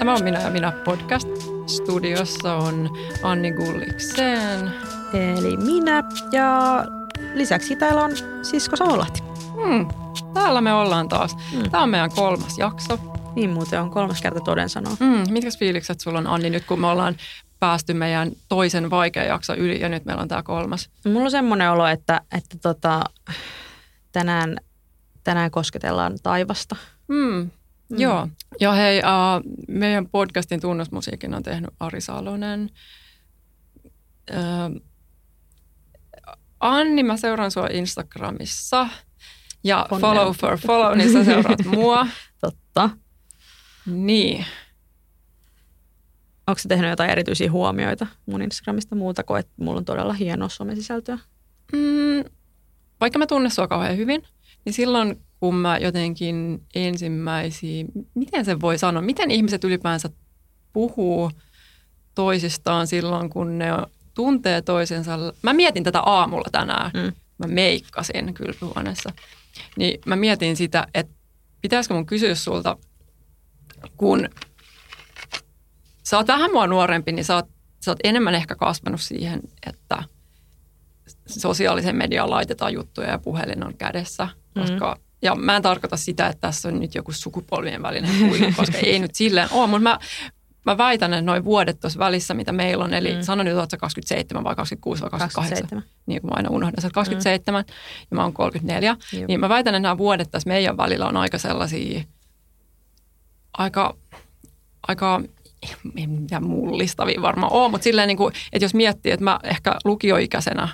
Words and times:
Tämä 0.00 0.14
on 0.14 0.24
Minä 0.24 0.40
ja 0.40 0.50
minä 0.50 0.72
podcast. 0.72 1.28
Studiossa 1.66 2.54
on 2.54 2.90
Anni 3.22 3.52
Gulliksen. 3.52 4.70
Eli 5.14 5.56
minä 5.56 6.04
ja 6.32 6.84
lisäksi 7.34 7.76
täällä 7.76 8.04
on 8.04 8.10
sisko 8.42 8.76
Saulahti. 8.76 9.22
Hmm, 9.54 9.88
täällä 10.34 10.60
me 10.60 10.72
ollaan 10.72 11.08
taas. 11.08 11.36
Hmm. 11.52 11.70
Tämä 11.70 11.82
on 11.82 11.90
meidän 11.90 12.10
kolmas 12.10 12.58
jakso. 12.58 12.98
Niin 13.34 13.50
muuten 13.50 13.80
on 13.80 13.90
kolmas 13.90 14.22
kerta 14.22 14.40
toden 14.40 14.68
sanoa. 14.68 14.96
Hmm, 15.00 15.32
mitkä 15.32 15.50
fiilikset 15.58 16.00
sulla 16.00 16.18
on 16.18 16.26
Anni 16.26 16.50
nyt 16.50 16.64
kun 16.64 16.80
me 16.80 16.86
ollaan 16.86 17.16
päästy 17.58 17.94
meidän 17.94 18.30
toisen 18.48 18.90
vaikea 18.90 19.24
jakso 19.24 19.54
yli 19.54 19.80
ja 19.80 19.88
nyt 19.88 20.04
meillä 20.04 20.22
on 20.22 20.28
tämä 20.28 20.42
kolmas? 20.42 20.90
Mulla 21.04 21.24
on 21.24 21.30
semmoinen 21.30 21.70
olo, 21.70 21.86
että, 21.86 22.20
että 22.36 22.58
tota, 22.62 23.04
tänään, 24.12 24.56
tänään 25.24 25.50
kosketellaan 25.50 26.12
taivasta. 26.22 26.76
Hmm. 27.12 27.50
Mm. 27.90 28.00
Joo. 28.00 28.28
Ja 28.60 28.72
hei, 28.72 28.98
uh, 28.98 29.54
meidän 29.68 30.08
podcastin 30.08 30.60
tunnusmusiikin 30.60 31.34
on 31.34 31.42
tehnyt 31.42 31.70
Ari 31.80 32.00
Salonen. 32.00 32.70
Uh, 34.30 34.82
Anni, 36.60 37.02
mä 37.02 37.16
seuraan 37.16 37.50
sua 37.50 37.68
Instagramissa. 37.70 38.88
Ja 39.64 39.86
Onnen. 39.90 40.00
follow 40.00 40.32
for 40.32 40.58
follow, 40.58 40.98
niin 40.98 41.12
sä 41.12 41.24
seuraat 41.24 41.64
mua. 41.76 42.06
Totta. 42.40 42.90
Niin. 43.86 44.44
Onko 46.46 46.58
se 46.58 46.68
tehnyt 46.68 46.90
jotain 46.90 47.10
erityisiä 47.10 47.50
huomioita 47.50 48.06
mun 48.26 48.42
Instagramista 48.42 48.96
muuta 48.96 49.22
kuin, 49.22 49.40
että 49.40 49.52
mulla 49.56 49.78
on 49.78 49.84
todella 49.84 50.12
hienoa 50.12 50.48
somesisältöä? 50.48 51.18
Mm, 51.72 52.24
vaikka 53.00 53.18
mä 53.18 53.26
tunnen 53.26 53.50
sua 53.50 53.68
kauhean 53.68 53.96
hyvin, 53.96 54.22
niin 54.64 54.72
silloin 54.72 55.20
kun 55.40 55.54
mä 55.54 55.78
jotenkin 55.78 56.62
ensimmäisiä, 56.74 57.84
miten 58.14 58.44
se 58.44 58.60
voi 58.60 58.78
sanoa, 58.78 59.02
miten 59.02 59.30
ihmiset 59.30 59.64
ylipäänsä 59.64 60.10
puhuu 60.72 61.30
toisistaan 62.14 62.86
silloin, 62.86 63.30
kun 63.30 63.58
ne 63.58 63.66
tuntee 64.14 64.62
toisensa. 64.62 65.18
Mä 65.42 65.52
mietin 65.52 65.84
tätä 65.84 66.00
aamulla 66.00 66.48
tänään. 66.52 66.90
Mm. 66.94 67.12
Mä 67.38 67.46
meikkasin 67.46 68.34
kylpyhuoneessa. 68.34 69.10
Niin 69.76 70.00
mä 70.06 70.16
mietin 70.16 70.56
sitä, 70.56 70.86
että 70.94 71.14
pitäisikö 71.60 71.94
mun 71.94 72.06
kysyä 72.06 72.34
sulta, 72.34 72.76
kun 73.96 74.28
sä 76.02 76.16
oot 76.16 76.28
vähän 76.28 76.50
mua 76.52 76.66
nuorempi, 76.66 77.12
niin 77.12 77.24
sä 77.24 77.34
oot, 77.34 77.46
sä 77.84 77.90
oot 77.90 77.98
enemmän 78.04 78.34
ehkä 78.34 78.54
kasvanut 78.54 79.00
siihen, 79.00 79.40
että 79.66 80.02
sosiaalisen 81.26 81.96
median 81.96 82.30
laitetaan 82.30 82.72
juttuja 82.72 83.08
ja 83.08 83.18
puhelin 83.18 83.66
on 83.66 83.76
kädessä, 83.76 84.28
koska 84.54 84.94
mm 84.98 85.10
ja 85.22 85.34
mä 85.34 85.56
en 85.56 85.62
tarkoita 85.62 85.96
sitä, 85.96 86.26
että 86.26 86.40
tässä 86.40 86.68
on 86.68 86.80
nyt 86.80 86.94
joku 86.94 87.12
sukupolvien 87.12 87.82
välinen 87.82 88.18
kuilu, 88.28 88.52
koska 88.56 88.78
ei 88.78 88.98
nyt 88.98 89.14
silleen 89.14 89.48
ole, 89.52 89.66
mutta 89.66 89.82
mä, 89.82 89.98
mä 90.66 90.78
väitän, 90.78 91.12
että 91.12 91.24
noin 91.24 91.44
vuodet 91.44 91.80
tuossa 91.80 91.98
välissä, 91.98 92.34
mitä 92.34 92.52
meillä 92.52 92.84
on, 92.84 92.94
eli 92.94 93.14
mm. 93.14 93.22
sanon 93.22 93.46
nyt, 93.46 93.58
että 93.58 93.76
27 93.76 94.44
vai 94.44 94.56
26 94.56 95.02
vai 95.02 95.10
28, 95.10 95.42
27. 95.42 95.84
niin 96.06 96.20
kuin 96.20 96.30
mä 96.30 96.34
aina 96.36 96.50
unohdan, 96.50 96.74
että 96.78 96.94
27 96.94 97.64
mm. 97.64 97.74
ja 98.10 98.16
mä 98.16 98.22
oon 98.22 98.32
34, 98.32 98.96
Juh. 99.12 99.26
niin 99.28 99.40
mä 99.40 99.48
väitän, 99.48 99.74
että 99.74 99.82
nämä 99.82 99.98
vuodet 99.98 100.30
tässä 100.30 100.48
meidän 100.48 100.76
välillä 100.76 101.06
on 101.06 101.16
aika 101.16 101.38
sellaisia, 101.38 102.02
aika, 103.52 103.96
aika 104.88 105.20
mitään 105.94 106.46
mullistavia 106.46 107.22
varmaan 107.22 107.52
ole, 107.52 107.70
mutta 107.70 107.84
silleen, 107.84 108.08
niin 108.08 108.16
kuin, 108.16 108.34
että 108.52 108.64
jos 108.64 108.74
miettii, 108.74 109.12
että 109.12 109.24
mä 109.24 109.40
ehkä 109.42 109.76
lukioikäisenä 109.84 110.68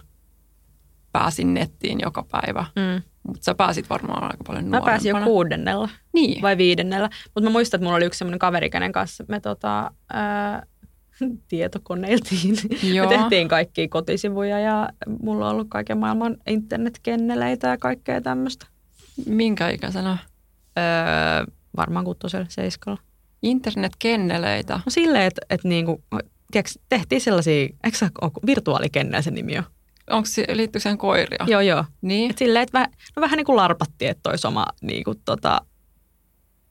pääsin 1.12 1.54
nettiin 1.54 1.98
joka 2.00 2.24
päivä, 2.30 2.64
mm 2.76 3.02
mutta 3.26 3.44
sä 3.44 3.54
pääsit 3.54 3.90
varmaan 3.90 4.22
aika 4.22 4.44
paljon 4.46 4.64
nuorempana. 4.64 4.84
Mä 4.84 4.90
pääsin 4.90 5.08
jo 5.08 5.24
kuudennella 5.24 5.88
niin. 6.12 6.42
vai 6.42 6.58
viidennellä. 6.58 7.10
Mutta 7.24 7.40
mä 7.40 7.50
muistan, 7.50 7.78
että 7.78 7.84
mulla 7.84 7.96
oli 7.96 8.04
yksi 8.04 8.18
semmoinen 8.18 8.38
kaveri, 8.38 8.70
kenen 8.70 8.92
kanssa 8.92 9.24
me 9.28 9.40
tota, 9.40 9.90
ää, 10.12 10.66
tietokoneiltiin. 11.48 12.56
Joo. 12.94 13.08
Me 13.08 13.16
tehtiin 13.18 13.48
kaikkia 13.48 13.88
kotisivuja 13.88 14.58
ja 14.58 14.88
mulla 15.22 15.46
on 15.46 15.52
ollut 15.52 15.68
kaiken 15.70 15.98
maailman 15.98 16.36
internetkenneleitä 16.46 17.68
ja 17.68 17.78
kaikkea 17.78 18.20
tämmöistä. 18.20 18.66
Minkä 19.26 19.68
ikäisenä? 19.68 20.18
Öö, 20.78 21.54
varmaan 21.76 22.04
kuttosella, 22.04 22.46
seiskalla. 22.48 22.98
Internetkenneleitä? 23.42 24.74
No 24.74 24.82
silleen, 24.88 25.24
että 25.24 25.42
et 25.50 25.64
niinku, 25.64 26.02
tiiäks, 26.50 26.78
tehtiin 26.88 27.20
sellaisia, 27.20 27.62
eikö 27.84 27.98
se 27.98 28.08
ole 28.20 28.30
virtuaalikennellä 28.46 29.22
se 29.22 29.30
nimi 29.30 29.58
on? 29.58 29.64
Onko 30.10 30.26
se, 30.26 30.44
liittyy 30.52 30.80
sen 30.80 30.98
koiria? 30.98 31.44
Joo, 31.46 31.60
joo. 31.60 31.84
Niin. 32.02 32.30
Et 32.30 32.38
silleen, 32.38 32.62
että 32.62 32.72
vähän, 32.72 32.90
no 33.16 33.20
vähän 33.20 33.36
niin 33.36 33.46
kuin 33.46 33.56
larpattiin, 33.56 34.10
että 34.10 34.30
olisi 34.30 34.46
oma, 34.46 34.66
niin 34.80 35.04
kuin, 35.04 35.20
tota, 35.24 35.60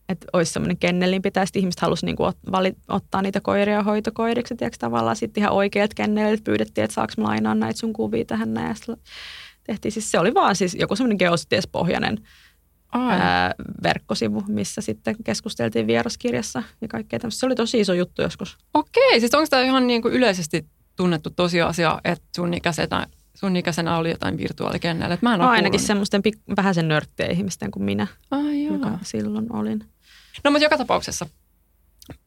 että 0.09 0.28
olisi 0.34 0.53
semmoinen 0.53 0.78
kennelin 0.78 1.22
pitäisi, 1.22 1.59
ihmiset 1.59 1.81
halusi 1.81 2.06
niin 2.06 2.16
kuin 2.16 2.28
ot, 2.28 2.38
vali, 2.51 2.73
ottaa 2.88 3.22
niitä 3.22 3.41
koiria 3.41 3.84
hoitokoiriksi. 3.84 4.56
Tiedätkö, 4.56 4.78
tavallaan 4.79 5.16
sitten 5.16 5.41
ihan 5.41 5.53
oikeat 5.53 5.94
kennelit 5.94 6.44
pyydettiin, 6.44 6.85
että 6.85 6.96
saaks 6.96 7.18
lainaa 7.18 7.56
näitä 7.56 7.79
sun 7.79 7.94
kuvia 7.94 8.25
tähän 8.25 8.53
näin. 8.53 8.75
Tehtiin 9.63 9.91
siis, 9.91 10.12
se 10.12 10.19
oli 10.19 10.34
vaan 10.34 10.56
siis 10.56 10.75
joku 10.75 10.96
semmoinen 10.96 11.17
geositiespohjainen 11.17 12.17
ää, 12.94 13.53
verkkosivu, 13.84 14.44
missä 14.47 14.81
sitten 14.81 15.16
keskusteltiin 15.23 15.88
vieraskirjassa 15.88 16.63
ja 16.81 16.88
kaikkea 16.88 17.19
tämmöistä. 17.19 17.40
Se 17.40 17.46
oli 17.46 17.56
tosi 17.56 17.79
iso 17.79 17.94
juttu 17.94 18.22
joskus. 18.22 18.57
Okei, 18.73 19.19
siis 19.19 19.35
onko 19.35 19.47
tämä 19.50 19.63
ihan 19.63 19.88
niin 19.88 20.02
kuin 20.02 20.13
yleisesti 20.13 20.66
tunnettu 20.96 21.29
tosiasia, 21.29 22.02
että 22.03 22.28
sun 22.35 22.53
ikäisenä 22.53 23.07
sun 23.35 23.56
ikäisenä 23.56 23.97
oli 23.97 24.09
jotain 24.09 24.38
virtuaalikennellä. 24.38 25.18
Mä 25.22 25.34
en 25.34 25.40
no, 25.40 25.50
ainakin 25.50 25.79
semmoisten 25.79 26.22
pik- 26.28 26.56
vähäisen 26.57 26.88
nörttejä 26.88 27.31
ihmisten 27.31 27.72
kuin 27.72 27.84
minä, 27.84 28.07
Ai 28.31 28.63
joka 28.63 29.00
silloin 29.03 29.56
olin. 29.56 29.84
No 30.44 30.51
mutta 30.51 30.66
joka 30.66 30.78
tapauksessa. 30.78 31.25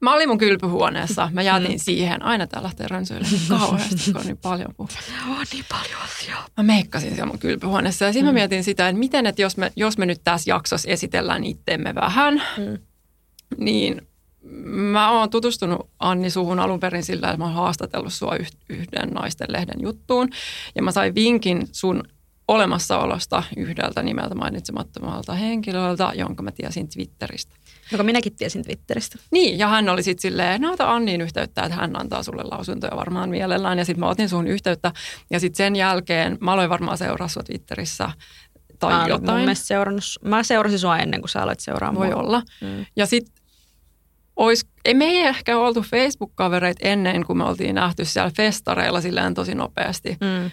Mä 0.00 0.14
olin 0.14 0.28
mun 0.28 0.38
kylpyhuoneessa. 0.38 1.30
Mä 1.32 1.42
jätin 1.42 1.72
mm. 1.72 1.78
siihen. 1.78 2.22
Aina 2.22 2.46
tää 2.46 2.62
lähtee 2.62 2.88
rönsyille 2.88 3.28
kauheasti, 3.48 4.12
kun 4.12 4.20
on 4.20 4.26
niin 4.26 4.38
paljon 4.38 4.74
puhua. 4.76 4.92
On 5.28 5.46
niin 5.52 5.64
paljon 5.68 6.00
asiaa. 6.04 6.46
Mä 6.56 6.62
meikkasin 6.62 7.14
siellä 7.14 7.26
mun 7.26 7.38
kylpyhuoneessa. 7.38 8.04
Ja 8.04 8.12
sitten 8.12 8.24
mm. 8.24 8.28
mä 8.28 8.32
mietin 8.32 8.64
sitä, 8.64 8.88
että 8.88 8.98
miten, 8.98 9.26
että 9.26 9.42
jos 9.42 9.56
me, 9.56 9.72
jos 9.76 9.98
me 9.98 10.06
nyt 10.06 10.20
tässä 10.24 10.50
jaksossa 10.50 10.90
esitellään 10.90 11.44
itteemme 11.44 11.94
vähän, 11.94 12.42
mm. 12.56 12.78
niin 13.58 14.08
mä 14.64 15.10
oon 15.10 15.30
tutustunut 15.30 15.90
Anni 15.98 16.30
suhun 16.30 16.60
alun 16.60 16.80
perin 16.80 17.04
sillä, 17.04 17.26
että 17.26 17.38
mä 17.38 17.44
oon 17.44 17.54
haastatellut 17.54 18.12
sua 18.12 18.36
yhden 18.68 19.08
naisten 19.08 19.46
lehden 19.50 19.82
juttuun. 19.82 20.28
Ja 20.74 20.82
mä 20.82 20.92
sain 20.92 21.14
vinkin 21.14 21.68
sun 21.72 22.02
olemassaolosta 22.48 23.42
yhdeltä 23.56 24.02
nimeltä 24.02 24.34
mainitsemattomalta 24.34 25.34
henkilöltä, 25.34 26.12
jonka 26.14 26.42
mä 26.42 26.52
tiesin 26.52 26.88
Twitteristä. 26.88 27.54
Joka 27.92 28.04
minäkin 28.04 28.36
tiesin 28.36 28.62
Twitteristä. 28.64 29.18
Niin, 29.30 29.58
ja 29.58 29.68
hän 29.68 29.88
oli 29.88 30.02
sitten 30.02 30.22
silleen, 30.22 30.60
no 30.60 30.72
ota 30.72 30.94
Anniin 30.94 31.20
yhteyttä, 31.20 31.62
että 31.62 31.76
hän 31.76 32.00
antaa 32.00 32.22
sulle 32.22 32.42
lausuntoja 32.42 32.96
varmaan 32.96 33.30
mielellään. 33.30 33.78
Ja 33.78 33.84
sitten 33.84 34.00
mä 34.00 34.08
otin 34.08 34.28
sun 34.28 34.46
yhteyttä. 34.46 34.92
Ja 35.30 35.40
sitten 35.40 35.56
sen 35.56 35.76
jälkeen, 35.76 36.38
mä 36.40 36.52
aloin 36.52 36.70
varmaan 36.70 36.98
seuraa 36.98 37.28
sua 37.28 37.42
Twitterissä 37.42 38.10
tai 38.78 38.92
mä 38.92 39.06
jotain. 39.08 39.46
Mun 39.46 39.56
seurannut, 39.56 40.04
mä 40.24 40.42
seurasin 40.42 40.78
sua 40.78 40.98
ennen 40.98 41.20
kuin 41.20 41.30
sä 41.30 41.42
aloit 41.42 41.60
seuraamaan. 41.60 42.06
Voi 42.06 42.14
olla. 42.14 42.42
Mm. 42.60 42.86
Ja 42.96 43.06
sitten 43.06 43.37
ois, 44.38 44.66
ei 44.84 44.94
me 44.94 45.04
ei 45.04 45.20
ehkä 45.20 45.58
oltu 45.58 45.82
Facebook-kavereita 45.82 46.88
ennen 46.88 47.24
kuin 47.26 47.36
me 47.36 47.44
oltiin 47.44 47.74
nähty 47.74 48.04
siellä 48.04 48.30
festareilla 48.36 49.00
silleen 49.00 49.34
tosi 49.34 49.54
nopeasti. 49.54 50.16
Mm. 50.20 50.50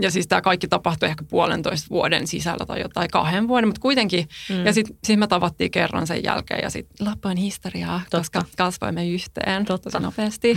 Ja 0.00 0.10
siis 0.10 0.26
tämä 0.26 0.40
kaikki 0.40 0.68
tapahtui 0.68 1.08
ehkä 1.08 1.24
puolentoista 1.30 1.86
vuoden 1.90 2.26
sisällä 2.26 2.66
tai 2.66 2.80
jotain 2.80 3.10
kahden 3.10 3.48
vuoden, 3.48 3.68
mutta 3.68 3.80
kuitenkin. 3.80 4.28
Mm. 4.50 4.66
Ja 4.66 4.72
sitten 4.72 4.96
sit 5.04 5.18
me 5.18 5.26
tavattiin 5.26 5.70
kerran 5.70 6.06
sen 6.06 6.24
jälkeen 6.24 6.60
ja 6.62 6.70
sitten 6.70 7.06
loppuin 7.08 7.36
historiaa, 7.36 8.00
Totta. 8.00 8.18
koska 8.18 8.42
kasvoimme 8.56 9.08
yhteen 9.08 9.64
Totta. 9.64 9.90
tosi 9.90 10.02
nopeasti. 10.02 10.54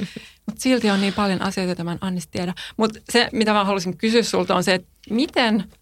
mutta 0.46 0.60
silti 0.60 0.90
on 0.90 1.00
niin 1.00 1.14
paljon 1.14 1.42
asioita, 1.42 1.70
joita 1.70 1.84
mä 1.84 1.92
en 1.92 1.98
Annista 2.00 2.30
tiedä. 2.30 2.54
Mutta 2.76 3.00
se, 3.10 3.28
mitä 3.32 3.52
mä 3.52 3.64
haluaisin 3.64 3.96
kysyä 3.96 4.22
sulta 4.22 4.54
on 4.54 4.64
se, 4.64 4.74
että 4.74 4.88
miten– 5.10 5.64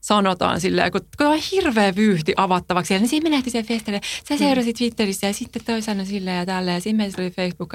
sanotaan 0.00 0.60
silleen, 0.60 0.92
kun, 0.92 1.00
kun 1.18 1.26
on 1.26 1.38
hirveä 1.52 1.96
vyyhti 1.96 2.32
avattavaksi. 2.36 2.98
Niin 2.98 3.08
siinä 3.08 3.24
menehti 3.24 3.50
sen 3.50 3.64
festille. 3.64 4.00
Sä 4.28 4.34
mm. 4.34 4.38
seurasit 4.38 4.76
Twitterissä 4.76 5.26
ja 5.26 5.32
sitten 5.32 5.62
toisaalta 5.64 6.04
silleen 6.04 6.36
ja 6.36 6.46
tälleen. 6.46 6.74
Ja 6.74 6.80
siinä 6.80 7.04
oli 7.04 7.30
Facebook. 7.30 7.72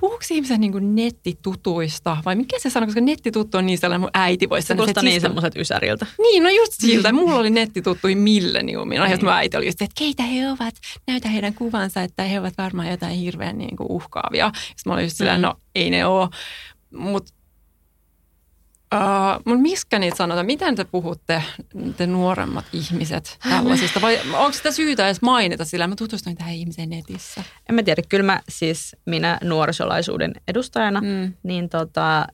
Puhuuko 0.00 0.24
ihmiset 0.30 0.58
niin 0.58 0.94
nettitutuista? 0.94 2.16
Vai 2.24 2.36
mikä 2.36 2.58
se 2.58 2.70
sanoo, 2.70 2.86
koska 2.86 3.00
nettituttu 3.00 3.58
on 3.58 3.66
niin 3.66 3.78
sellainen, 3.78 4.00
mun 4.00 4.10
äiti 4.14 4.48
voisi 4.48 4.68
sanoa. 4.68 4.86
Se 4.86 5.02
niin 5.02 5.20
semmoiset 5.20 5.56
ysäriltä. 5.56 6.06
Niin, 6.18 6.42
no 6.42 6.48
just 6.48 6.72
siltä. 6.72 7.12
Mulla 7.12 7.34
oli 7.34 7.50
nettituttui 7.50 8.14
milleniumina. 8.14 9.08
Ja 9.08 9.18
mun 9.22 9.32
äiti 9.32 9.56
oli 9.56 9.66
just, 9.66 9.82
että 9.82 9.94
keitä 9.98 10.22
he 10.22 10.50
ovat. 10.50 10.74
Näytä 11.06 11.28
heidän 11.28 11.54
kuvansa, 11.54 12.02
että 12.02 12.22
he 12.22 12.40
ovat 12.40 12.54
varmaan 12.58 12.90
jotain 12.90 13.16
hirveän 13.16 13.58
niin 13.58 13.76
kuin 13.76 13.86
uhkaavia. 13.90 14.52
Sitten 14.54 14.82
mä 14.86 14.94
olin 14.94 15.04
just 15.04 15.16
silleen, 15.16 15.40
mm. 15.40 15.42
no 15.42 15.54
ei 15.74 15.90
ne 15.90 16.06
ole. 16.06 16.28
Mutta 16.94 17.32
Uh, 18.94 19.42
mutta 19.44 19.62
miskä 19.62 19.98
niitä 19.98 20.16
sanotaan? 20.16 20.46
Miten 20.46 20.74
te 20.74 20.84
puhutte, 20.84 21.42
te 21.96 22.06
nuoremmat 22.06 22.64
ihmiset 22.72 23.38
tällaisista? 23.48 24.00
Vai 24.00 24.20
onko 24.32 24.52
sitä 24.52 24.70
syytä 24.70 25.06
edes 25.06 25.22
mainita 25.22 25.64
sillä? 25.64 25.86
Mä 25.86 25.96
tutustuin 25.96 26.36
tähän 26.36 26.54
ihmiseen 26.54 26.90
netissä. 26.90 27.44
En 27.68 27.74
mä 27.74 27.82
tiedä. 27.82 28.02
Kyllä 28.08 28.24
mä 28.24 28.40
siis 28.48 28.96
minä 29.06 29.38
nuorisolaisuuden 29.44 30.32
edustajana, 30.48 31.00
mm. 31.00 31.32
niin 31.42 31.68
tota, 31.68 32.26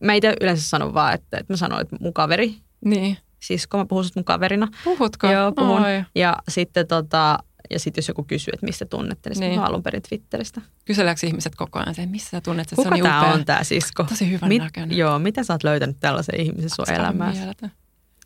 mä 0.00 0.14
itse 0.14 0.34
yleensä 0.40 0.68
sanon 0.68 0.94
vaan, 0.94 1.14
että, 1.14 1.38
että 1.38 1.52
mä 1.52 1.56
sanon, 1.56 1.80
että 1.80 1.96
mun 2.00 2.12
kaveri. 2.12 2.54
Niin. 2.84 3.18
Siis 3.40 3.66
kun 3.66 3.80
mä 3.80 3.86
puhun 3.86 4.04
mun 4.16 4.24
kaverina. 4.24 4.68
Puhutko? 4.84 5.26
Joo, 5.30 5.52
puhun. 5.52 5.84
Oi. 5.84 6.04
Ja 6.14 6.36
sitten 6.48 6.86
tota, 6.86 7.38
ja 7.70 7.78
sitten 7.78 7.98
jos 8.02 8.08
joku 8.08 8.24
kysyy, 8.24 8.52
että 8.54 8.66
mistä 8.66 8.84
tunnette, 8.84 9.30
niin, 9.30 9.40
Niin. 9.40 9.50
niin. 9.50 9.60
alun 9.60 9.82
perin 9.82 10.02
Twitteristä. 10.08 10.60
Kyseleekö 10.84 11.26
ihmiset 11.26 11.54
koko 11.54 11.78
ajan 11.78 11.94
sen, 11.94 12.08
missä 12.08 12.30
sä 12.30 12.40
tunnet, 12.40 12.64
että 12.66 12.76
Kuka 12.76 12.88
se 12.88 12.88
on 12.88 12.94
niin 12.94 13.04
tämä 13.04 13.20
upea? 13.20 13.32
on 13.32 13.44
tämä 13.44 13.64
sisko? 13.64 14.04
Tosi 14.04 14.30
hyvän 14.30 14.48
Mit, 14.48 14.62
näköinen. 14.62 14.96
joo, 14.98 15.18
miten 15.18 15.44
sä 15.44 15.52
oot 15.54 15.64
löytänyt 15.64 15.96
tällaisen 16.00 16.40
ihmisen 16.40 16.70
sun 16.70 16.90
elämääsi? 16.94 17.40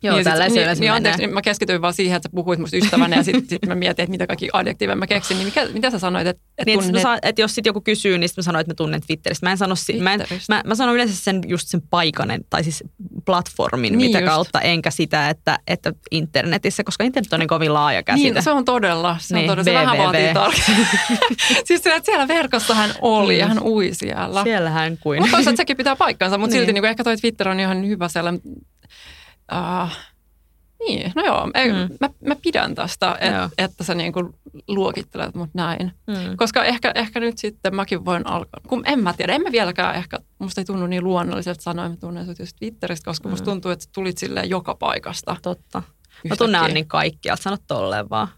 Joo, 0.02 0.14
niin, 0.16 0.24
tällä 0.24 0.48
niin, 0.48 0.80
niin, 0.80 0.92
anteeksi, 0.92 1.26
mä 1.26 1.42
keskityin 1.42 1.82
vaan 1.82 1.94
siihen, 1.94 2.16
että 2.16 2.28
sä 2.28 2.34
puhuit 2.34 2.58
musta 2.58 2.76
ystävänä 2.76 3.16
ja 3.16 3.22
sitten 3.22 3.44
sit 3.48 3.66
mä 3.66 3.74
mietin, 3.74 4.02
että 4.02 4.10
mitä 4.10 4.26
kaikki 4.26 4.48
adjektiiveja 4.52 4.96
mä 4.96 5.06
keksin. 5.06 5.36
Niin 5.36 5.46
mikä, 5.46 5.66
mitä 5.72 5.90
sä 5.90 5.98
sanoit, 5.98 6.26
että, 6.26 6.42
että 6.58 6.64
Niin, 6.70 6.80
tunnet 6.80 7.02
saan, 7.02 7.18
että 7.22 7.40
jos 7.42 7.54
sit 7.54 7.66
joku 7.66 7.80
kysyy, 7.80 8.18
niin 8.18 8.28
sit 8.28 8.36
mä 8.36 8.42
sanon, 8.42 8.60
että 8.60 8.70
mä 8.70 8.74
tunnen 8.74 9.00
Twitteristä. 9.06 9.46
Mä 9.46 9.50
en 9.50 9.58
sano, 9.58 9.74
si- 9.76 10.00
mä, 10.00 10.14
en, 10.14 10.20
mä, 10.48 10.62
mä 10.66 10.74
sanon 10.74 10.94
yleensä 10.94 11.16
sen 11.16 11.40
just 11.46 11.68
sen 11.68 11.82
paikan, 11.90 12.28
tai 12.50 12.62
siis 12.64 12.84
platformin, 13.26 13.82
Niin 13.92 13.98
niin 13.98 14.08
mitä 14.10 14.18
just. 14.20 14.28
kautta, 14.30 14.60
enkä 14.60 14.90
sitä, 14.90 15.28
että, 15.28 15.58
että 15.66 15.92
internetissä, 16.10 16.84
koska 16.84 17.04
internet 17.04 17.32
on 17.32 17.40
niin 17.40 17.48
kovin 17.48 17.74
laaja 17.74 18.02
käsite. 18.02 18.30
Niin, 18.30 18.42
se 18.42 18.50
on 18.50 18.64
todella. 18.64 19.16
Se, 19.20 19.34
on 19.34 19.38
Niin, 19.38 19.48
todella, 19.50 19.64
se 19.64 19.74
vähän 19.74 19.98
vaatii 19.98 20.34
tarkkaan. 20.34 20.86
siis 21.64 21.82
se, 21.82 21.94
että 21.94 22.06
siellä 22.06 22.28
verkossa 22.28 22.74
hän 22.74 22.90
oli 23.00 23.38
ja 23.38 23.46
hän 23.46 23.62
ui 23.62 23.90
siellä. 23.92 24.42
Siellähän 24.42 24.98
kuin. 24.98 25.20
Mutta 25.22 25.36
toisaalta 25.36 25.56
sekin 25.56 25.76
pitää 25.76 25.96
paikkansa, 25.96 26.38
mutta 26.38 26.54
Niin. 26.54 26.60
silti 26.60 26.72
niin 26.72 26.82
kuin 26.82 26.90
ehkä 26.90 27.04
toi 27.04 27.16
Twitter 27.16 27.48
on 27.48 27.60
ihan 27.60 27.86
hyvä 27.88 28.08
sellainen... 28.08 28.42
Uh, 29.52 29.90
niin, 30.88 31.12
no 31.14 31.24
joo, 31.24 31.50
ei, 31.54 31.72
Mm. 31.72 31.96
mä, 32.00 32.10
mä 32.26 32.36
pidän 32.42 32.74
tästä, 32.74 33.16
et, 33.20 33.32
Joo. 33.34 33.48
että 33.58 33.84
sä 33.84 33.94
niin 33.94 34.12
kuin 34.12 34.34
luokittelet 34.68 35.34
mut 35.34 35.50
näin. 35.54 35.92
Mm. 36.06 36.36
Koska 36.36 36.64
ehkä, 36.64 36.92
ehkä 36.94 37.20
nyt 37.20 37.38
sitten 37.38 37.74
mäkin 37.76 38.04
voin 38.04 38.26
alkaa, 38.26 38.60
kun 38.68 38.82
en 38.86 38.98
mä 39.02 39.12
tiedä, 39.12 39.32
en 39.34 39.42
mä 39.42 39.52
vieläkään 39.52 39.94
ehkä, 39.94 40.18
musta 40.38 40.60
ei 40.60 40.64
tunnu 40.64 40.86
niin 40.86 41.04
luonnolliselta 41.04 41.62
sanoa, 41.62 41.88
mä 41.88 41.96
tunnen 41.96 42.26
sut 42.26 42.38
just 42.38 42.56
Twitteristä, 42.58 43.04
koska 43.10 43.28
musta 43.28 43.44
Mm. 43.44 43.50
tuntuu, 43.50 43.70
että 43.70 43.84
tulit 43.94 44.18
silleen 44.18 44.50
joka 44.50 44.74
paikasta. 44.74 45.36
Totta. 45.42 45.78
Mä 45.78 45.84
yhtäkkiä. 46.24 46.36
tunnen 46.36 46.60
Annin 46.60 46.88
kaikkialta, 46.88 47.42
sano 47.42 47.56
tolleen 47.66 48.10
vaan. 48.10 48.28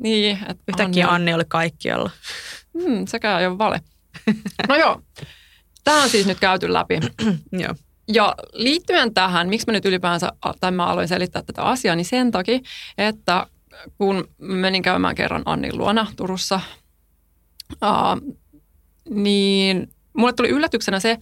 Niin, 0.00 0.38
että 0.48 0.64
Yhtäkkiä 0.68 1.06
Anni- 1.06 1.14
Anni 1.14 1.34
oli 1.34 1.44
kaikkialla. 1.48 2.10
Hmm, 2.82 3.06
sekään 3.06 3.40
ei 3.40 3.46
ole 3.46 3.58
vale. 3.58 3.80
No 4.68 4.76
joo, 4.76 5.02
tämä 5.84 6.02
on 6.02 6.08
siis 6.08 6.26
nyt 6.26 6.40
käyty 6.40 6.72
läpi. 6.72 7.00
Joo. 7.52 7.74
Ja 8.08 8.34
liittyen 8.52 9.14
tähän, 9.14 9.48
miksi 9.48 9.66
mä 9.66 9.72
nyt 9.72 9.84
ylipäänsä, 9.84 10.32
tai 10.60 10.70
mä 10.70 10.86
aloin 10.86 11.08
selittää 11.08 11.42
tätä 11.42 11.62
asiaa, 11.62 11.96
niin 11.96 12.04
sen 12.04 12.30
takia, 12.30 12.58
että 12.98 13.46
kun 13.98 14.28
menin 14.38 14.82
käymään 14.82 15.14
kerran 15.14 15.42
Annin 15.44 15.78
luona 15.78 16.06
Turussa, 16.16 16.60
niin 19.10 19.90
mulle 20.12 20.32
tuli 20.32 20.48
yllätyksenä 20.48 21.00
se, 21.00 21.18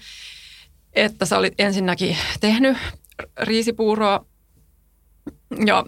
että 0.92 1.26
sä 1.26 1.38
olit 1.38 1.54
ensinnäkin 1.58 2.16
tehnyt 2.40 2.76
riisipuuroa 3.40 4.26
ja 5.66 5.84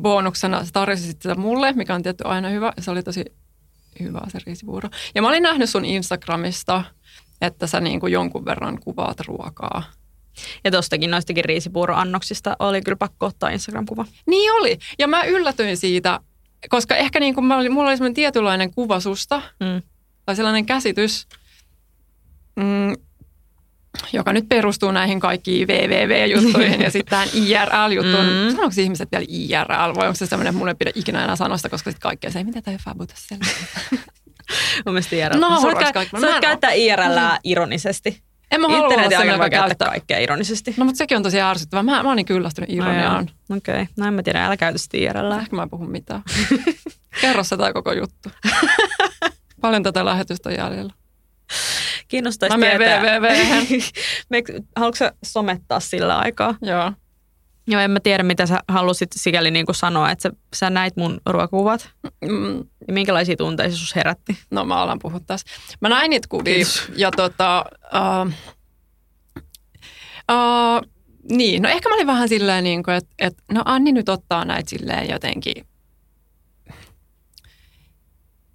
bonuksena 0.00 0.64
sä 0.64 0.70
tarjosit 0.72 1.22
sitä 1.22 1.34
mulle, 1.34 1.72
mikä 1.72 1.94
on 1.94 2.02
tietty 2.02 2.24
aina 2.26 2.48
hyvä. 2.48 2.72
Se 2.78 2.90
oli 2.90 3.02
tosi 3.02 3.24
hyvä 4.00 4.20
se 4.28 4.38
riisipuuro. 4.46 4.88
Ja 5.14 5.22
mä 5.22 5.28
olin 5.28 5.42
nähnyt 5.42 5.70
sun 5.70 5.84
Instagramista, 5.84 6.84
että 7.40 7.66
sä 7.66 7.80
niin 7.80 8.00
kuin 8.00 8.12
jonkun 8.12 8.44
verran 8.44 8.80
kuvaat 8.80 9.20
ruokaa. 9.20 9.82
Ja 10.64 10.70
tostakin 10.70 11.10
noistakin 11.10 11.44
riisipuuroannoksista 11.44 12.56
oli 12.58 12.82
kyllä 12.82 12.96
pakko 12.96 13.26
ottaa 13.26 13.50
Instagram-kuva. 13.50 14.04
Niin 14.26 14.52
oli. 14.52 14.78
Ja 14.98 15.08
mä 15.08 15.24
yllätyin 15.24 15.76
siitä, 15.76 16.20
koska 16.68 16.96
ehkä 16.96 17.20
niin 17.20 17.34
kuin 17.34 17.44
mä 17.44 17.56
olin, 17.56 17.72
mulla 17.72 17.88
oli 17.88 17.96
semmoinen 17.96 18.14
tietynlainen 18.14 18.74
kuva 18.74 19.00
susta, 19.00 19.42
Mm. 19.60 19.82
tai 20.26 20.36
sellainen 20.36 20.66
käsitys, 20.66 21.26
mm, 22.56 22.94
joka 24.12 24.32
nyt 24.32 24.48
perustuu 24.48 24.90
näihin 24.92 25.20
kaikkiin 25.20 25.68
www-juttuihin 25.68 26.80
ja 26.82 26.90
sitten 26.90 27.10
tähän 27.10 27.28
IRL-juttuun. 27.34 28.26
Mm. 28.26 28.50
Sanooko 28.50 28.74
ihmiset 28.80 29.08
vielä 29.12 29.24
IRL 29.28 29.94
vai 29.96 30.06
onko 30.06 30.14
se 30.16 30.26
semmoinen, 30.26 30.50
että 30.50 30.58
mun 30.58 30.68
ei 30.68 30.74
pidä 30.74 30.90
ikinä 30.94 31.24
enää 31.24 31.36
sanoa 31.36 31.56
sitä, 31.56 31.68
koska 31.68 31.90
sitten 31.90 32.08
kaikkea 32.08 32.30
se 32.30 32.38
ei, 32.38 32.44
mitä 32.44 32.62
toi 32.62 32.76
fabuta 32.84 33.14
siellä. 33.16 33.46
Mun 34.86 34.94
mielestä 34.94 35.16
IRL. 35.16 35.38
No, 35.40 35.62
voit, 35.62 35.78
kä- 35.78 35.92
kaikki. 35.92 36.16
Mä 36.16 36.20
sä 36.20 36.26
voit 36.26 36.40
käyttää 36.40 36.70
IRL 36.72 37.18
ironisesti. 37.44 38.22
En 38.50 38.60
mä 38.60 38.68
halua 38.68 38.78
olla 38.78 38.86
Internetin 38.94 39.18
semmoinen, 39.18 39.32
aikana 39.32 39.38
voi 39.38 39.46
joka 39.46 39.50
käyttää 39.50 39.68
käyttää. 39.68 39.88
kaikkea 39.88 40.18
ironisesti. 40.18 40.74
No 40.76 40.84
mutta 40.84 40.98
sekin 40.98 41.16
on 41.16 41.22
tosi 41.22 41.40
ärsyttävää. 41.40 41.82
Mä, 41.82 42.02
mä 42.02 42.08
oon 42.08 42.16
niin 42.16 42.26
kyllästynyt 42.26 42.70
ironiaan. 42.70 43.30
Okei, 43.50 43.74
okay. 43.74 43.86
no 43.96 44.06
en 44.06 44.14
mä 44.14 44.22
tiedä, 44.22 44.46
älä 44.46 44.56
käytä 44.56 44.78
sitä 44.78 44.96
IRL. 44.96 45.30
Ehkä 45.32 45.56
mä 45.56 45.62
en 45.62 45.70
puhu 45.70 45.86
mitään. 45.86 46.22
Kerro 47.20 47.44
se 47.44 47.56
tämä 47.56 47.72
koko 47.72 47.92
juttu. 47.92 48.30
Paljon 49.60 49.82
tätä 49.82 50.04
lähetystä 50.04 50.48
on 50.48 50.54
jäljellä. 50.56 50.92
Kiinnostaisi 52.08 52.56
Mä 52.56 52.58
menen 52.58 52.78
tietää. 52.78 53.18
www-hän. 53.18 53.66
Meik- 54.34 54.64
Haluatko 54.76 54.96
sä 54.96 55.12
somettaa 55.24 55.80
sillä 55.80 56.18
aikaa? 56.18 56.54
Joo. 56.62 56.92
Joo, 57.66 57.80
en 57.80 57.90
mä 57.90 58.00
tiedä, 58.00 58.22
mitä 58.22 58.46
sä 58.46 58.60
halusit 58.68 59.10
sikäli 59.14 59.50
niin 59.50 59.66
kuin 59.66 59.76
sanoa, 59.76 60.10
että 60.10 60.22
sä, 60.22 60.36
sä 60.54 60.70
näit 60.70 60.96
mun 60.96 61.20
ruokakuvat. 61.26 61.90
Mm, 62.24 62.58
Ja 62.88 62.92
minkälaisia 62.92 63.36
tunteita 63.36 63.72
se 63.74 63.78
sus 63.78 63.96
herätti? 63.96 64.38
No 64.50 64.64
mä 64.64 64.74
alan 64.76 64.98
puhua 65.02 65.20
tässä. 65.20 65.46
Mä 65.80 65.88
näin 65.88 66.10
niitä 66.10 66.28
kuvia 66.28 66.54
Kiitos. 66.54 66.82
ja 66.96 67.10
tota... 67.10 67.64
Uh, 67.94 68.32
uh, 70.32 70.90
niin, 71.30 71.62
no 71.62 71.68
ehkä 71.68 71.88
mä 71.88 71.94
olin 71.94 72.06
vähän 72.06 72.28
silleen 72.28 72.64
niin 72.64 72.82
kuin, 72.82 72.94
että, 72.96 73.10
että 73.18 73.42
no 73.52 73.62
Anni 73.64 73.92
nyt 73.92 74.08
ottaa 74.08 74.44
näitä 74.44 74.70
silleen 74.70 75.10
jotenkin... 75.10 75.66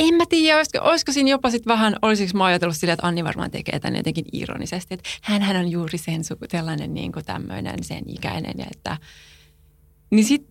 En 0.01 0.13
mä 0.15 0.23
tiedä, 0.29 0.57
olisiko, 0.57 0.79
olisiko 0.81 1.11
siinä 1.11 1.29
jopa 1.29 1.49
sitten 1.51 1.71
vähän, 1.73 1.95
olisiko 2.01 2.37
mä 2.37 2.45
ajatellut 2.45 2.77
silleen, 2.77 2.93
että 2.93 3.07
Anni 3.07 3.23
varmaan 3.23 3.51
tekee 3.51 3.79
tämän 3.79 3.95
jotenkin 3.95 4.25
ironisesti, 4.33 4.93
että 4.93 5.09
hän 5.21 5.55
on 5.57 5.71
juuri 5.71 5.97
sen 5.97 6.23
suku, 6.23 6.45
tällainen 6.47 6.93
niin 6.93 7.11
kuin 7.11 7.25
tämmöinen 7.25 7.83
sen 7.83 8.03
ikäinen 8.07 8.53
ja 8.57 8.65
että... 8.75 8.97
Niin 10.11 10.25
sit, 10.25 10.47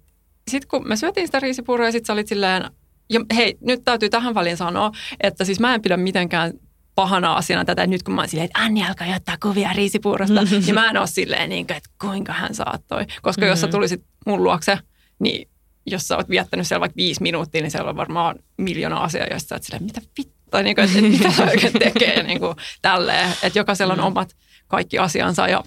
sit 0.51 0.67
kun 0.67 0.89
me 0.89 0.97
syötiin 0.97 1.29
sitä 1.29 1.41
riisipuuroa 1.41 1.87
ja 1.87 1.93
sit 1.93 2.07
sä 2.07 2.13
olit 2.13 2.29
silleen, 2.29 2.65
ja 3.11 3.21
hei, 3.35 3.59
nyt 3.61 3.81
täytyy 3.85 4.09
tähän 4.11 4.35
väliin 4.35 4.57
sanoa, 4.57 4.91
että 5.21 5.45
siis 5.45 5.61
mä 5.61 5.75
en 5.75 5.83
pidä 5.83 5.97
mitenkään 5.97 6.53
pahana 6.95 7.35
asiana 7.35 7.65
tätä, 7.65 7.83
että 7.83 7.91
nyt 7.91 8.03
kun 8.03 8.15
mä 8.15 8.21
oon 8.21 8.29
silleen, 8.29 8.45
että 8.45 8.59
Anni 8.63 8.87
alkaa 8.87 9.17
ottaa 9.17 9.37
kuvia 9.43 9.73
riisipuurosta, 9.73 10.43
niin 10.67 10.75
mä 10.75 10.91
en 10.91 10.97
ole 10.97 11.07
silleen, 11.07 11.49
niin 11.49 11.67
kuin, 11.67 11.77
että 11.77 11.91
kuinka 12.01 12.33
hän 12.33 12.55
saattoi. 12.55 13.07
Koska 13.23 13.47
jos 13.47 13.61
sä 13.61 13.67
Mhm. 13.67 13.73
tulisit 13.77 14.03
mun 14.27 14.45
luokse, 14.45 14.79
niin 15.19 15.50
jos 15.91 16.09
sä 16.09 16.17
oot 16.17 16.29
viettänyt 16.29 16.67
siellä 16.67 16.81
vaikka 16.81 16.97
viisi 16.97 17.23
minuuttia, 17.23 17.63
niin 17.63 17.71
siellä 17.71 17.91
on 17.91 17.97
varmaan 17.97 18.37
miljoona 18.57 18.97
asiaa, 18.97 19.27
joista 19.31 19.49
sä 19.49 19.55
oot 19.55 19.63
silleen, 19.63 19.85
mitä 19.85 20.01
vittua, 20.19 20.63
niin 20.63 20.77
kuin, 20.77 20.85
että, 20.85 20.99
että 20.99 21.11
mitä 21.19 21.33
sä 21.37 21.45
oikein 21.45 21.73
tekee, 21.73 22.23
niin 22.23 22.41
kuin 22.41 22.57
tälleen. 22.83 23.29
Että 23.43 23.59
jokaisella 23.59 23.93
on 23.93 23.99
Mm. 23.99 24.05
omat 24.07 24.37
kaikki 24.69 24.99
asiansa, 24.99 25.49
ja 25.49 25.65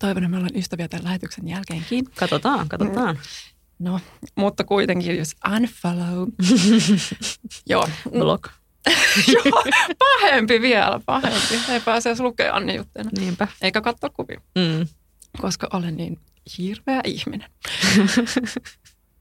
toivon, 0.00 0.22
että 0.22 0.30
me 0.30 0.36
ollaan 0.36 0.56
ystäviä 0.56 0.88
tämän 0.88 1.04
lähetyksen 1.04 1.48
jälkeenkin. 1.48 2.04
Katsotaan, 2.04 2.68
katsotaan. 2.68 3.18
No, 3.78 4.00
mutta 4.34 4.64
kuitenkin 4.64 5.16
jos 5.18 5.34
unfollow. 5.54 6.28
Joo. 7.66 7.88
Blog. 8.10 8.46
Joo, 9.34 9.64
pahempi 9.98 10.60
vielä, 10.60 11.00
pahempi. 11.06 11.54
Ei 11.68 11.80
pääse 11.80 12.08
edes 12.08 12.20
lukea 12.20 12.54
Anni 12.54 12.76
juttuja. 12.76 13.04
Niinpä. 13.18 13.48
Eikä 13.62 13.80
katsoa 13.80 14.10
kuvia, 14.10 14.40
Mm. 14.54 14.86
koska 15.40 15.68
olen 15.72 15.96
niin 15.96 16.18
hirveä 16.58 17.00
ihminen. 17.04 17.50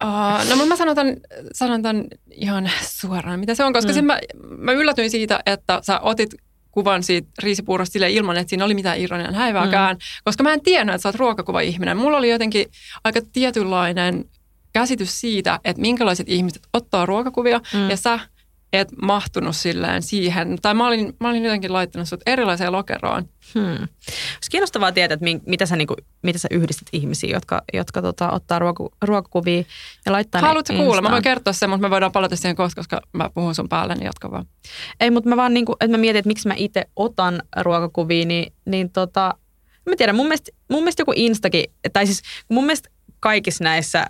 Uh, 0.04 0.50
no 0.60 0.66
mä 0.66 0.76
sanon 0.76 0.96
tämän, 0.96 1.18
sanon 1.54 1.82
tämän 1.82 2.06
ihan 2.32 2.72
suoraan, 2.82 3.40
mitä 3.40 3.56
se 3.56 3.64
on, 3.64 3.74
koska 3.74 3.92
Mm. 3.92 3.96
sen 3.96 4.06
mä, 4.06 4.20
mä 4.58 4.72
yllätyin 4.72 5.10
siitä, 5.10 5.40
että 5.46 5.80
sä 5.84 6.00
otit 6.00 6.36
kuvan 6.72 7.04
siitä 7.04 7.28
riisipuurosta 7.44 7.94
silleen 7.94 8.12
ilman, 8.12 8.38
että 8.38 8.50
siinä 8.50 8.66
oli 8.66 8.74
mitään 8.74 9.00
ironian 9.00 9.36
häivääkään, 9.36 9.96
mm. 9.96 10.00
koska 10.24 10.44
mä 10.44 10.54
en 10.54 10.62
tiennyt, 10.62 10.96
että 10.96 11.02
sä 11.04 11.10
oot 11.10 11.16
ruokakuva-ihminen. 11.16 11.98
Mulla 11.98 12.18
oli 12.18 12.30
jotenkin 12.30 12.66
aika 13.04 13.22
tietynlainen 13.34 14.26
käsitys 14.74 15.20
siitä, 15.22 15.60
että 15.64 15.82
minkälaiset 15.82 16.30
ihmiset 16.30 16.62
ottaa 16.74 17.06
ruokakuvia, 17.06 17.62
mm. 17.74 17.90
ja 17.90 17.98
sä 17.98 18.20
et 18.74 18.88
mahtunut 19.02 19.56
silleen 19.56 20.02
siihen, 20.02 20.58
tai 20.62 20.74
mä 20.74 20.88
olin, 20.88 21.16
mä 21.20 21.30
olin 21.30 21.44
jotenkin 21.44 21.74
laittanut 21.74 22.08
sut 22.08 22.22
erilaiseen 22.26 22.72
lokeroon. 22.72 23.30
Hmm. 23.54 23.72
Olisi 23.72 24.52
kiinnostavaa 24.52 24.92
tietää, 24.92 25.14
että 25.14 25.24
min- 25.24 25.42
mitä 25.46 25.66
sä, 25.66 25.76
niinku, 25.76 25.96
mitä 26.22 26.40
sä 26.40 26.48
yhdistät 26.52 26.88
ihmisiä, 26.94 27.30
jotka, 27.30 27.62
jotka 27.74 28.02
tota, 28.02 28.32
ottaa 28.32 28.60
ruoku, 28.60 28.94
ruokakuvia 29.02 29.64
ja 30.06 30.12
laittaa 30.12 30.42
ne 30.42 30.48
Haluatko 30.48 30.74
kuulla? 30.74 30.88
Mä 30.88 30.96
Instaan. 30.96 31.12
voin 31.12 31.24
kertoa 31.24 31.54
sen, 31.54 31.70
mutta 31.70 31.88
me 31.88 31.90
voidaan 31.90 32.12
palata 32.12 32.36
siihen 32.36 32.56
kohta, 32.56 32.76
koska 32.76 33.02
mä 33.14 33.30
puhun 33.34 33.56
sun 33.56 33.70
päälle, 33.70 33.96
niin 33.96 34.06
jatka 34.06 34.32
vaan. 34.32 34.46
Ei, 35.00 35.12
mutta 35.12 35.30
mä 35.30 35.36
vaan 35.38 35.54
niinku, 35.54 35.74
että 35.74 35.98
mä 35.98 35.98
mietin, 35.98 36.20
että 36.20 36.28
miksi 36.28 36.48
mä 36.48 36.54
itse 36.58 36.86
otan 36.96 37.42
ruokakuvia, 37.62 38.26
niin, 38.26 38.54
niin 38.66 38.90
tota, 38.90 39.34
mä 39.90 39.96
tiedän, 39.96 40.16
mun 40.16 40.26
mielestä, 40.26 40.52
mun 40.70 40.80
mielestä 40.80 41.02
joku 41.02 41.14
Instakin, 41.16 41.66
tai 41.94 42.06
siis 42.06 42.22
mun 42.50 42.66
mielestä 42.66 42.90
kaikissa 43.20 43.64
näissä 43.64 44.08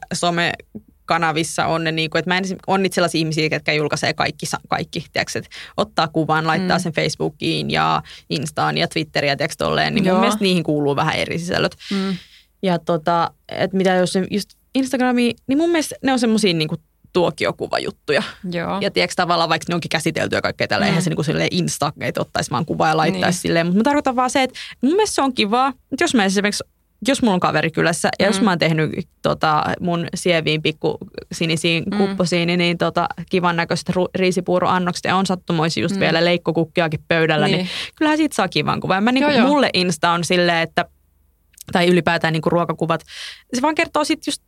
somekanavissa 1.12 1.66
on 1.68 1.84
ne, 1.84 1.92
niinku, 1.92 2.18
että 2.18 2.30
mä 2.32 2.38
en, 2.38 2.44
on 2.68 2.84
niitä 2.84 2.96
sellaisia 2.96 3.20
ihmisiä, 3.20 3.48
jotka 3.52 3.74
julkaisee 3.74 4.14
kaikki, 4.14 4.46
kaikki 4.70 5.06
tiedätkö, 5.14 5.40
että 5.40 5.50
ottaa 5.78 6.08
kuvan, 6.08 6.48
laittaa 6.48 6.78
Mm. 6.78 6.82
sen 6.82 6.94
Facebookiin 6.94 7.72
ja 7.72 8.02
Instaan 8.30 8.78
ja 8.78 8.88
Twitteriin 8.88 9.30
ja 9.30 9.38
tiedätkö, 9.38 9.56
tolleen, 9.66 9.96
niin 9.96 10.04
mun 10.04 10.10
Joo. 10.12 10.20
mielestä 10.20 10.44
niihin 10.44 10.64
kuuluu 10.64 10.96
vähän 10.96 11.16
eri 11.16 11.40
sisällöt. 11.40 11.76
Mm. 11.92 12.16
Ja 12.64 12.80
tota, 12.80 13.32
että 13.50 13.78
mitä 13.78 13.90
jos 13.96 14.14
just 14.32 14.50
Instagrami, 14.76 15.34
niin 15.48 15.58
mun 15.58 15.70
mielestä 15.70 15.96
ne 16.04 16.12
on 16.12 16.20
semmosia 16.20 16.54
niinku 16.54 16.76
tuokiokuvajuttuja. 17.14 18.24
Joo. 18.52 18.78
Ja 18.82 18.92
tiedätkö 18.92 19.14
tavallaan, 19.16 19.50
vaikka 19.50 19.66
ne 19.70 19.76
onkin 19.76 19.90
käsitelty 19.90 20.36
ja 20.36 20.42
kaikkea 20.42 20.68
tällä, 20.68 20.86
Mm. 20.86 20.88
eihän 20.88 21.04
se 21.04 21.10
niinku 21.10 21.24
silleen 21.24 21.48
insta, 21.52 21.94
että 22.02 22.22
ottaisi 22.22 22.52
vaan 22.52 22.66
kuvaa 22.66 22.88
ja 22.90 22.98
laittaisi 22.98 23.36
Niin. 23.38 23.42
silleen. 23.42 23.66
Mutta 23.66 23.78
mä 23.80 23.84
tarkoitan 23.84 24.16
vaan 24.16 24.30
se, 24.30 24.44
että 24.44 24.60
mun 24.82 24.92
mielestä 24.94 25.16
se 25.16 25.22
on 25.22 25.34
kivaa, 25.34 25.68
että 25.92 26.04
jos 26.04 26.16
mä 26.16 26.26
esimerkiksi 26.26 26.64
jos 27.08 27.22
mulla 27.22 27.34
on 27.34 27.40
kaveri 27.40 27.72
kylässä 27.72 28.10
ja 28.20 28.26
mm. 28.26 28.30
jos 28.30 28.42
mä 28.42 28.52
oon 28.52 28.60
tehnyt 28.60 28.92
tota, 29.22 29.64
mun 29.80 30.08
sieviin 30.16 30.62
pikku 30.62 30.98
sinisiin 31.32 31.84
mm. 31.92 31.98
kupposiin, 31.98 32.58
niin, 32.58 32.78
tota, 32.78 33.08
kivan 33.30 33.56
näköiset 33.56 33.90
ru- 33.90 34.10
riisipuuroannokset 34.16 35.06
ja 35.06 35.16
on 35.16 35.26
sattumoisi 35.26 35.82
just 35.82 35.96
mm. 35.96 36.00
vielä 36.00 36.26
leikkokukkiakin 36.26 37.04
pöydällä, 37.08 37.48
niin, 37.48 37.58
niin 37.58 37.70
kyllähän 37.96 38.18
siitä 38.18 38.36
saa 38.36 38.48
kivan 38.48 38.80
kuvan. 38.80 39.04
Mä, 39.04 39.12
niin 39.12 39.24
kuin, 39.24 39.42
mulle 39.42 39.70
Insta 39.74 40.12
on 40.12 40.24
silleen, 40.24 40.62
että 40.62 40.86
tai 41.72 41.88
ylipäätään 41.88 42.34
niin 42.34 42.42
kuin 42.42 42.52
ruokakuvat, 42.52 43.02
se 43.54 43.62
vaan 43.62 43.76
kertoo 43.76 44.04
sitten 44.04 44.32
just 44.32 44.44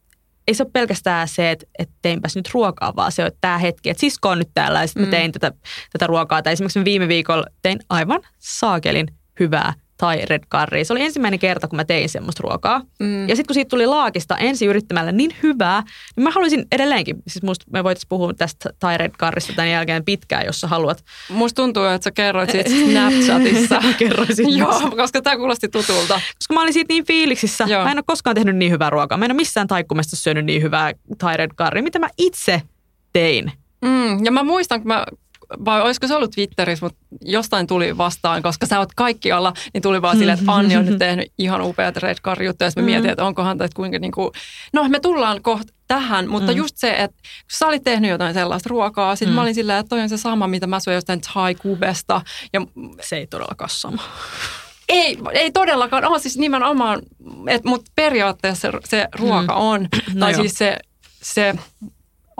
ei 0.47 0.53
se 0.53 0.63
ole 0.63 0.71
pelkästään 0.73 1.27
se, 1.27 1.51
että, 1.51 1.65
että 1.79 1.95
teinpäs 2.01 2.35
nyt 2.35 2.49
ruokaa, 2.53 2.95
vaan 2.95 3.11
se 3.11 3.25
on 3.25 3.31
tämä 3.41 3.57
hetki, 3.57 3.89
että 3.89 4.01
sisko 4.01 4.29
on 4.29 4.39
nyt 4.39 4.49
täällä 4.53 4.81
ja 4.81 4.87
sitten 4.87 5.05
mm. 5.05 5.11
tein 5.11 5.31
tätä, 5.31 5.51
tätä 5.93 6.07
ruokaa. 6.07 6.41
Tai 6.41 6.53
esimerkiksi 6.53 6.85
viime 6.85 7.07
viikolla 7.07 7.45
tein 7.61 7.79
aivan 7.89 8.21
saakelin 8.39 9.07
hyvää 9.39 9.73
tai 10.03 10.25
red 10.29 10.43
curry. 10.51 10.85
Se 10.85 10.93
oli 10.93 11.01
ensimmäinen 11.01 11.39
kerta, 11.39 11.67
kun 11.67 11.77
mä 11.77 11.85
tein 11.85 12.09
semmoista 12.09 12.41
ruokaa. 12.43 12.81
Mm. 12.99 13.29
Ja 13.29 13.35
sitten 13.35 13.47
kun 13.47 13.53
siitä 13.53 13.69
tuli 13.69 13.85
laakista 13.85 14.37
ensi 14.37 14.65
yrittämällä 14.65 15.11
niin 15.11 15.35
hyvää, 15.43 15.83
niin 16.15 16.23
mä 16.23 16.31
haluaisin 16.31 16.65
edelleenkin, 16.71 17.15
siis 17.27 17.43
musta 17.43 17.65
me 17.73 17.83
voitaisiin 17.83 18.09
puhua 18.09 18.33
tästä 18.33 18.69
tai 18.79 18.97
red 18.97 19.11
currysta 19.11 19.53
tämän 19.53 19.71
jälkeen 19.71 20.05
pitkään, 20.05 20.45
jos 20.45 20.61
sä 20.61 20.67
haluat. 20.67 21.03
Musta 21.29 21.61
tuntuu, 21.61 21.83
että 21.83 22.03
sä 22.03 22.11
kerroit 22.11 22.49
siitä 22.49 22.69
Snapchatissa. 22.91 23.81
Kerroisin. 23.99 24.57
Joo, 24.57 24.91
koska 24.97 25.21
tämä 25.21 25.37
kuulosti 25.37 25.67
tutulta. 25.67 26.21
Koska 26.37 26.53
mä 26.53 26.61
olin 26.61 26.73
siitä 26.73 26.93
niin 26.93 27.05
fiiliksissä. 27.05 27.65
Joo. 27.67 27.83
Mä 27.83 27.91
en 27.91 27.97
ole 27.97 28.03
koskaan 28.07 28.35
tehnyt 28.35 28.55
niin 28.55 28.71
hyvää 28.71 28.89
ruokaa. 28.89 29.17
Mä 29.17 29.25
en 29.25 29.31
ole 29.31 29.37
missään 29.37 29.67
taikkumesta 29.67 30.15
syönyt 30.15 30.45
niin 30.45 30.61
hyvää 30.61 30.93
tai 31.17 31.37
red 31.37 31.51
curry, 31.57 31.81
mitä 31.81 31.99
mä 31.99 32.09
itse 32.17 32.61
tein. 33.13 33.51
Mm, 33.85 34.25
ja 34.25 34.31
mä 34.31 34.43
muistan, 34.43 34.81
kun 34.81 34.87
mä 34.87 35.05
vai 35.65 35.81
olisiko 35.81 36.07
se 36.07 36.15
ollut 36.15 36.31
Twitterissä, 36.31 36.85
mutta 36.85 36.99
jostain 37.21 37.67
tuli 37.67 37.97
vastaan, 37.97 38.43
koska 38.43 38.65
sä 38.65 38.79
oot 38.79 38.93
kaikkialla, 38.95 39.53
niin 39.73 39.81
tuli 39.81 40.01
vaan 40.01 40.17
silleen, 40.17 40.39
että 40.39 40.51
Anni 40.51 40.77
on 40.77 40.85
nyt 40.85 40.99
tehnyt 41.07 41.31
ihan 41.37 41.61
upeat 41.61 41.97
red 41.97 42.17
juttuja, 42.45 42.67
ja 42.75 42.81
mä 42.81 42.85
mietin, 42.85 43.09
että 43.09 43.25
onkohan 43.25 43.57
tai 43.57 43.69
kuinka 43.75 43.99
niin 43.99 44.11
kuin, 44.11 44.31
no 44.73 44.89
me 44.89 44.99
tullaan 44.99 45.41
kohta 45.41 45.73
tähän, 45.87 46.29
mutta 46.29 46.51
mm. 46.51 46.57
just 46.57 46.77
se, 46.77 46.91
että 46.91 47.17
kun 47.17 47.57
sä 47.57 47.67
olit 47.67 47.83
tehnyt 47.83 48.11
jotain 48.11 48.33
sellaista 48.33 48.69
ruokaa, 48.69 49.15
sitten 49.15 49.33
mm. 49.33 49.35
mä 49.35 49.41
olin 49.41 49.55
silleen, 49.55 49.79
että 49.79 49.89
toi 49.89 50.01
on 50.01 50.09
se 50.09 50.17
sama, 50.17 50.47
mitä 50.47 50.67
mä 50.67 50.79
syön 50.79 50.95
jostain 50.95 51.21
thai 51.21 51.55
kubesta. 51.55 52.21
Ja 52.53 52.61
se 53.01 53.17
ei 53.17 53.27
todellakaan 53.27 53.69
sama. 53.69 54.03
Ei, 54.89 55.17
ei 55.33 55.51
todellakaan 55.51 56.05
ole, 56.05 56.19
siis 56.19 56.37
nimenomaan, 56.37 57.01
mutta 57.65 57.91
periaatteessa 57.95 58.71
se, 58.71 58.77
se 58.87 59.07
ruoka 59.19 59.53
mm. 59.53 59.61
on, 59.61 59.81
no 60.13 60.19
tai 60.19 60.31
joo. 60.31 60.41
siis 60.41 60.57
se, 60.57 60.77
se 61.21 61.55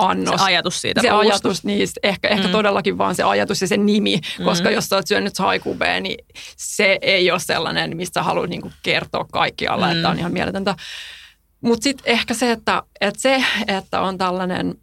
annos. 0.10 0.40
Se 0.42 0.46
ajatus 0.46 0.82
siitä. 0.82 1.02
Se 1.02 1.10
puusta. 1.10 1.30
ajatus, 1.30 1.64
niin 1.64 1.88
ehkä, 2.04 2.28
ehkä 2.28 2.48
mm. 2.48 2.52
todellakin 2.52 2.98
vaan 2.98 3.16
se 3.16 3.24
ajatus 3.24 3.62
ja 3.62 3.68
se 3.68 3.78
nimi, 3.78 4.20
mm. 4.40 4.46
koska 4.46 4.72
jos 4.72 4.86
sä 4.86 4.96
oot 4.96 5.08
syönyt 5.08 5.40
haikubea, 5.40 6.00
niin 6.00 6.26
se 6.58 6.98
ei 7.02 7.32
ole 7.32 7.40
sellainen, 7.40 7.98
mistä 7.98 8.24
haluat 8.24 8.50
niinku 8.50 8.72
kertoa 8.84 9.26
kaikkialla, 9.32 9.86
mm. 9.86 9.92
että 9.92 10.10
on 10.10 10.20
ihan 10.20 10.34
mieletöntä. 10.34 10.76
Mutta 11.62 11.84
sitten 11.84 12.14
ehkä 12.14 12.34
se 12.34 12.52
että, 12.52 12.84
että 13.02 13.22
se, 13.22 13.44
että 13.68 14.02
on 14.02 14.18
tällainen 14.18 14.76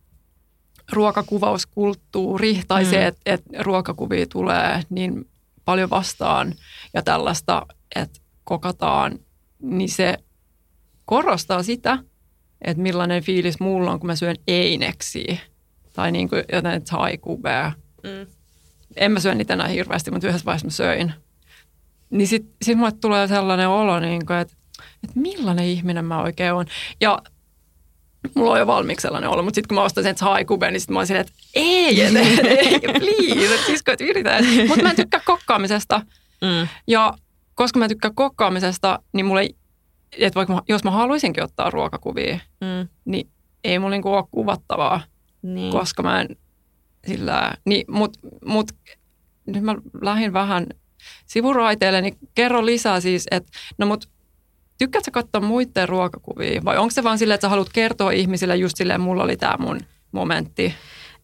ruokakuvauskulttuuri 0.92 2.62
tai 2.68 2.84
mm. 2.84 2.90
se, 2.90 3.06
että, 3.06 3.20
että 3.26 3.50
ruokakuvia 3.58 4.26
tulee 4.26 4.82
niin 4.90 5.28
paljon 5.64 5.90
vastaan 5.90 6.54
ja 6.94 7.02
tällaista, 7.02 7.66
että 7.96 8.20
kokataan, 8.44 9.18
niin 9.62 9.88
se 9.88 10.18
korostaa 11.04 11.62
sitä– 11.62 11.98
että 12.62 12.82
millainen 12.82 13.22
fiilis 13.22 13.60
mulla 13.60 13.92
on, 13.92 14.00
kun 14.00 14.06
mä 14.06 14.16
syön 14.16 14.36
eineksiä 14.46 15.36
tai 15.92 16.12
niin 16.12 16.28
kuin 16.28 16.44
jotain 16.52 16.82
haikubea. 16.90 17.72
Mm. 18.02 18.26
En 18.96 19.12
mä 19.12 19.20
syö 19.20 19.34
niitä 19.34 19.54
enää 19.54 19.68
hirveästi, 19.68 20.10
mutta 20.10 20.28
yhdessä 20.28 20.44
vaiheessa 20.44 20.66
mä 20.66 20.70
söin. 20.70 21.12
Niin 22.10 22.28
sitten 22.28 22.54
sit 22.62 22.78
mulle 22.78 22.92
tulee 22.92 23.28
sellainen 23.28 23.68
olo, 23.68 24.00
niin 24.00 24.26
kuin, 24.26 24.38
että, 24.38 24.54
että 25.04 25.20
millainen 25.20 25.64
ihminen 25.64 26.04
mä 26.04 26.22
oikein 26.22 26.52
on. 26.52 26.66
Ja 27.00 27.18
mulla 28.34 28.50
on 28.50 28.58
jo 28.58 28.66
valmiiksi 28.66 29.02
sellainen 29.02 29.30
olo, 29.30 29.42
mutta 29.42 29.54
sitten 29.54 29.68
kun 29.68 29.74
mä 29.74 29.82
ostan 29.84 30.04
sen 30.04 30.14
haikubeen, 30.20 30.72
niin 30.72 30.80
sitten 30.80 30.94
mä 30.94 30.98
oon 30.98 31.06
silleen, 31.06 31.26
että 31.26 31.42
ei, 31.54 32.02
et, 32.02 32.16
et, 32.16 32.46
ei, 32.46 32.80
please, 32.80 33.54
että 33.54 33.66
sisko, 33.66 33.92
että 33.92 34.04
yritän. 34.04 34.44
Mutta 34.68 34.82
mä 34.82 34.90
en 34.90 34.96
tykkää 34.96 35.20
kokkaamisesta. 35.24 36.02
Mm. 36.40 36.68
Ja 36.86 37.14
koska 37.54 37.78
mä 37.78 37.88
tykkään 37.88 38.14
kokkaamisesta, 38.14 38.98
niin 39.12 39.26
mulle 39.26 39.40
ei 39.40 39.56
että 40.18 40.34
vaikka 40.34 40.62
jos 40.68 40.84
mä 40.84 40.90
haluaisinkin 40.90 41.44
ottaa 41.44 41.70
ruokakuvia, 41.70 42.38
mm. 42.60 42.88
niin 43.04 43.28
ei 43.64 43.78
mulla 43.78 43.90
niinku 43.90 44.14
ole 44.14 44.24
kuvattavaa, 44.30 45.00
niin. 45.42 45.72
koska 45.72 46.02
mä 46.02 46.20
en 46.20 46.36
sillä, 47.06 47.54
niin, 47.64 47.84
mut, 47.88 48.16
mut 48.44 48.72
nyt 49.46 49.62
mä 49.62 49.74
lähdin 50.02 50.32
vähän 50.32 50.66
sivuraiteille, 51.26 52.00
niin 52.00 52.18
kerro 52.34 52.66
lisää 52.66 53.00
siis, 53.00 53.26
että 53.30 53.52
no 53.78 53.86
mut 53.86 54.08
tykkäätkö 54.78 55.10
katsoa 55.10 55.40
muiden 55.40 55.88
ruokakuvia 55.88 56.60
vai 56.64 56.76
onko 56.76 56.90
se 56.90 57.04
vaan 57.04 57.18
silleen, 57.18 57.34
että 57.34 57.44
sä 57.44 57.48
haluat 57.48 57.72
kertoa 57.72 58.10
ihmisille 58.10 58.56
just 58.56 58.76
silleen, 58.76 59.00
mulla 59.00 59.22
oli 59.22 59.36
tämä 59.36 59.56
mun 59.58 59.80
momentti? 60.12 60.74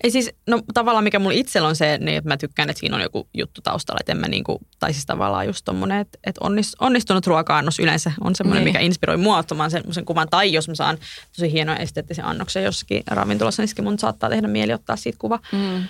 Ei 0.05 0.11
siis, 0.11 0.31
no 0.47 0.63
tavallaan 0.75 1.05
mikä 1.05 1.19
mulla 1.19 1.35
itsellä 1.35 1.69
on 1.69 1.77
se, 1.77 1.99
niin 1.99 2.19
että 2.19 2.29
mä 2.29 2.37
tykkään, 2.37 2.71
että 2.71 2.81
siinä 2.81 2.97
on 2.97 3.03
joku 3.03 3.29
juttu 3.35 3.61
taustalla, 3.61 3.99
että 4.01 4.13
en 4.13 4.19
mä 4.19 4.29
niinku, 4.29 4.61
tai 4.79 4.93
siis 4.93 5.07
tavallaan 5.07 5.47
just 5.47 5.65
tommonen, 5.65 6.01
että, 6.01 6.19
että 6.25 6.41
onnistunut 6.81 7.27
ruoka-annos 7.27 7.79
yleensä 7.79 8.13
on 8.21 8.35
semmoinen, 8.35 8.65
niin. 8.65 8.75
mikä 8.75 8.85
inspiroi 8.85 9.17
mua 9.17 9.39
ottamaan 9.39 9.71
sen, 9.71 9.83
sen 9.91 10.05
kuvan, 10.05 10.29
tai 10.29 10.53
jos 10.53 10.69
mä 10.69 10.75
saan 10.75 10.99
tosi 11.37 11.53
hienon 11.53 11.81
esteettisen 11.81 12.25
annoksen 12.25 12.65
jossakin 12.65 13.03
ravintolassa, 13.07 13.63
niin 13.63 13.85
mun 13.85 13.99
saattaa 13.99 14.31
tehdä 14.31 14.49
mieli 14.49 14.73
ottaa 14.73 14.97
siitä 14.97 15.19
kuva. 15.19 15.39
Mm. 15.53 15.85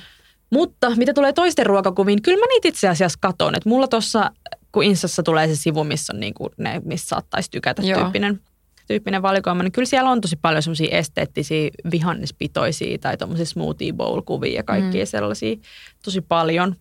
Mutta 0.50 0.90
mitä 0.96 1.14
tulee 1.14 1.32
toisten 1.32 1.66
ruokakuviin, 1.66 2.22
kyllä 2.22 2.38
mä 2.38 2.46
niitä 2.48 2.68
itse 2.68 2.88
asiassa 2.88 3.18
katon, 3.20 3.54
että 3.54 3.68
mulla 3.68 3.88
tuossa, 3.88 4.30
kun 4.72 4.84
Instassa 4.84 5.22
tulee 5.22 5.48
se 5.48 5.56
sivu, 5.56 5.84
missä 5.84 6.12
on 6.12 6.20
niinku 6.20 6.50
ne, 6.56 6.82
missä 6.84 7.08
saattaisi 7.08 7.50
tykätä 7.50 7.82
Joo. 7.82 8.00
tyyppinen 8.00 8.40
tyyppinen 8.86 9.22
valikoima, 9.22 9.62
niin 9.62 9.72
kyllä 9.72 9.86
siellä 9.86 10.10
on 10.10 10.20
tosi 10.20 10.36
paljon 10.36 10.62
semmoisia 10.62 10.98
esteettisiä 10.98 11.70
vihannispitoisia 11.90 12.98
tai 12.98 13.16
tuommoisia 13.16 13.46
smoothie 13.46 13.92
bowl-kuvia 13.92 14.54
ja 14.54 14.62
kaikkia 14.62 15.04
mm. 15.04 15.08
sellaisia 15.08 15.56
tosi 16.04 16.20
paljon. 16.20 16.76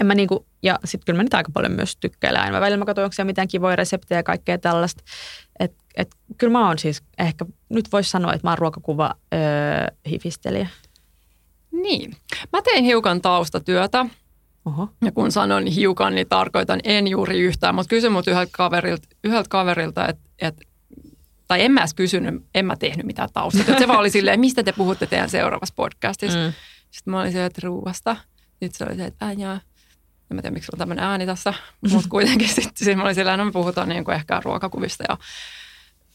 En 0.00 0.06
mä 0.06 0.14
niinku, 0.14 0.46
ja 0.62 0.78
sitten 0.84 1.04
kyllä 1.06 1.16
mä 1.16 1.22
nyt 1.22 1.34
aika 1.34 1.50
paljon 1.54 1.72
myös 1.72 1.96
tykkäilen 1.96 2.40
aina. 2.40 2.60
Välillä 2.60 2.76
mä 2.76 2.84
katson, 2.84 3.04
onko 3.04 3.24
mitään 3.24 3.48
kivoja 3.48 3.76
reseptejä 3.76 4.18
ja 4.18 4.22
kaikkea 4.22 4.58
tällaista. 4.58 5.02
Et, 5.60 5.72
et, 5.96 6.14
kyllä 6.38 6.52
mä 6.52 6.66
oon 6.66 6.78
siis 6.78 7.02
ehkä, 7.18 7.44
nyt 7.68 7.92
voisi 7.92 8.10
sanoa, 8.10 8.32
että 8.32 8.46
mä 8.46 8.50
oon 8.50 8.58
ruokakuva 8.58 9.14
öö, 9.34 9.40
hifistelijä. 10.08 10.68
Niin. 11.72 12.16
Mä 12.52 12.62
tein 12.62 12.84
hiukan 12.84 13.20
taustatyötä. 13.20 14.06
Oho. 14.64 14.88
Ja 15.04 15.12
kun 15.12 15.32
sanon 15.32 15.66
hiukan, 15.66 16.14
niin 16.14 16.28
tarkoitan 16.28 16.80
en 16.84 17.06
juuri 17.08 17.40
yhtään, 17.40 17.74
mutta 17.74 17.90
kysyn 17.90 18.12
mut 18.12 18.26
yhdeltä 18.26 18.50
kaverilta, 18.52 19.08
yhdeltä 19.24 19.48
kaverilta 19.48 20.08
että 20.08 20.22
et 20.38 20.67
tai 21.48 21.62
en 21.62 21.72
mä 21.72 21.80
edes 21.80 21.94
kysynyt, 21.94 22.44
en 22.54 22.66
mä 22.66 22.76
tehnyt 22.76 23.06
mitään 23.06 23.28
taustaa. 23.32 23.78
Se 23.78 23.88
vaan 23.88 23.98
oli 23.98 24.10
silleen, 24.10 24.40
mistä 24.40 24.62
te 24.62 24.72
puhutte 24.72 25.06
teidän 25.06 25.30
seuraavassa 25.30 25.74
podcastissa. 25.76 26.38
Mm. 26.38 26.52
Sitten 26.90 27.10
mä 27.10 27.20
olin 27.20 27.32
silleen, 27.32 27.46
että 27.46 27.60
ruuasta. 27.64 28.16
Sitten 28.50 28.74
se 28.74 28.84
oli 28.84 28.96
se, 28.96 29.04
että 29.04 29.26
ääniä. 29.26 29.52
En 30.30 30.36
mä 30.36 30.42
tiedä, 30.42 30.54
miksi 30.54 30.70
on 30.74 30.78
tämmöinen 30.78 31.04
ääni 31.04 31.26
tässä, 31.26 31.54
mutta 31.90 32.08
kuitenkin 32.18 32.48
sitten 32.48 32.72
sit 32.74 32.96
mä 32.96 33.02
olin 33.02 33.14
silleen, 33.14 33.38
no 33.38 33.44
me 33.44 33.52
puhutaan 33.52 33.88
niin 33.88 34.04
kuin 34.04 34.14
ehkä 34.14 34.40
ruokakuvista 34.44 35.04
ja 35.08 35.16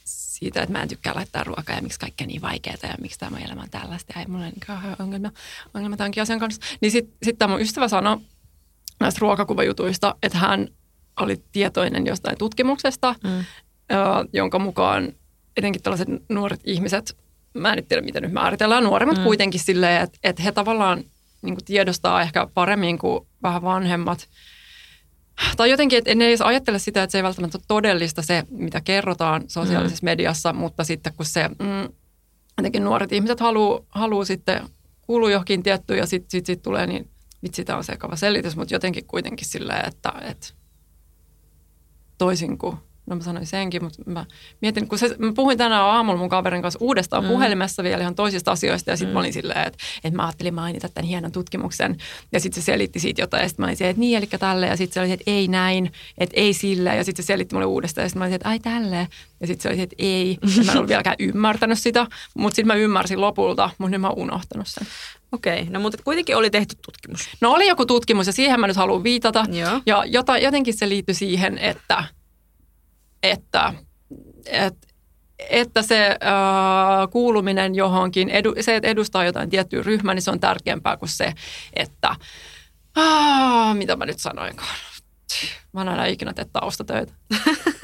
siitä, 0.05 0.61
että 0.61 0.73
mä 0.73 0.81
en 0.81 0.89
tykkää 0.89 1.15
laittaa 1.15 1.43
ruokaa 1.43 1.75
ja 1.75 1.81
miksi 1.81 1.99
kaikki 1.99 2.23
on 2.23 2.27
niin 2.27 2.41
vaikeaa 2.41 2.77
ja 2.83 2.95
miksi 3.01 3.19
tämä 3.19 3.39
elämä 3.39 3.61
on 3.61 3.69
tällaista 3.69 4.13
ja 4.15 4.21
ei 4.21 4.27
mulla 4.27 4.45
ole 4.45 4.51
niin 4.51 4.95
ongelma, 4.99 5.31
ongelma 5.73 5.97
tämänkin 5.97 6.23
asian 6.23 6.39
kanssa. 6.39 6.61
Niin 6.81 6.91
sitten 6.91 7.17
sit 7.23 7.37
tämä 7.37 7.51
mun 7.51 7.61
ystävä 7.61 7.87
sanoi 7.87 8.17
näistä 8.99 9.19
ruokakuvajutuista, 9.21 10.15
että 10.23 10.37
hän 10.37 10.67
oli 11.19 11.43
tietoinen 11.51 12.05
jostain 12.05 12.37
tutkimuksesta, 12.37 13.15
mm. 13.23 13.45
jonka 14.33 14.59
mukaan 14.59 15.13
etenkin 15.57 15.81
tällaiset 15.81 16.07
nuoret 16.29 16.59
ihmiset, 16.63 17.17
mä 17.53 17.73
en 17.73 17.85
tiedä 17.85 18.01
miten 18.01 18.23
nyt 18.23 18.31
määritellään 18.31 18.83
nuori, 18.83 19.05
mutta 19.05 19.21
mm. 19.21 19.25
kuitenkin 19.25 19.59
silleen, 19.59 20.01
että, 20.01 20.19
että 20.23 20.43
he 20.43 20.51
tavallaan 20.51 21.03
niin 21.41 21.55
kuin 21.55 21.65
tiedostaa 21.65 22.21
ehkä 22.21 22.47
paremmin 22.53 22.97
kuin 22.97 23.27
vähän 23.43 23.61
vanhemmat. 23.61 24.27
Tai 25.57 25.69
jotenkin, 25.69 25.97
että 25.97 26.15
ne 26.15 26.25
ei 26.25 26.37
ajattele 26.43 26.79
sitä, 26.79 27.03
että 27.03 27.11
se 27.11 27.17
ei 27.17 27.23
välttämättä 27.23 27.57
ole 27.57 27.63
todellista 27.67 28.21
se, 28.21 28.43
mitä 28.49 28.81
kerrotaan 28.81 29.43
sosiaalisessa 29.47 30.03
mm. 30.03 30.05
mediassa, 30.05 30.53
mutta 30.53 30.83
sitten 30.83 31.13
kun 31.13 31.25
se, 31.25 31.47
mm, 31.47 31.93
jotenkin 32.57 32.83
nuoret 32.83 33.11
ihmiset 33.11 33.39
haluaa 33.39 33.79
haluu 33.89 34.25
sitten 34.25 34.69
kuulua 35.01 35.31
johonkin 35.31 35.63
tiettyyn 35.63 35.99
ja 35.99 36.05
sitten 36.05 36.31
sit, 36.31 36.45
sit 36.45 36.61
tulee 36.61 36.87
niin, 36.87 37.09
vitsi, 37.43 37.65
tämä 37.65 37.77
on 37.77 37.83
sekava 37.83 38.15
selitys, 38.15 38.55
mutta 38.55 38.73
jotenkin 38.73 39.05
kuitenkin 39.05 39.47
silleen, 39.47 39.87
että, 39.87 40.13
että 40.21 40.47
toisin 42.17 42.57
kuin 42.57 42.77
No 43.05 43.15
mä 43.15 43.23
sanoin 43.23 43.45
senkin, 43.45 43.83
mutta 43.83 44.03
mä 44.05 44.25
mietin, 44.61 44.87
kun 44.87 44.99
se, 44.99 45.15
mä 45.19 45.31
puhuin 45.35 45.57
tänään 45.57 45.83
aamulla 45.83 46.19
mun 46.19 46.29
kaverin 46.29 46.61
kanssa 46.61 46.79
uudestaan 46.81 47.23
mm. 47.23 47.29
puhelimessa 47.29 47.83
vielä 47.83 48.01
ihan 48.01 48.15
toisista 48.15 48.51
asioista 48.51 48.89
ja 48.89 48.97
sitten 48.97 49.09
mm. 49.09 49.13
mä 49.13 49.19
olin 49.19 49.33
silleen, 49.33 49.67
että, 49.67 49.83
että 50.03 50.17
mä 50.17 50.25
ajattelin 50.25 50.53
mainita 50.53 50.89
tämän 50.89 51.07
hienon 51.07 51.31
tutkimuksen 51.31 51.97
ja 52.31 52.39
sitten 52.39 52.63
se 52.63 52.65
selitti 52.65 52.99
siitä 52.99 53.21
jotain 53.21 53.41
ja 53.41 53.47
sitten 53.47 53.63
mä 53.63 53.67
olin 53.67 53.77
silleen, 53.77 53.91
että 53.91 53.99
niin 53.99 54.17
eli 54.17 54.27
tälle 54.39 54.67
ja 54.67 54.77
sitten 54.77 54.93
se 54.93 54.99
oli 54.99 55.11
että 55.11 55.31
ei 55.31 55.47
näin, 55.47 55.91
että 56.17 56.33
ei 56.39 56.53
sille 56.53 56.95
ja 56.95 57.03
sitten 57.03 57.23
se 57.23 57.27
selitti 57.27 57.55
mulle 57.55 57.65
uudestaan 57.65 58.05
ja 58.05 58.09
sitten 58.09 58.19
mä 58.19 58.25
olin 58.25 58.33
että 58.33 58.49
ai 58.49 58.59
tälle 58.59 59.07
ja 59.41 59.47
sitten 59.47 59.63
se 59.63 59.69
oli 59.69 59.81
että 59.81 59.95
ei, 59.99 60.37
ja 60.57 60.63
mä 60.63 60.71
en 60.71 60.77
ollut 60.77 60.89
vieläkään 60.89 61.15
ymmärtänyt 61.19 61.79
sitä, 61.79 62.07
mutta 62.37 62.55
sitten 62.55 62.67
mä 62.67 62.75
ymmärsin 62.75 63.21
lopulta, 63.21 63.69
mutta 63.77 63.91
nyt 63.91 64.01
mä 64.01 64.09
oon 64.09 64.19
unohtanut 64.19 64.67
sen. 64.67 64.87
Okei, 65.31 65.61
okay, 65.61 65.73
no 65.73 65.79
mutta 65.79 65.97
kuitenkin 66.03 66.37
oli 66.37 66.49
tehty 66.49 66.75
tutkimus. 66.85 67.29
No 67.41 67.51
oli 67.51 67.67
joku 67.67 67.85
tutkimus 67.85 68.27
ja 68.27 68.33
siihen 68.33 68.59
mä 68.59 68.67
nyt 68.67 68.77
haluan 68.77 69.03
viitata. 69.03 69.45
Joo. 69.51 69.81
Ja 69.85 70.03
jota, 70.05 70.37
jotenkin 70.37 70.77
se 70.77 70.89
liittyi 70.89 71.15
siihen, 71.15 71.57
että– 71.57 72.03
että 73.23 73.73
että 74.45 74.87
että 75.49 75.81
se 75.81 76.07
äh, 76.07 77.09
kuuluminen 77.11 77.75
johonkin, 77.75 78.29
edu, 78.29 78.53
se, 78.61 78.75
että 78.75 78.89
edustaa 78.89 79.25
jotain 79.25 79.49
tiettyä 79.49 79.83
ryhmää, 79.83 80.13
niin 80.13 80.21
se 80.21 80.31
on 80.31 80.39
tärkeämpää 80.39 80.97
kuin 80.97 81.09
se, 81.09 81.33
että 81.73 82.15
ah, 82.95 83.75
mitä 83.75 83.95
mä 83.95 84.05
nyt 84.05 84.19
sanoinkaan. 84.19 84.75
Mä 85.73 85.81
en 85.81 85.89
aina 85.89 86.05
ikinä 86.05 86.33
tee 86.33 86.45
taustatöitä. 86.53 87.13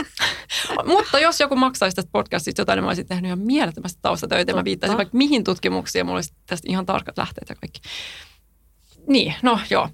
Mutta 0.85 1.19
jos 1.19 1.39
joku 1.39 1.55
maksaisi 1.55 1.95
tästä 1.95 2.11
podcastista 2.11 2.61
jotain, 2.61 2.77
niin 2.77 2.83
mä 2.83 2.89
olisin 2.89 3.07
tehnyt 3.07 3.25
ihan 3.25 3.39
mielettömästi 3.39 3.99
taustatöitä. 4.01 4.53
Mä 4.53 4.63
viittaisin 4.63 4.97
vaikka 4.97 5.17
mihin 5.17 5.43
tutkimuksiin, 5.43 6.05
mulla 6.05 6.17
olisi 6.17 6.33
tästä 6.45 6.67
ihan 6.71 6.85
tarkat 6.85 7.17
lähteet 7.17 7.49
ja 7.49 7.55
kaikki. 7.55 7.81
Niin, 9.07 9.33
no 9.41 9.59
joo. 9.69 9.89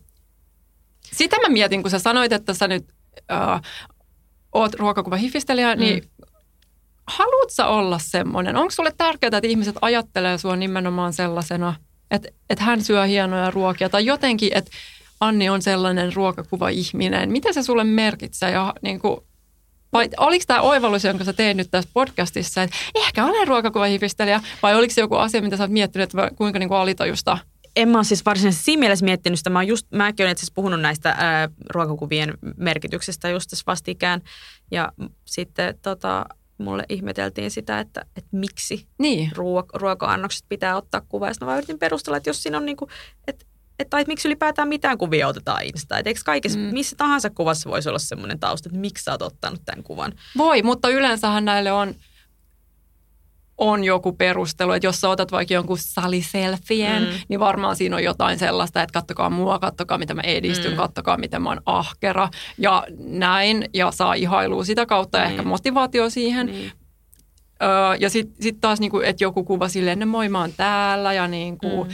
Sitä 1.14 1.38
mä 1.42 1.50
mietin, 1.50 1.82
kun 1.82 1.92
sä 1.92 2.00
sanoit, 2.00 2.32
että 2.32 2.54
sä 2.54 2.68
nyt 2.68 2.94
äh, 3.32 3.62
oot 4.56 4.74
ruokakuvahifistelijä, 4.74 5.76
niin 5.76 6.04
mm 6.04 6.26
haluat 7.08 7.50
sä 7.50 7.68
olla 7.68 8.00
semmoinen? 8.00 8.56
Onko 8.56 8.72
sulle 8.72 8.94
tärkeää, 8.98 9.38
että 9.38 9.48
ihmiset 9.48 9.76
ajattelee 9.82 10.38
sua 10.38 10.56
nimenomaan 10.56 11.14
sellaisena, 11.14 11.76
että, 12.12 12.30
että 12.50 12.64
hän 12.64 12.82
syö 12.82 13.06
hienoja 13.06 13.52
ruokia 13.52 13.90
tai 13.90 14.06
jotenkin, 14.06 14.58
että 14.58 14.72
Anni 15.20 15.50
on 15.50 15.62
sellainen 15.62 16.14
ruokakuva-ihminen. 16.14 17.32
Mitä 17.32 17.54
se 17.54 17.64
sulle 17.64 17.84
merkitsee? 17.84 18.52
Ja 18.52 18.74
niin 18.82 19.00
kuin, 19.00 19.20
vai 19.94 20.10
oliko 20.18 20.44
tämä 20.48 20.62
oivallus, 20.62 21.04
jonka 21.04 21.24
sä 21.24 21.34
teet 21.34 21.58
nyt 21.58 21.72
tässä 21.72 21.90
podcastissa, 21.94 22.64
että 22.64 22.76
ehkä 22.96 23.26
olen 23.26 23.48
ruokakuvahifistelijä, 23.48 24.42
vai 24.64 24.76
oliko 24.76 24.94
se 24.94 25.02
joku 25.02 25.16
asia, 25.16 25.42
mitä 25.42 25.58
sä 25.58 25.64
oot 25.64 25.72
miettinyt, 25.72 26.14
että 26.14 26.32
kuinka 26.36 26.60
niin 26.60 26.70
kuin 26.70 26.78
alitajusta 26.78 27.38
en 27.76 27.90
mä 27.90 27.98
ole 27.98 28.04
siis 28.04 28.26
varsinaisesti 28.26 28.66
siinä 28.66 28.80
mielessä 28.80 29.06
miettinyt 29.06 29.40
sitä. 29.40 29.50
Mä 29.50 29.60
oon 29.60 29.68
just, 29.68 29.88
mäkin 29.92 30.24
olen 30.24 30.32
itse 30.32 30.48
puhunut 30.54 30.82
näistä 30.82 31.16
ää, 31.18 31.50
ruokakuvien 31.70 32.34
merkityksestä 32.58 33.30
just 33.30 33.50
tässä 33.50 33.64
vastikään. 33.68 34.22
Ja 34.72 34.92
sitten 35.26 35.80
tota, 35.82 36.26
mulle 36.58 36.84
ihmeteltiin 36.90 37.52
sitä, 37.52 37.80
että, 37.80 38.06
että 38.16 38.30
miksi 38.32 38.88
niin. 38.98 39.32
ruoka, 39.36 39.78
ruoka-annokset 39.78 40.46
pitää 40.50 40.78
ottaa 40.78 41.02
kuva. 41.10 41.28
Ja 41.28 41.34
mä 41.42 41.48
vaan 41.48 41.58
yritin 41.58 41.80
perustella, 41.80 42.18
että 42.18 42.30
jos 42.30 42.44
siinä 42.44 42.58
on 42.58 42.66
niin 42.66 42.78
kuin, 42.78 42.90
että 43.28 43.46
että, 43.80 43.90
tai 43.90 44.02
että 44.02 44.12
miksi 44.12 44.28
ylipäätään 44.28 44.68
mitään 44.68 44.98
kuvia 44.98 45.28
otetaan 45.28 45.64
Insta. 45.64 45.98
Että 45.98 46.10
eikö 46.10 46.22
kaikessa, 46.26 46.60
mm. 46.60 46.66
missä 46.66 46.96
tahansa 46.96 47.30
kuvassa 47.30 47.70
voisi 47.70 47.90
olla 47.90 48.00
semmoinen 48.00 48.40
tausta, 48.40 48.70
että 48.70 48.80
miksi 48.80 49.04
sä 49.04 49.12
oot 49.12 49.22
ottanut 49.22 49.62
tämän 49.66 49.84
kuvan? 49.84 50.14
Voi, 50.38 50.62
mutta 50.62 50.90
yleensähän 50.90 51.46
näille 51.46 51.72
on, 51.72 51.96
on 53.58 53.84
joku 53.84 54.12
perustelu, 54.12 54.72
että 54.72 54.88
jos 54.88 55.02
sä 55.02 55.10
otat 55.10 55.32
vaikka 55.32 55.54
jonkun 55.54 55.78
saliselfien, 55.78 57.04
mm. 57.04 57.10
niin 57.28 57.40
varmaan 57.40 57.76
siinä 57.76 57.96
on 57.96 58.04
jotain 58.04 58.40
sellaista, 58.40 58.82
että 58.82 58.94
kattokaa 58.94 59.30
mua, 59.30 59.60
kattokaa 59.60 59.98
mitä 59.98 60.14
mä 60.14 60.22
edistyn, 60.22 60.72
mm. 60.72 60.78
kattokaa 60.78 61.18
miten 61.18 61.42
mä 61.42 61.50
oon 61.50 61.62
ahkera 61.66 62.30
ja 62.58 62.88
näin, 62.98 63.70
ja 63.74 63.92
saa 63.92 64.14
ihailua 64.14 64.64
sitä 64.64 64.86
kautta 64.86 65.18
ja 65.18 65.24
ehkä 65.24 65.42
niin. 65.42 65.48
motivaatio 65.48 66.10
siihen. 66.10 66.46
Niin. 66.46 66.72
Öö, 67.64 67.96
ja 68.00 68.10
sitten 68.10 68.44
sit 68.44 68.58
taas, 68.62 68.80
niinku, 68.80 69.00
että 69.00 69.24
joku 69.24 69.44
kuva 69.44 69.68
silleen, 69.68 69.98
että 70.02 70.06
moi 70.06 70.30
mä 70.30 70.40
oon 70.40 70.54
täällä 70.58 71.14
ja 71.14 71.28
niinku, 71.28 71.84
mm. 71.84 71.92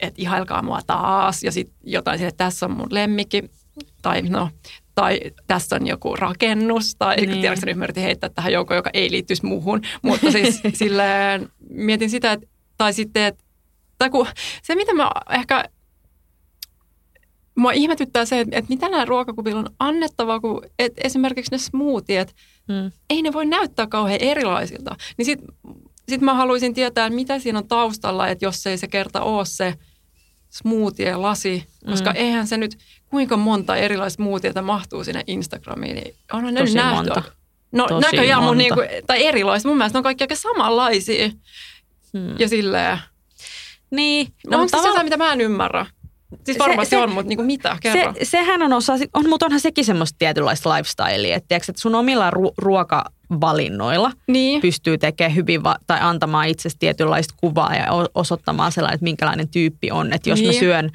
että 0.00 0.22
ihailkaa 0.22 0.62
mua 0.62 0.80
taas 0.86 1.42
ja 1.42 1.52
sitten 1.52 1.76
jotain 1.84 2.18
sille, 2.18 2.28
että 2.28 2.44
tässä 2.44 2.66
on 2.66 2.72
mun 2.72 2.88
lemmikki. 2.90 3.44
Tai 4.02 4.22
no, 4.22 4.48
tai 4.94 5.20
tässä 5.46 5.76
on 5.76 5.86
joku 5.86 6.16
rakennus, 6.16 6.96
tai 6.98 7.16
niin. 7.16 7.40
tiedätkö, 7.40 7.66
nyt 7.66 7.76
mä 7.76 7.84
yritin 7.84 8.02
heittää 8.02 8.30
tähän 8.30 8.52
joukkoon, 8.52 8.76
joka 8.76 8.90
ei 8.92 9.10
liittyisi 9.10 9.46
muuhun, 9.46 9.80
mutta 10.02 10.30
siis 10.30 10.62
silleen 10.72 11.48
mietin 11.70 12.10
sitä, 12.10 12.32
että, 12.32 12.46
tai 12.78 12.92
sitten, 12.92 13.24
että, 13.24 13.44
tai 13.98 14.10
kun, 14.10 14.26
se 14.62 14.74
mitä 14.74 14.94
mä 14.94 15.10
ehkä, 15.30 15.64
mua 17.54 17.72
ihmetyttää 17.72 18.24
se, 18.24 18.40
että, 18.40 18.58
että 18.58 18.68
mitä 18.68 18.88
nämä 18.88 19.04
ruokakuvilla 19.04 19.60
on 19.60 19.70
annettavaa, 19.78 20.40
kun 20.40 20.62
että 20.78 21.00
esimerkiksi 21.04 21.52
ne 21.52 21.58
smoothiet, 21.58 22.34
hmm. 22.72 22.92
ei 23.10 23.22
ne 23.22 23.32
voi 23.32 23.46
näyttää 23.46 23.86
kauhean 23.86 24.22
erilaisilta, 24.22 24.96
niin 25.16 25.26
sitten 25.26 25.48
sit 26.08 26.20
mä 26.20 26.34
haluaisin 26.34 26.74
tietää, 26.74 27.10
mitä 27.10 27.38
siinä 27.38 27.58
on 27.58 27.68
taustalla, 27.68 28.28
että 28.28 28.44
jos 28.44 28.66
ei 28.66 28.78
se 28.78 28.86
kerta 28.86 29.20
ole 29.20 29.44
se 29.44 29.74
smoothie-lasi, 30.54 31.64
koska 31.86 32.10
mm. 32.10 32.16
eihän 32.16 32.46
se 32.46 32.56
nyt, 32.56 32.78
kuinka 33.08 33.36
monta 33.36 33.76
erilaista 33.76 34.22
muutiota 34.22 34.62
mahtuu 34.62 35.04
sinne 35.04 35.22
Instagramiin, 35.26 35.96
niin 35.96 36.14
onhan 36.32 36.54
ne 36.54 36.60
Tosi 36.60 36.74
nähty. 36.74 36.94
Monta. 36.94 37.22
No 37.72 37.86
Tosi 37.86 38.06
näköjään 38.06 38.42
monta. 38.42 38.50
mun 38.50 38.58
niinku, 38.58 38.80
tai 39.06 39.26
erilaista. 39.26 39.68
Mun 39.68 39.78
mielestä 39.78 39.96
ne 39.96 39.98
on 39.98 40.02
kaikki 40.02 40.24
aika 40.24 40.34
samanlaisia. 40.34 41.28
Hmm. 42.12 42.34
Ja 42.38 42.48
silleen. 42.48 42.98
Niin. 43.90 44.32
No, 44.46 44.58
onko 44.58 44.80
se 44.80 44.88
jotain, 44.88 45.06
mitä 45.06 45.16
mä 45.16 45.32
en 45.32 45.40
ymmärrä? 45.40 45.86
Siis 46.44 46.58
varmasti 46.58 46.90
se, 46.90 46.96
se, 46.96 47.02
on, 47.02 47.12
mutta 47.12 47.28
niinku 47.28 47.44
mitä? 47.44 47.76
Kerro. 47.80 48.14
Se, 48.18 48.24
sehän 48.24 48.62
on 48.62 48.72
osa, 48.72 48.92
on, 49.14 49.28
mutta 49.28 49.46
onhan 49.46 49.60
sekin 49.60 49.84
semmoista 49.84 50.18
tietynlaista 50.18 50.70
lifestylea. 50.70 51.36
Että, 51.36 51.48
tiiäks, 51.48 51.68
että 51.68 51.82
sun 51.82 51.94
omilla 51.94 52.30
ru- 52.30 52.54
ruokavalinnoilla 52.58 54.12
niin. 54.26 54.60
pystyy 54.60 54.98
tekemään 54.98 55.34
hyvin 55.34 55.64
va- 55.64 55.78
tai 55.86 55.98
antamaan 56.00 56.48
itsestä 56.48 56.78
tietynlaista 56.78 57.34
kuvaa 57.36 57.74
ja 57.74 57.86
osoittamaan 58.14 58.72
sellainen, 58.72 58.94
että 58.94 59.04
minkälainen 59.04 59.48
tyyppi 59.48 59.90
on. 59.90 60.12
Että 60.12 60.30
jos 60.30 60.40
niin. 60.40 60.54
mä 60.54 60.60
syön 60.60 60.90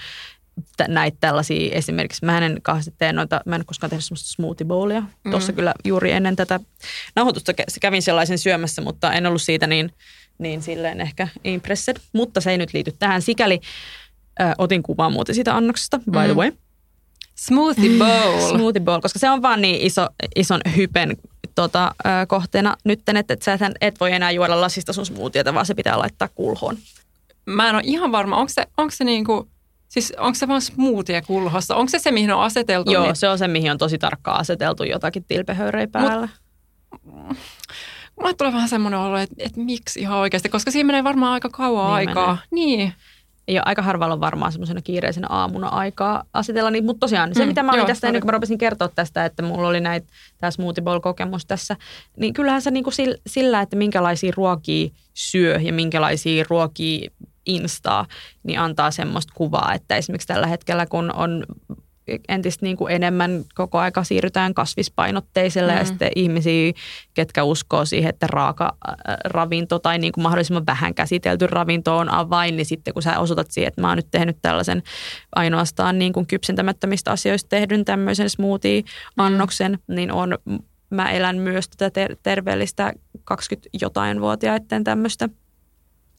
näitä 0.87 1.17
tällaisia 1.19 1.75
esimerkiksi, 1.75 2.25
mä 2.25 2.37
en 2.37 2.59
kauheasti 2.61 2.93
tee 2.97 3.13
noita, 3.13 3.41
mä 3.45 3.55
en 3.55 3.65
koskaan 3.65 3.89
tehnyt 3.89 4.05
semmoista 4.05 4.29
smoothie 4.29 4.65
bowlia. 4.65 5.01
Mm. 5.01 5.31
Tuossa 5.31 5.53
kyllä 5.53 5.73
juuri 5.85 6.11
ennen 6.11 6.35
tätä 6.35 6.59
nauhoitusta 7.15 7.53
kävin 7.81 8.01
sellaisen 8.01 8.37
syömässä, 8.37 8.81
mutta 8.81 9.13
en 9.13 9.25
ollut 9.25 9.41
siitä 9.41 9.67
niin, 9.67 9.91
niin 10.37 10.61
silleen 10.61 11.01
ehkä 11.01 11.27
impressed. 11.43 11.97
Mutta 12.13 12.41
se 12.41 12.51
ei 12.51 12.57
nyt 12.57 12.73
liity 12.73 12.91
tähän. 12.99 13.21
Sikäli 13.21 13.59
äh, 14.41 14.53
otin 14.57 14.83
kuvaa 14.83 15.09
muuten 15.09 15.35
siitä 15.35 15.55
annoksesta, 15.55 15.99
by 15.99 16.19
mm. 16.19 16.23
the 16.23 16.35
way. 16.35 16.51
Smoothie 17.35 17.97
bowl. 18.03 18.49
Smoothie 18.49 18.81
bowl, 18.81 18.99
koska 19.01 19.19
se 19.19 19.29
on 19.29 19.41
vaan 19.41 19.61
niin 19.61 19.81
iso, 19.81 20.07
ison 20.35 20.61
hypen 20.75 21.17
tota, 21.55 21.95
äh, 22.05 22.27
kohteena 22.27 22.75
nytten, 22.83 23.17
että 23.17 23.33
et 23.33 23.41
sä 23.41 23.53
et, 23.53 23.61
et 23.81 23.99
voi 23.99 24.11
enää 24.11 24.31
juoda 24.31 24.61
lasista 24.61 24.93
sun 24.93 25.05
smoothieta, 25.05 25.53
vaan 25.53 25.65
se 25.65 25.73
pitää 25.73 25.99
laittaa 25.99 26.27
kulhoon. 26.35 26.77
Mä 27.45 27.69
en 27.69 27.75
ole 27.75 27.83
ihan 27.85 28.11
varma, 28.11 28.37
onko 28.37 28.49
se, 28.49 28.67
onko 28.77 28.91
se 28.91 29.03
niin 29.03 29.25
kuin 29.25 29.49
Siis 29.89 30.13
onko 30.17 30.35
se 30.35 30.47
vaan 30.47 30.61
smoothie 30.61 31.21
kulhossa? 31.21 31.75
Onko 31.75 31.89
se 31.89 31.99
se, 31.99 32.11
mihin 32.11 32.31
on 32.31 32.41
aseteltu? 32.41 32.91
Joo, 32.91 33.03
niin... 33.03 33.15
se 33.15 33.29
on 33.29 33.37
se, 33.37 33.47
mihin 33.47 33.71
on 33.71 33.77
tosi 33.77 33.97
tarkkaan 33.97 34.39
aseteltu 34.39 34.83
jotakin 34.83 35.23
tilpehöyrejä 35.27 35.87
päällä. 35.87 36.29
Mut, 37.03 37.37
mulle 38.19 38.33
tulee 38.33 38.53
vähän 38.53 38.69
semmoinen 38.69 38.99
olo, 38.99 39.17
että, 39.17 39.35
että 39.37 39.59
miksi 39.59 39.99
ihan 39.99 40.17
oikeasti, 40.17 40.49
koska 40.49 40.71
siinä 40.71 40.87
menee 40.87 41.03
varmaan 41.03 41.33
aika 41.33 41.49
kauan 41.49 41.85
niin 41.85 42.09
aikaa. 42.09 42.37
Menee. 42.51 42.65
Niin. 42.65 42.93
Ei 43.49 43.55
ole 43.55 43.63
aika 43.65 43.81
harvalla 43.81 44.13
on 44.13 44.19
varmaan 44.19 44.51
semmoisena 44.51 44.81
kiireisenä 44.81 45.27
aamuna 45.29 45.67
aikaa 45.67 46.23
asetella 46.33 46.71
niitä, 46.71 46.85
mutta 46.85 46.99
tosiaan 46.99 47.35
se, 47.35 47.43
mm, 47.43 47.47
mitä 47.47 47.63
mä 47.63 47.71
olin 47.71 47.79
joo, 47.79 47.87
tästä 47.87 48.07
ennen 48.07 48.21
kuin 48.21 48.27
mä 48.27 48.31
rupesin 48.31 48.57
kertoa 48.57 48.87
tästä, 48.87 49.25
että 49.25 49.43
mulla 49.43 49.67
oli 49.67 49.79
näitä, 49.79 50.07
tämä 50.37 50.51
smoothie 50.51 50.83
bowl-kokemus 50.83 51.45
tässä, 51.45 51.75
niin 52.17 52.33
kyllähän 52.33 52.61
se 52.61 52.71
niinku 52.71 52.91
sillä, 53.27 53.61
että 53.61 53.75
minkälaisia 53.75 54.33
ruokia 54.35 54.89
syö 55.13 55.59
ja 55.61 55.73
minkälaisia 55.73 56.45
ruokia 56.49 57.09
instaa, 57.45 58.05
niin 58.43 58.59
antaa 58.59 58.91
semmoista 58.91 59.33
kuvaa, 59.35 59.73
että 59.73 59.95
esimerkiksi 59.95 60.27
tällä 60.27 60.47
hetkellä, 60.47 60.85
kun 60.85 61.11
on 61.15 61.45
entistä 62.27 62.65
niin 62.65 62.77
kuin 62.77 62.93
enemmän 62.93 63.43
koko 63.55 63.79
aika 63.79 64.03
siirrytään 64.03 64.53
kasvispainotteiselle 64.53 65.71
mm. 65.71 65.77
ja 65.77 65.85
sitten 65.85 66.11
ihmisiä, 66.15 66.73
ketkä 67.13 67.43
uskoo 67.43 67.85
siihen, 67.85 68.09
että 68.09 68.27
raaka 68.27 68.77
ravinto 69.25 69.79
tai 69.79 69.97
niin 69.97 70.11
kuin 70.11 70.23
mahdollisimman 70.23 70.65
vähän 70.65 70.93
käsitelty 70.93 71.47
ravinto 71.47 71.97
on 71.97 72.09
avain, 72.09 72.57
niin 72.57 72.65
sitten 72.65 72.93
kun 72.93 73.03
sä 73.03 73.19
osoitat 73.19 73.51
siihen, 73.51 73.67
että 73.67 73.81
mä 73.81 73.87
oon 73.87 73.97
nyt 73.97 74.11
tehnyt 74.11 74.37
tällaisen 74.41 74.83
ainoastaan 75.35 75.99
niin 75.99 76.13
kuin 76.13 76.27
kypsentämättömistä 76.27 77.11
asioista 77.11 77.49
tehdyn 77.49 77.85
tämmöisen 77.85 78.29
smoothie-annoksen, 78.29 79.71
mm. 79.71 79.95
niin 79.95 80.11
on, 80.11 80.37
mä 80.89 81.11
elän 81.11 81.37
myös 81.37 81.69
tätä 81.69 81.89
ter- 81.89 82.15
terveellistä 82.23 82.93
20 83.23 83.69
jotain 83.81 84.21
vuotiaiden 84.21 84.83
tämmöistä 84.83 85.29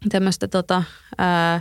tämmöistä 0.09 0.49
tota, 0.49 0.83
ää, 1.19 1.61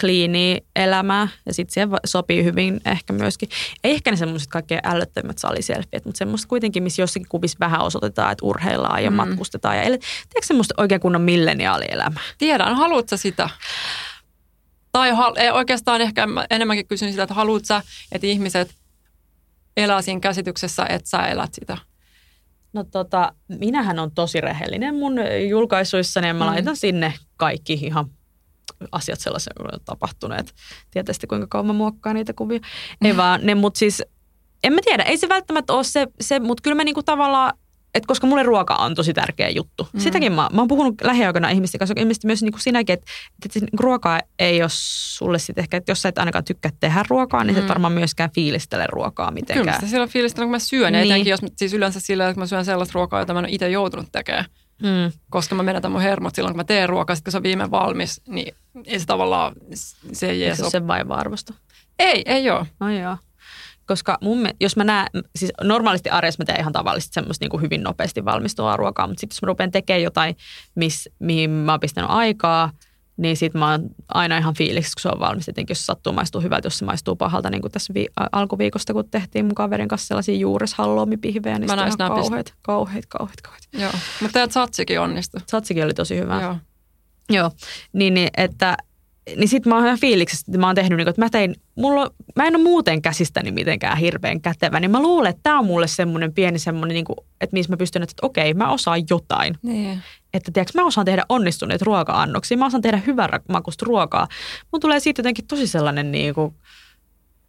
kliiniä 0.00 0.60
elämää 0.76 1.28
ja 1.46 1.54
sitten 1.54 1.74
siihen 1.74 1.88
sopii 2.06 2.44
hyvin 2.44 2.80
ehkä 2.84 3.12
myöskin, 3.12 3.48
ei 3.84 3.92
ehkä 3.92 4.10
ne 4.10 4.16
semmoiset 4.16 4.48
kaikkein 4.48 4.80
ällöttömät 4.84 5.38
saliselfiet, 5.38 6.04
mutta 6.04 6.18
semmoista 6.18 6.48
kuitenkin, 6.48 6.82
missä 6.82 7.02
jossakin 7.02 7.28
kuvissa 7.28 7.56
vähän 7.60 7.80
osoitetaan, 7.80 8.32
että 8.32 8.46
urheillaan 8.46 9.04
ja 9.04 9.10
mm. 9.10 9.16
matkustetaan 9.16 9.76
ja 9.76 9.82
ele, 9.82 9.98
tiedätkö 9.98 10.46
semmoista 10.46 10.74
oikein 10.78 11.00
kunnon 11.00 11.22
milleniaalielämää? 11.22 12.22
Tiedän, 12.38 12.76
haluatko 12.76 13.16
sitä? 13.16 13.50
Tai 14.92 15.12
oikeastaan 15.52 16.00
ehkä 16.00 16.26
enemmänkin 16.50 16.86
kysyn 16.86 17.10
sitä, 17.10 17.22
että 17.22 17.34
haluatko 17.34 17.74
että 18.12 18.26
ihmiset 18.26 18.74
elää 19.76 20.02
siinä 20.02 20.20
käsityksessä, 20.20 20.86
että 20.88 21.10
sä 21.10 21.18
elät 21.18 21.54
sitä? 21.54 21.78
No 22.72 22.84
tota, 22.84 23.32
minähän 23.48 23.98
on 23.98 24.10
tosi 24.10 24.40
rehellinen 24.40 24.94
mun 24.94 25.14
julkaisuissani 25.48 26.26
ja 26.26 26.34
mä 26.34 26.44
mm. 26.44 26.50
laitan 26.50 26.76
sinne 26.76 27.14
kaikki 27.36 27.72
ihan 27.72 28.10
asiat 28.92 29.20
sellaisia 29.20 29.52
tapahtuneet. 29.84 30.54
Tietysti 30.90 31.26
kuinka 31.26 31.46
kauan 31.46 31.66
mä 31.66 31.72
muokkaan 31.72 32.16
niitä 32.16 32.32
kuvia. 32.32 32.60
Ei 33.04 33.12
mm. 33.12 33.16
vaan 33.16 33.40
ne, 33.42 33.54
mutta 33.54 33.78
siis 33.78 34.02
en 34.64 34.72
mä 34.72 34.80
tiedä, 34.84 35.02
ei 35.02 35.16
se 35.16 35.28
välttämättä 35.28 35.72
ole 35.72 35.84
se, 35.84 36.06
se 36.20 36.40
mutta 36.40 36.62
kyllä 36.62 36.74
mä 36.74 36.84
niinku 36.84 37.02
tavallaan 37.02 37.52
et 37.96 38.06
koska 38.06 38.26
mulle 38.26 38.42
ruoka 38.42 38.74
on 38.74 38.94
tosi 38.94 39.14
tärkeä 39.14 39.48
juttu. 39.48 39.88
Mm. 39.92 40.00
Sitäkin 40.00 40.32
mä, 40.32 40.48
mä 40.52 40.60
oon 40.60 40.68
puhunut 40.68 40.94
lähiaikoina 41.02 41.50
ihmisten 41.50 41.78
kanssa, 41.78 41.94
ilmeisesti 41.96 42.26
myös 42.26 42.42
niin 42.42 42.52
kuin 42.52 42.62
sinäkin, 42.62 42.92
että, 42.92 43.06
että 43.44 43.58
niinku 43.58 43.76
ruoka 43.82 44.20
ei 44.38 44.62
ole 44.62 44.70
sulle 44.72 45.38
sitten 45.38 45.62
ehkä, 45.62 45.76
että 45.76 45.90
jos 45.90 46.02
sä 46.02 46.08
et 46.08 46.18
ainakaan 46.18 46.44
tykkää 46.44 46.72
tehdä 46.80 47.04
ruokaa, 47.08 47.44
niin 47.44 47.54
mm. 47.54 47.58
sä 47.58 47.64
et 47.64 47.68
varmaan 47.68 47.92
myöskään 47.92 48.30
fiilistele 48.34 48.86
ruokaa 48.88 49.30
mitenkään. 49.30 49.64
Kyllä 49.64 49.74
sitä 49.74 49.86
silloin 49.86 50.10
fiilistelen, 50.10 50.46
kun 50.46 50.50
mä 50.50 50.58
syön, 50.58 50.92
niin. 50.92 51.04
etenkin 51.04 51.30
jos 51.30 51.40
siis 51.56 51.74
yleensä 51.74 52.00
sillä, 52.00 52.28
että 52.28 52.40
mä 52.40 52.46
syön 52.46 52.64
sellaista 52.64 52.92
ruokaa, 52.94 53.20
jota 53.20 53.32
mä 53.32 53.38
en 53.38 53.44
ole 53.44 53.52
itse 53.52 53.70
joutunut 53.70 54.06
tekemään. 54.12 54.44
Mm. 54.82 55.12
koska 55.30 55.54
mä 55.54 55.62
menetän 55.62 55.92
mun 55.92 56.00
hermot 56.00 56.34
silloin, 56.34 56.52
kun 56.52 56.58
mä 56.58 56.64
teen 56.64 56.88
ruokaa, 56.88 57.16
sit 57.16 57.24
kun 57.24 57.32
se 57.32 57.36
on 57.36 57.42
viime 57.42 57.70
valmis, 57.70 58.22
niin 58.28 58.54
ei 58.84 59.00
se 59.00 59.06
tavallaan, 59.06 59.52
se 60.12 60.30
ei 60.30 60.44
edes 60.44 60.56
se 60.56 60.62
ole. 60.62 60.70
sen 60.70 60.86
vaiva-arvosta. 60.86 61.54
Ei, 61.98 62.22
ei 62.26 62.50
ole. 62.50 62.66
No 62.80 62.90
joo. 62.90 63.16
Koska 63.86 64.18
mun, 64.20 64.48
jos 64.60 64.76
mä 64.76 64.84
näen, 64.84 65.06
siis 65.36 65.52
normaalisti 65.62 66.10
arjessa 66.10 66.40
mä 66.42 66.44
teen 66.44 66.60
ihan 66.60 66.72
tavallisesti 66.72 67.14
semmoista 67.14 67.42
niin 67.42 67.50
kuin 67.50 67.62
hyvin 67.62 67.82
nopeasti 67.82 68.24
valmistuvaa 68.24 68.76
ruokaa, 68.76 69.06
mutta 69.06 69.20
sitten 69.20 69.34
jos 69.36 69.42
mä 69.42 69.46
rupean 69.46 69.70
tekemään 69.70 70.02
jotain, 70.02 70.36
miss, 70.74 71.08
mihin 71.18 71.50
mä 71.50 71.72
oon 71.72 71.80
pistänyt 71.80 72.10
aikaa, 72.10 72.70
niin 73.16 73.36
sit 73.36 73.54
mä 73.54 73.70
oon 73.70 73.80
aina 74.08 74.38
ihan 74.38 74.54
fiiliksi, 74.54 74.92
kun 74.92 75.02
se 75.02 75.08
on 75.08 75.20
valmis. 75.20 75.48
Etenkin 75.48 75.74
jos 75.74 75.86
sattuu 75.86 76.12
maistuu 76.12 76.40
hyvältä, 76.40 76.66
jos 76.66 76.78
se 76.78 76.84
maistuu 76.84 77.16
pahalta, 77.16 77.50
niin 77.50 77.60
kuin 77.62 77.72
tässä 77.72 77.94
vi- 77.94 78.08
alkuviikosta, 78.32 78.92
kun 78.92 79.10
tehtiin 79.10 79.44
mun 79.44 79.54
kaverin 79.54 79.88
kanssa 79.88 80.06
sellaisia 80.06 80.34
juureshallomipihvejä, 80.34 81.58
niin 81.58 81.70
Mä 81.70 81.90
sitten 81.90 82.06
ihan 82.06 82.20
kauheat, 82.20 82.54
kauheat, 82.62 83.06
kauheat, 83.06 83.40
kauheat. 83.42 83.62
Joo. 83.72 83.92
Mutta 84.20 84.32
teidän 84.32 84.50
satsikin 84.50 85.00
onnistui. 85.00 85.40
Satsikin 85.46 85.84
oli 85.84 85.94
tosi 85.94 86.16
hyvä. 86.16 86.42
Joo. 86.42 86.56
Joo, 87.30 87.50
niin, 87.92 88.14
niin 88.14 88.28
että 88.36 88.76
niin 89.36 89.48
sit 89.48 89.66
mä 89.66 89.74
oon 89.74 89.86
ihan 89.86 89.98
fiiliksessä, 89.98 90.44
että 90.48 90.58
mä 90.58 90.66
oon 90.66 90.74
tehnyt, 90.74 90.96
niin, 90.96 91.08
että 91.08 91.20
mä 91.20 91.30
tein, 91.30 91.56
mulla, 91.74 92.10
mä 92.36 92.44
en 92.44 92.56
ole 92.56 92.62
muuten 92.62 93.02
käsistäni 93.02 93.50
mitenkään 93.50 93.98
hirveän 93.98 94.40
kätevä, 94.40 94.80
niin 94.80 94.90
mä 94.90 95.02
luulen, 95.02 95.30
että 95.30 95.40
tämä 95.42 95.58
on 95.58 95.66
mulle 95.66 95.88
semmoinen 95.88 96.32
pieni 96.32 96.58
semmoinen, 96.58 96.94
niin 96.94 97.04
kuin, 97.04 97.16
että 97.40 97.54
missä 97.54 97.72
mä 97.72 97.76
pystyn, 97.76 98.02
että 98.02 98.14
okei, 98.22 98.54
mä 98.54 98.72
osaan 98.72 99.02
jotain. 99.10 99.58
Niin. 99.62 100.02
Että 100.34 100.52
tiedätkö, 100.52 100.80
mä 100.80 100.86
osaan 100.86 101.04
tehdä 101.04 101.24
onnistuneet 101.28 101.82
ruoka-annoksia, 101.82 102.58
mä 102.58 102.66
osaan 102.66 102.82
tehdä 102.82 103.02
hyvän 103.06 103.30
makusta 103.48 103.86
ruokaa. 103.86 104.28
Mun 104.72 104.80
tulee 104.80 105.00
siitä 105.00 105.20
jotenkin 105.20 105.46
tosi 105.46 105.66
sellainen 105.66 106.12
niin 106.12 106.34
kuin 106.34 106.54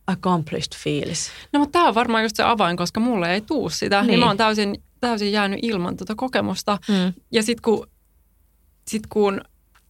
accomplished 0.08 0.76
fiilis. 0.84 1.32
No 1.54 1.60
mutta 1.60 1.72
tämä 1.72 1.88
on 1.88 1.96
varmaan 1.96 2.24
just 2.24 2.36
se 2.36 2.44
avain, 2.44 2.78
koska 2.78 3.00
mulle 3.00 3.34
ei 3.34 3.42
tuu 3.42 3.70
sitä. 3.70 4.02
Niin. 4.02 4.08
niin 4.08 4.20
mä 4.20 4.26
oon 4.26 4.38
täysin, 4.38 4.84
täysin 5.00 5.32
jäänyt 5.32 5.60
ilman 5.62 5.98
tuota 5.98 6.16
kokemusta. 6.16 6.78
Mm. 6.88 7.14
Ja 7.32 7.44
sitten 7.44 7.62
kun, 7.62 7.88
sit 8.88 9.04
kun 9.10 9.42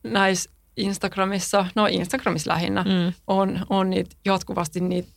näissä 0.04 0.50
Instagramissa, 0.78 1.66
no 1.76 1.86
Instagramissa 1.86 2.52
lähinnä, 2.52 2.84
mm. 2.84 3.14
On, 3.28 3.66
on 3.70 3.90
niitä 3.90 4.16
jatkuvasti 4.26 4.80
niitä 4.80 5.10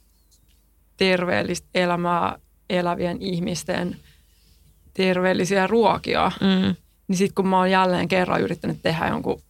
terveellistä 0.97 1.69
elämää 1.75 2.39
elävien 2.71 3.23
ihmisten 3.23 3.97
terveellisiä 4.95 5.67
ruokia, 5.67 6.33
Mm. 6.41 6.75
niin 7.09 7.17
sitten 7.17 7.35
kun 7.35 7.47
mä 7.49 7.59
oon 7.59 7.71
jälleen 7.71 8.09
kerran 8.09 8.41
yrittänyt 8.41 8.83
tehdä 8.83 9.09
jonkun 9.09 9.43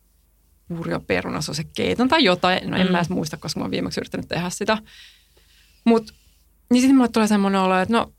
Urjo 0.78 1.00
perunasosekeiton 1.00 2.08
tai 2.08 2.24
jotain, 2.24 2.70
no 2.70 2.76
en 2.76 2.86
Mm. 2.86 2.92
mä 2.92 2.98
edes 2.98 3.10
muista, 3.10 3.36
koska 3.36 3.60
mä 3.60 3.64
oon 3.64 3.70
viimeksi 3.70 4.00
yrittänyt 4.00 4.28
tehdä 4.28 4.50
sitä. 4.50 4.78
Mut, 5.84 6.14
niin 6.70 6.80
sitten 6.80 6.96
mulle 6.96 7.08
tulee 7.08 7.28
semmoinen 7.28 7.60
olo, 7.60 7.78
että 7.78 7.94
no, 7.94 8.12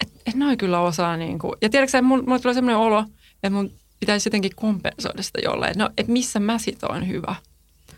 et, 0.00 0.12
et 0.26 0.34
noi 0.34 0.56
kyllä 0.56 0.80
osaa 0.80 1.16
niinku. 1.16 1.56
Ja 1.62 1.68
tiedätkö 1.70 2.02
mulle, 2.02 2.24
mulle 2.24 2.38
tulee 2.40 2.54
semmoinen 2.54 2.78
olo, 2.78 3.04
että 3.34 3.50
mun 3.50 3.70
pitäisi 4.00 4.26
jotenkin 4.28 4.56
kompensoida 4.56 5.22
sitä 5.22 5.38
jollain, 5.44 5.70
että 5.70 5.84
no, 5.84 5.90
et 5.98 6.08
missä 6.08 6.40
mä 6.40 6.58
sit 6.58 6.82
oon 6.82 7.08
hyvä. 7.08 7.34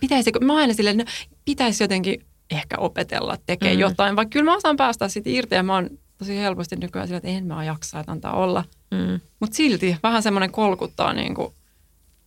Pitäisikö, 0.00 0.40
mä 0.40 0.56
aina 0.56 0.74
silleen, 0.74 1.00
että 1.00 1.12
no, 1.12 1.36
pitäisi 1.44 1.84
jotenkin 1.84 2.24
ehkä 2.50 2.76
opetella 2.78 3.36
tekemään 3.46 3.76
Mm. 3.76 3.80
jotain, 3.80 4.16
vaikka 4.16 4.30
kyllä 4.32 4.44
mä 4.44 4.56
osaan 4.56 4.76
päästä 4.76 5.08
siitä 5.08 5.30
irti 5.30 5.54
ja 5.54 5.62
mä 5.62 5.74
oon 5.74 5.90
tosi 6.18 6.36
helposti 6.36 6.76
nykyään 6.76 7.08
silleen, 7.08 7.18
että 7.26 7.38
en 7.38 7.46
mä 7.46 7.64
jaksaa, 7.64 8.00
että 8.00 8.12
antaa 8.12 8.32
olla. 8.36 8.64
Mm. 8.90 9.20
Mutta 9.40 9.56
silti 9.56 9.96
vähän 10.02 10.22
semmoinen 10.22 10.52
kolkuttaa 10.52 11.12
niin 11.12 11.34
kuin 11.34 11.54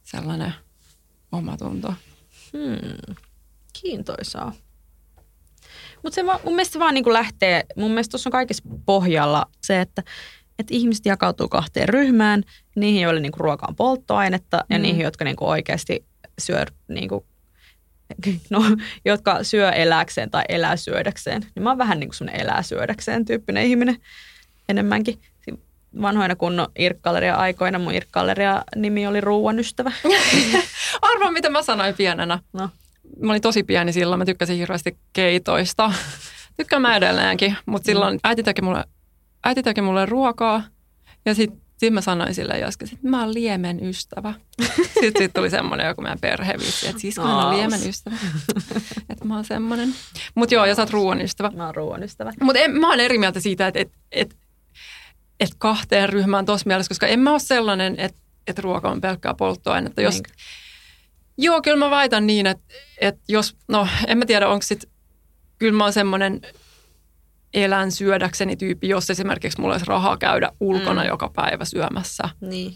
sellainen 0.04 0.54
omatunto. 1.32 1.94
Hmm. 2.54 3.16
Kiintoisaa. 3.82 4.54
Mutta 6.04 6.16
se 6.16 6.24
mun 6.24 6.40
mielestä 6.46 6.74
se 6.74 6.80
vaan 6.80 6.94
niin 6.94 7.14
lähtee, 7.14 7.64
mun 7.76 7.92
mielestä 7.92 8.12
tuossa 8.12 8.28
on 8.28 8.32
kaikessa 8.32 8.64
pohjalla 8.86 9.46
se, 9.62 9.82
että, 9.82 10.04
että 10.62 10.74
ihmiset 10.74 11.06
jakautuu 11.06 11.48
kahteen 11.48 11.90
ryhmään, 11.90 12.44
niihin, 12.76 13.02
joille 13.02 13.20
niin 13.20 13.32
ruoka 13.38 13.66
on 13.70 13.76
polttoainetta 13.76 14.66
ja 14.70 14.78
Mm. 14.78 14.82
niihin, 14.82 15.02
jotka 15.02 15.26
niin 15.26 15.36
oikeasti 15.40 16.06
syö, 16.40 16.66
niin 16.88 17.10
kuin, 17.10 17.26
no, 18.50 18.64
jotka 19.06 19.44
syö 19.44 19.70
eläkseen 19.70 20.32
tai 20.32 20.44
elää 20.50 20.76
syödäkseen. 20.76 21.42
Niin 21.56 21.64
mä 21.64 21.70
oon 21.70 21.78
vähän 21.78 22.00
niin 22.00 22.08
kuin 22.10 22.16
semmoinen 22.18 22.42
elää 22.42 22.64
syödäkseen 22.64 23.26
tyyppinen 23.26 23.66
ihminen 23.66 23.98
enemmänkin. 24.70 25.22
Vanhoina 26.02 26.36
kunnon 26.36 26.68
irkkaleria 26.80 27.36
aikoina 27.36 27.80
mun 27.80 27.94
irkkaleria 27.94 28.64
nimi 28.76 29.08
oli 29.08 29.22
ruuan 29.22 29.60
ystävä. 29.60 29.92
Arvaa, 31.02 31.32
mitä 31.32 31.50
mä 31.50 31.62
sanoin 31.64 31.96
pienenä. 31.96 32.40
No. 32.54 32.70
Mä 33.20 33.32
olin 33.32 33.42
tosi 33.42 33.64
pieni 33.64 33.94
silloin, 33.94 34.20
mä 34.20 34.26
tykkäsin 34.26 34.58
hirveästi 34.58 34.98
keitoista. 35.14 35.94
Tykkään 36.58 36.82
mä 36.82 36.96
edelleenkin, 36.98 37.58
mutta 37.66 37.86
silloin 37.86 38.20
äiti 38.24 38.44
teki 38.44 38.62
mulle, 38.62 38.84
äiti 39.44 39.64
teki 39.64 39.82
mulle 39.82 40.06
ruokaa 40.06 40.64
ja 41.26 41.36
sitten 41.36 41.62
sit 41.78 41.94
mä 41.94 42.02
sanoin 42.02 42.36
sille 42.36 42.60
joskus, 42.60 42.94
että 42.94 43.08
mä 43.08 43.20
oon 43.20 43.34
liemen 43.34 43.86
ystävä. 43.86 44.34
Sitten 45.02 45.12
sit 45.18 45.34
tuli 45.34 45.50
semmoinen 45.50 45.88
joku 45.88 46.02
meidän 46.02 46.20
perhevitsi, 46.20 46.88
että 46.88 47.02
sisko 47.02 47.22
on 47.22 47.58
liemen 47.58 47.90
ystävä. 47.90 48.16
että 49.10 49.26
mä 49.26 49.36
oon 49.36 49.46
semmoinen. 49.46 49.94
Mutta 50.36 50.56
joo, 50.56 50.66
ja 50.66 50.76
sä 50.76 50.82
oot 50.82 50.90
ruoan 50.90 51.22
ystävä. 51.22 51.50
Mä 51.50 51.66
oon 51.66 51.76
ruoan 51.76 52.04
ystävä. 52.04 52.34
Mutta 52.42 52.60
mä 52.80 52.90
oon 52.90 53.00
eri 53.00 53.18
mieltä 53.18 53.40
siitä, 53.40 53.68
että 53.68 53.80
et, 53.80 53.92
et, 54.12 54.36
et 55.40 55.50
kahteen 55.58 56.10
ryhmään 56.10 56.46
tuossa 56.46 56.68
mielessä, 56.68 56.90
koska 56.90 57.08
en 57.08 57.20
mä 57.20 57.32
ole 57.32 57.40
sellainen, 57.40 58.00
että 58.00 58.22
et 58.48 58.60
ruoka 58.60 58.90
on 58.90 59.02
pelkkää 59.02 59.34
polttoainetta. 59.34 60.02
Jos, 60.02 60.14
Niinkö? 60.14 60.30
joo, 61.38 61.62
kyllä 61.62 61.78
mä 61.78 61.90
väitän 61.90 62.28
niin, 62.28 62.48
että 62.48 62.74
et 63.02 63.16
jos, 63.28 63.56
no 63.68 63.88
en 64.08 64.18
mä 64.18 64.26
tiedä, 64.26 64.48
onko 64.48 64.62
sit, 64.62 64.90
kyllä 65.60 65.78
mä 65.78 65.84
oon 65.84 65.94
semmoinen 65.94 66.42
elän 67.54 67.92
syödäkseni 67.92 68.56
tyyppi, 68.56 68.88
jos 68.90 69.10
esimerkiksi 69.10 69.62
mulla 69.62 69.74
olisi 69.74 69.86
rahaa 69.86 70.18
käydä 70.18 70.52
ulkona 70.60 71.02
Mm. 71.02 71.08
joka 71.08 71.32
päivä 71.36 71.66
syömässä. 71.66 72.24
Niin. 72.42 72.74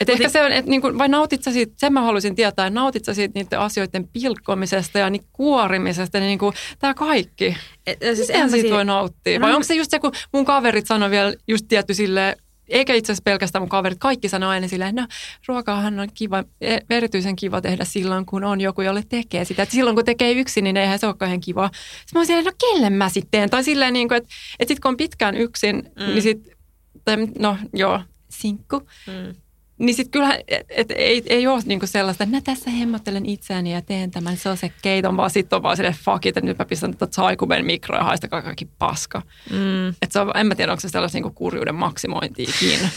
Et 0.00 0.08
ehkä 0.08 0.28
se 0.28 0.42
on, 0.42 0.52
että 0.52 0.70
niinku, 0.70 0.98
vai 0.98 1.08
nautit 1.08 1.42
sä 1.42 1.52
siitä, 1.52 1.72
sen 1.76 1.92
mä 1.92 2.00
haluaisin 2.02 2.34
tietää, 2.34 2.70
nautit 2.70 3.04
sä 3.04 3.14
siitä 3.14 3.32
niiden 3.40 3.58
asioiden 3.60 4.08
pilkkomisesta 4.08 4.98
ja 4.98 5.10
niiden 5.10 5.28
kuorimisesta, 5.32 6.18
niin 6.18 6.26
niinku, 6.28 6.52
tämä 6.78 6.94
kaikki. 6.94 7.56
Et, 7.86 7.98
siis 8.00 8.28
Miten 8.28 8.50
siitä 8.50 8.68
si- 8.68 8.74
voi 8.74 8.84
nauttia? 8.84 9.38
No 9.38 9.42
Vai 9.42 9.50
mä- 9.50 9.56
onko 9.56 9.64
se 9.64 9.74
just 9.74 9.90
se, 9.90 9.98
kun 9.98 10.12
mun 10.32 10.44
kaverit 10.44 10.86
sanoi 10.86 11.10
vielä 11.10 11.34
just 11.48 11.64
tietty 11.68 11.94
silleen, 11.94 12.36
eikä 12.68 12.94
itse 12.94 13.12
asiassa 13.12 13.22
pelkästään 13.24 13.62
mun 13.62 13.68
kaverit, 13.68 13.98
kaikki 13.98 14.28
sanoo 14.28 14.50
aina 14.50 14.68
silleen, 14.68 14.94
no 14.94 15.06
ruokaahan 15.48 16.00
on 16.00 16.08
kiva, 16.14 16.44
e- 16.60 16.78
erityisen 16.90 17.36
kiva 17.36 17.60
tehdä 17.60 17.84
silloin, 17.84 18.26
kun 18.26 18.44
on 18.44 18.60
joku, 18.60 18.82
jolle 18.82 19.02
tekee 19.08 19.44
sitä. 19.44 19.62
Et 19.62 19.70
silloin 19.70 19.96
kun 19.96 20.04
tekee 20.04 20.32
yksin, 20.32 20.64
niin 20.64 20.76
eihän 20.76 20.98
se 20.98 21.06
ole 21.06 21.14
kauhean 21.14 21.40
kiva. 21.40 21.70
Sitten 21.74 22.02
mä 22.14 22.18
oon 22.18 22.26
silleen, 22.26 22.44
no 22.44 22.52
kelle 22.60 22.90
mä 22.90 23.08
sitten? 23.08 23.50
Tai 23.50 23.64
silleen, 23.64 23.92
niin 23.92 24.08
kuin, 24.08 24.16
että, 24.16 24.28
että 24.58 24.70
sitten 24.70 24.82
kun 24.82 24.88
on 24.88 24.96
pitkään 24.96 25.36
yksin, 25.36 25.76
mm. 25.76 26.06
niin 26.06 26.22
sitten, 26.22 27.32
no 27.38 27.56
joo, 27.74 28.00
sinkku, 28.28 28.82
Mm. 29.06 29.34
Niin 29.78 29.94
sitten 29.94 30.10
kyllähän, 30.10 30.38
et, 30.48 30.66
et, 30.68 30.90
ei, 30.90 31.22
ei 31.26 31.46
ole 31.46 31.62
niinku 31.66 31.86
sellaista, 31.86 32.24
että 32.24 32.36
mä 32.36 32.40
tässä 32.40 32.70
hemmottelen 32.70 33.26
itseäni 33.26 33.72
ja 33.72 33.82
teen 33.82 34.10
tämän 34.10 34.36
sosekeiton, 34.36 35.16
vaan 35.16 35.30
sitten 35.30 35.56
on 35.56 35.62
vaan 35.62 35.76
silleen 35.76 35.96
fuck 36.04 36.26
it, 36.26 36.36
että 36.36 36.40
nyt 36.40 36.58
mä 36.58 36.64
pistän 36.64 36.96
tätä 36.96 37.14
saikuben 37.14 37.66
mikroa 37.66 37.98
ja 37.98 38.04
haistakaa 38.04 38.42
kaikki 38.42 38.68
paska. 38.78 39.22
Mm. 39.50 39.88
Et 39.88 40.12
se 40.12 40.20
on, 40.20 40.36
en 40.36 40.46
mä 40.46 40.54
tiedä, 40.54 40.72
onko 40.72 40.80
se 40.80 40.88
sellaista 40.88 41.16
niinku 41.16 41.30
kurjuuden 41.30 41.74
maksimointiikin. 41.74 42.78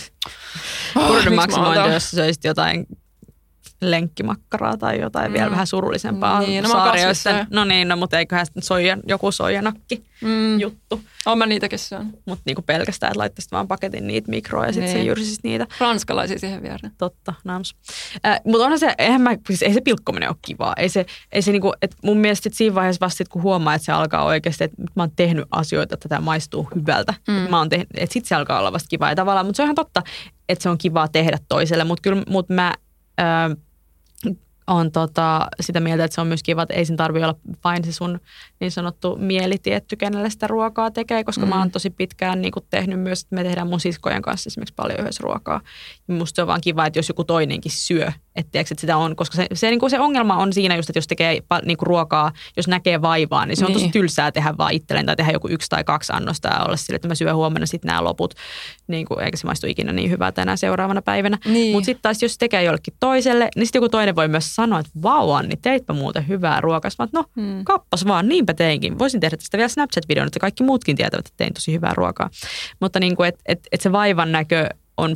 Oh, 0.95 1.23
mä 1.23 1.29
maksimointi, 1.29 1.93
jos 1.93 2.11
söisit 2.11 2.43
jotain 2.43 2.87
lenkkimakkaraa 3.81 4.77
tai 4.77 4.99
jotain 4.99 5.31
mm. 5.31 5.33
vielä 5.33 5.51
vähän 5.51 5.67
surullisempaa 5.67 6.39
Niin, 6.39 6.63
no 6.63 6.69
kasvissyöjä. 6.73 7.47
No 7.49 7.65
niin, 7.65 7.87
no, 7.87 7.95
mutta 7.95 8.19
eiköhän 8.19 8.45
sitten 8.45 8.63
soija, 8.63 8.97
joku 9.07 9.31
soijanakki 9.31 10.03
Mm, 10.21 10.59
juttu. 10.59 11.01
oon 11.25 11.37
mä 11.37 11.45
niitäkin 11.45 11.79
syön. 11.79 12.13
Mutta 12.25 12.41
niinku 12.45 12.61
pelkästään, 12.61 13.11
että 13.11 13.19
laittaisit 13.19 13.51
vaan 13.51 13.67
paketin 13.67 14.07
niitä 14.07 14.29
mikroa 14.29 14.65
ja 14.65 14.73
sitten 14.73 14.93
Niin. 14.93 15.03
se 15.03 15.07
jyrsisit 15.07 15.43
niitä. 15.43 15.67
Ranskalaisia 15.79 16.39
siihen 16.39 16.61
viereen. 16.63 16.91
Totta, 16.97 17.33
nams. 17.43 17.75
Äh, 18.25 18.39
mutta 18.45 18.63
onhan 18.63 18.79
se, 18.79 18.93
eihän 18.97 19.21
mä, 19.21 19.35
siis 19.47 19.61
ei 19.61 19.73
se 19.73 19.81
pilkkominen 19.81 20.29
ole 20.29 20.37
kivaa. 20.41 20.73
Ei 20.77 20.89
se, 20.89 21.05
ei 21.31 21.41
se 21.41 21.51
niinku, 21.51 21.73
et 21.81 21.95
mun 22.03 22.17
mielestä 22.17 22.43
sit 22.43 22.53
siinä 22.53 22.75
vaiheessa 22.75 23.05
vasta 23.05 23.17
sit, 23.17 23.27
kun 23.27 23.41
huomaa, 23.43 23.75
että 23.75 23.85
se 23.85 23.91
alkaa 23.91 24.23
oikeasti, 24.23 24.63
että 24.63 24.77
mä 24.95 25.03
oon 25.03 25.11
tehnyt 25.15 25.45
asioita, 25.51 25.93
että 25.93 26.09
tämä 26.09 26.21
maistuu 26.21 26.69
hyvältä. 26.75 27.13
Mm. 27.27 27.33
Mm. 27.33 27.49
Mä 27.49 27.57
oon 27.57 27.69
tehnyt, 27.69 27.87
että 27.97 28.13
sit 28.13 28.25
se 28.25 28.35
alkaa 28.35 28.59
olla 28.59 28.73
vasta 28.73 28.87
kivaa. 28.89 29.09
Ja 29.09 29.15
tavallaan, 29.15 29.45
mutta 29.45 29.57
se 29.57 29.61
on 29.61 29.65
ihan 29.67 29.75
totta, 29.75 30.03
että 30.49 30.63
se 30.63 30.69
on 30.69 30.77
kivaa 30.77 31.07
tehdä 31.07 31.37
toiselle. 31.49 31.83
Mutta 31.83 32.01
kyllä, 32.01 32.23
mut 32.29 32.49
mä 32.49 32.67
äh, 33.19 33.57
on 34.69 34.91
tota, 34.91 35.47
sitä 35.59 35.79
mieltä, 35.79 36.03
että 36.03 36.15
se 36.15 36.21
on 36.21 36.27
myös 36.27 36.43
kiva, 36.43 36.63
että 36.63 36.73
ei 36.73 36.85
sen 36.85 36.97
tarvitse 36.97 37.25
olla 37.25 37.39
vain 37.63 37.85
se 37.85 37.91
sun 37.91 38.19
niin 38.59 38.71
sanottu 38.71 39.15
mielitietty, 39.19 39.95
kenelle 39.95 40.29
sitä 40.29 40.47
ruokaa 40.47 40.91
tekee, 40.91 41.23
koska 41.23 41.45
mm. 41.45 41.49
mä 41.49 41.55
Mm. 41.55 41.59
oon 41.59 41.71
tosi 41.71 41.89
pitkään 41.89 42.41
niin 42.41 42.51
tehnyt 42.69 42.99
myös, 42.99 43.21
että 43.21 43.35
me 43.35 43.43
tehdään 43.43 43.67
mun 43.67 43.79
siskojen 43.79 44.21
kanssa 44.21 44.47
esimerkiksi 44.47 44.73
paljon 44.75 44.99
yhdessä 44.99 45.21
ruokaa. 45.23 45.61
Ja 46.07 46.13
musta 46.13 46.35
se 46.35 46.41
on 46.41 46.47
vaan 46.47 46.61
kiva, 46.61 46.85
että 46.85 46.99
jos 46.99 47.09
joku 47.09 47.23
toinenkin 47.23 47.71
syö, 47.71 48.11
että, 48.39 48.51
tiiäks, 48.51 48.71
että 48.71 48.81
sitä 48.81 48.97
on, 48.97 49.15
koska 49.15 49.35
se, 49.35 49.47
se, 49.53 49.69
niin 49.69 49.79
kuin 49.79 49.89
se 49.89 49.99
ongelma 49.99 50.37
on 50.37 50.53
siinä 50.53 50.75
just, 50.75 50.89
että 50.89 50.97
jos 50.97 51.07
tekee 51.07 51.39
niin 51.65 51.77
kuin 51.77 51.87
ruokaa, 51.87 52.31
jos 52.57 52.67
näkee 52.67 53.01
vaivaa, 53.01 53.45
niin 53.45 53.57
se 53.57 53.65
on 53.65 53.73
tosi 53.73 53.85
Niin. 53.85 53.91
tylsää 53.91 54.31
tehdä 54.31 54.53
vaan 54.57 54.73
itselleen 54.73 55.05
tai 55.05 55.15
tehdä 55.15 55.31
joku 55.31 55.47
yksi 55.51 55.69
tai 55.69 55.83
kaksi 55.83 56.13
annosta 56.15 56.47
ja 56.47 56.63
olla 56.65 56.75
sille, 56.77 56.95
että 56.95 57.07
mä 57.07 57.15
syön 57.15 57.35
huomenna 57.35 57.65
sitten 57.65 57.89
nämä 57.89 58.03
loput, 58.03 58.33
niin 58.87 59.05
kuin, 59.05 59.19
eikä 59.23 59.37
se 59.37 59.47
maistu 59.47 59.67
ikinä 59.67 59.93
niin 59.93 60.09
hyvää 60.09 60.31
tänään 60.31 60.57
seuraavana 60.57 61.01
päivänä. 61.01 61.37
Niin. 61.45 61.71
Mutta 61.71 61.85
sitten 61.85 62.01
taas, 62.01 62.21
jos 62.23 62.37
tekee 62.37 62.63
jollekin 62.63 62.93
toiselle, 62.99 63.49
niin 63.55 63.65
sitten 63.65 63.79
joku 63.79 63.89
toinen 63.89 64.15
voi 64.15 64.27
myös 64.27 64.55
sanoa, 64.55 64.79
että 64.79 64.91
vau 65.01 65.31
Anni, 65.31 65.55
teitpä 65.61 65.93
muuten 65.93 66.27
hyvää 66.27 66.61
ruokaa. 66.61 66.91
Mä 66.99 67.07
no 67.13 67.25
Mm. 67.35 67.63
kappas 67.63 68.05
vaan, 68.07 68.27
niinpä 68.29 68.53
teinkin. 68.53 68.99
Voisin 68.99 69.19
tehdä 69.19 69.37
tästä 69.37 69.57
vielä 69.57 69.67
Snapchat-videon, 69.69 70.27
että 70.27 70.39
kaikki 70.39 70.63
muutkin 70.63 70.95
tietävät, 70.95 71.27
että 71.27 71.37
tein 71.37 71.53
tosi 71.53 71.73
hyvää 71.73 71.93
ruokaa. 71.95 72.29
Mutta 72.79 72.99
niin 72.99 73.15
kuin, 73.15 73.27
että 73.29 73.41
et, 73.45 73.59
et 73.71 73.81
se 73.81 73.91
vaivan 73.91 74.31
näkö 74.31 74.69
on 74.97 75.15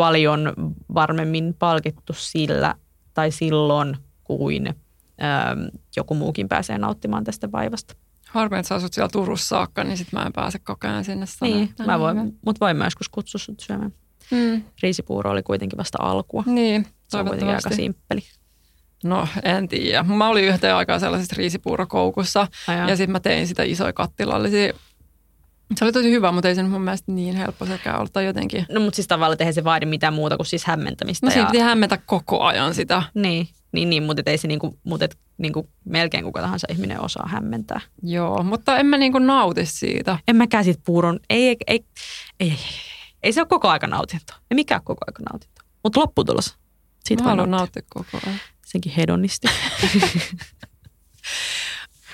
paljon 0.00 0.52
varmemmin 0.94 1.54
palkittu 1.58 2.12
sillä 2.12 2.74
tai 3.14 3.30
silloin 3.30 3.96
kuin 4.24 4.66
ähm, 4.66 5.60
joku 5.96 6.14
muukin 6.14 6.48
pääsee 6.48 6.78
nauttimaan 6.78 7.24
tästä 7.24 7.52
vaivasta. 7.52 7.94
Harmi, 8.28 8.58
että 8.58 8.68
sä 8.68 8.74
asut 8.74 8.92
siellä 8.92 9.08
Turussa 9.08 9.48
saakka, 9.48 9.84
niin 9.84 9.96
sit 9.96 10.12
mä 10.12 10.22
en 10.22 10.32
pääse 10.32 10.58
koko 10.58 10.88
ajan 10.88 11.04
sinne 11.04 11.26
sanoa. 11.26 11.54
Niin, 11.54 11.74
mä 11.86 11.98
voin, 11.98 12.38
mut 12.46 12.60
voin 12.60 12.76
myös 12.76 12.86
joskus 12.86 13.08
kutsua 13.08 13.38
sut 13.38 13.60
syömään. 13.60 13.92
Mm. 14.30 14.62
Riisipuuro 14.82 15.30
oli 15.30 15.42
kuitenkin 15.42 15.78
vasta 15.78 15.98
alkua. 16.00 16.42
Niin, 16.46 16.86
Se 17.08 17.18
on 17.18 17.26
kuitenkin 17.26 17.54
aika 17.56 17.70
simppeli. 17.70 18.22
No, 19.04 19.28
en 19.42 19.68
tiedä. 19.68 20.02
Mä 20.02 20.28
olin 20.28 20.44
yhteen 20.44 20.74
aikaan 20.74 21.00
sellaisessa 21.00 21.34
riisipuurokoukussa 21.38 22.48
ja 22.88 22.96
sitten 22.96 23.12
mä 23.12 23.20
tein 23.20 23.46
sitä 23.46 23.62
isoja 23.62 23.92
kattilallisia. 23.92 24.74
Se 25.74 25.84
oli 25.84 25.92
tosi 25.92 26.10
hyvä, 26.10 26.32
mutta 26.32 26.48
ei 26.48 26.54
se 26.54 26.62
nyt 26.62 26.72
mun 26.72 26.80
mielestä 26.82 27.12
niin 27.12 27.36
helppo 27.36 27.66
sekään 27.66 27.96
olla. 27.96 28.08
Tai 28.12 28.24
jotenkin. 28.26 28.66
No 28.70 28.80
mutta 28.80 28.96
siis 28.96 29.08
tavallaan 29.08 29.36
eihän 29.40 29.54
se 29.54 29.64
vaadi 29.64 29.86
mitään 29.86 30.14
muuta 30.14 30.36
kuin 30.36 30.46
siis 30.46 30.64
hämmentämistä. 30.64 31.26
No 31.26 31.30
siinä 31.30 31.46
ja, 31.46 31.50
piti 31.50 31.62
hämmentä 31.62 31.98
koko 32.06 32.42
ajan 32.42 32.74
sitä. 32.74 33.02
niin, 33.14 33.48
niin, 33.72 33.90
niin, 33.90 34.02
mutta 34.02 34.22
ei 34.26 34.38
se 34.38 34.48
niinku, 34.48 34.78
mutta 34.84 35.04
et, 35.04 35.18
niinku, 35.38 35.68
melkein 35.84 36.24
kuka 36.24 36.40
tahansa 36.40 36.66
ihminen 36.70 37.00
osaa 37.00 37.28
hämmentää. 37.28 37.80
Joo, 38.02 38.42
mutta 38.42 38.78
en 38.78 38.86
mä 38.86 38.98
niinku 38.98 39.18
nauti 39.18 39.66
siitä. 39.66 40.18
En 40.28 40.36
mäkään 40.36 40.64
siitä 40.64 40.82
puuron, 40.86 41.20
ei, 41.30 41.46
ei, 41.48 41.56
ei, 41.66 41.84
ei, 42.40 42.48
ei, 42.50 42.58
ei 43.22 43.32
se 43.32 43.40
ole 43.40 43.46
koko 43.48 43.68
aika 43.68 43.86
nautintoa. 43.86 44.36
Ei 44.50 44.54
mikään 44.54 44.82
koko 44.84 44.98
aika 45.06 45.22
nautintoa. 45.32 45.64
Mutta 45.84 46.00
lopputulos, 46.00 46.56
siitä 47.04 47.22
Mä 47.22 47.28
haluan 47.30 47.50
nauttia. 47.50 47.82
nauttia 47.94 48.04
koko 48.12 48.26
ajan. 48.26 48.40
Senkin 48.66 48.92
hedonisti. 48.92 49.48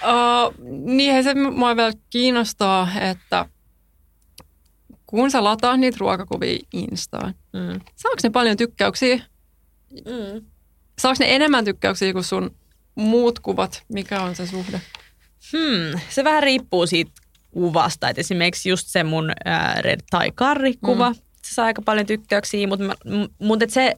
Uh, 0.05 0.55
niin 0.85 1.25
se 1.25 1.35
mua 1.35 1.77
vielä 1.77 1.93
kiinnostaa, 2.11 2.89
että 3.01 3.47
kun 5.07 5.31
sä 5.31 5.45
lataa 5.45 5.77
niitä 5.77 5.97
ruokakuvia 6.01 6.59
Instaan, 6.73 7.35
mm. 7.53 7.81
saako 7.97 8.17
ne 8.23 8.31
paljon 8.31 8.57
tykkäyksiä? 8.57 9.17
Mm. 9.93 10.47
Saako 10.99 11.17
ne 11.21 11.35
enemmän 11.35 11.65
tykkäyksiä 11.65 12.13
kuin 12.13 12.25
sun 12.25 12.57
muut 12.95 13.39
kuvat? 13.39 13.83
Mikä 13.89 14.23
on 14.23 14.37
se 14.37 14.47
suhde? 14.47 14.81
Hmm, 15.53 16.01
se 16.09 16.25
vähän 16.25 16.43
riippuu 16.43 16.87
siitä 16.87 17.13
kuvasta. 17.51 18.09
Et 18.09 18.19
esimerkiksi 18.19 18.69
just 18.69 18.89
se 18.89 19.05
mun 19.05 19.33
ää, 19.45 19.75
Red 19.81 20.01
Thai 20.11 20.31
Curry-kuva, 20.31 21.11
mm. 21.11 21.17
se 21.43 21.55
saa 21.55 21.67
aika 21.67 21.83
paljon 21.83 22.07
tykkäyksiä, 22.07 22.67
mutta 22.67 22.85
mut 23.39 23.61
se, 23.69 23.95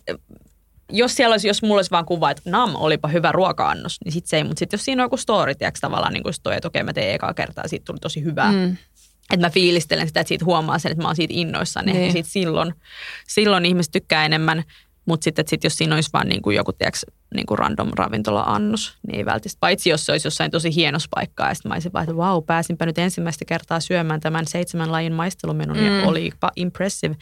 jos 0.93 1.17
siellä 1.17 1.35
olisi, 1.35 1.49
jos 1.49 1.63
mulla 1.63 1.79
olisi 1.79 1.91
vaan 1.91 2.05
kuva, 2.05 2.31
että 2.31 2.51
nam, 2.51 2.75
olipa 2.75 3.09
hyvä 3.09 3.33
ruoka-annos, 3.33 3.99
niin 4.05 4.13
sit 4.13 4.27
se 4.27 4.37
ei. 4.37 4.45
Mutta 4.45 4.59
sitten 4.59 4.79
jos 4.79 4.85
siinä 4.85 5.03
on 5.03 5.05
joku 5.05 5.17
story, 5.17 5.55
tiedätkö, 5.55 5.79
tavallaan 5.81 6.13
niin 6.13 6.23
kuin 6.23 6.35
toi, 6.43 6.57
että 6.57 6.69
okei, 6.69 6.83
mä 6.83 6.93
tein 6.93 7.15
ekaa 7.15 7.35
kertaa, 7.35 7.69
siitä 7.69 7.85
tuli 7.85 7.99
tosi 7.99 8.25
hyvää. 8.25 8.53
Mm. 8.53 8.77
Että 9.33 9.47
mä 9.47 9.51
fiilistelen 9.51 10.07
sitä, 10.07 10.21
että 10.21 10.29
siitä 10.29 10.45
huomaa 10.45 10.79
sen, 10.79 10.93
että 10.93 11.03
mä 11.03 11.09
oon 11.09 11.17
siitä 11.17 11.35
innoissani. 11.37 11.93
Niin. 11.93 12.13
Sit 12.13 12.27
silloin, 12.27 12.75
silloin 13.27 13.65
ihmiset 13.65 13.93
tykkää 13.93 14.25
enemmän. 14.25 14.65
Mutta 15.07 15.25
sitten, 15.25 15.43
että 15.43 15.51
sit 15.51 15.65
jos 15.65 15.79
siinä 15.79 15.95
olisi 15.95 16.11
vaan 16.13 16.29
niin 16.29 16.43
kuin 16.43 16.57
joku, 16.57 16.73
tiedätkö, 16.73 17.01
niin 17.35 17.47
kuin 17.47 17.59
random 17.59 17.91
ravintola-annos, 17.97 18.97
niin 19.07 19.19
ei 19.19 19.25
välttämättä. 19.25 19.61
Paitsi 19.61 19.91
jos 19.91 20.07
se 20.07 20.13
olisi 20.13 20.27
jossain 20.27 20.51
tosi 20.51 20.75
hienossa 20.75 21.09
paikkaa. 21.15 21.49
Ja 21.49 21.55
sitten 21.55 21.71
mä 21.71 21.75
olisin 21.75 21.93
vaan, 21.93 22.03
että 22.03 22.17
vau, 22.17 22.43
pääsinpä 22.43 22.87
nyt 22.87 22.99
ensimmäistä 22.99 23.45
kertaa 23.45 23.81
syömään 23.81 24.21
tämän 24.21 24.47
seitsemän 24.47 24.93
lajin 24.93 25.13
maistelumenun 25.13 25.77
mm. 25.77 25.85
ja 25.85 26.09
olipa 26.09 26.53
impressive. 26.57 27.17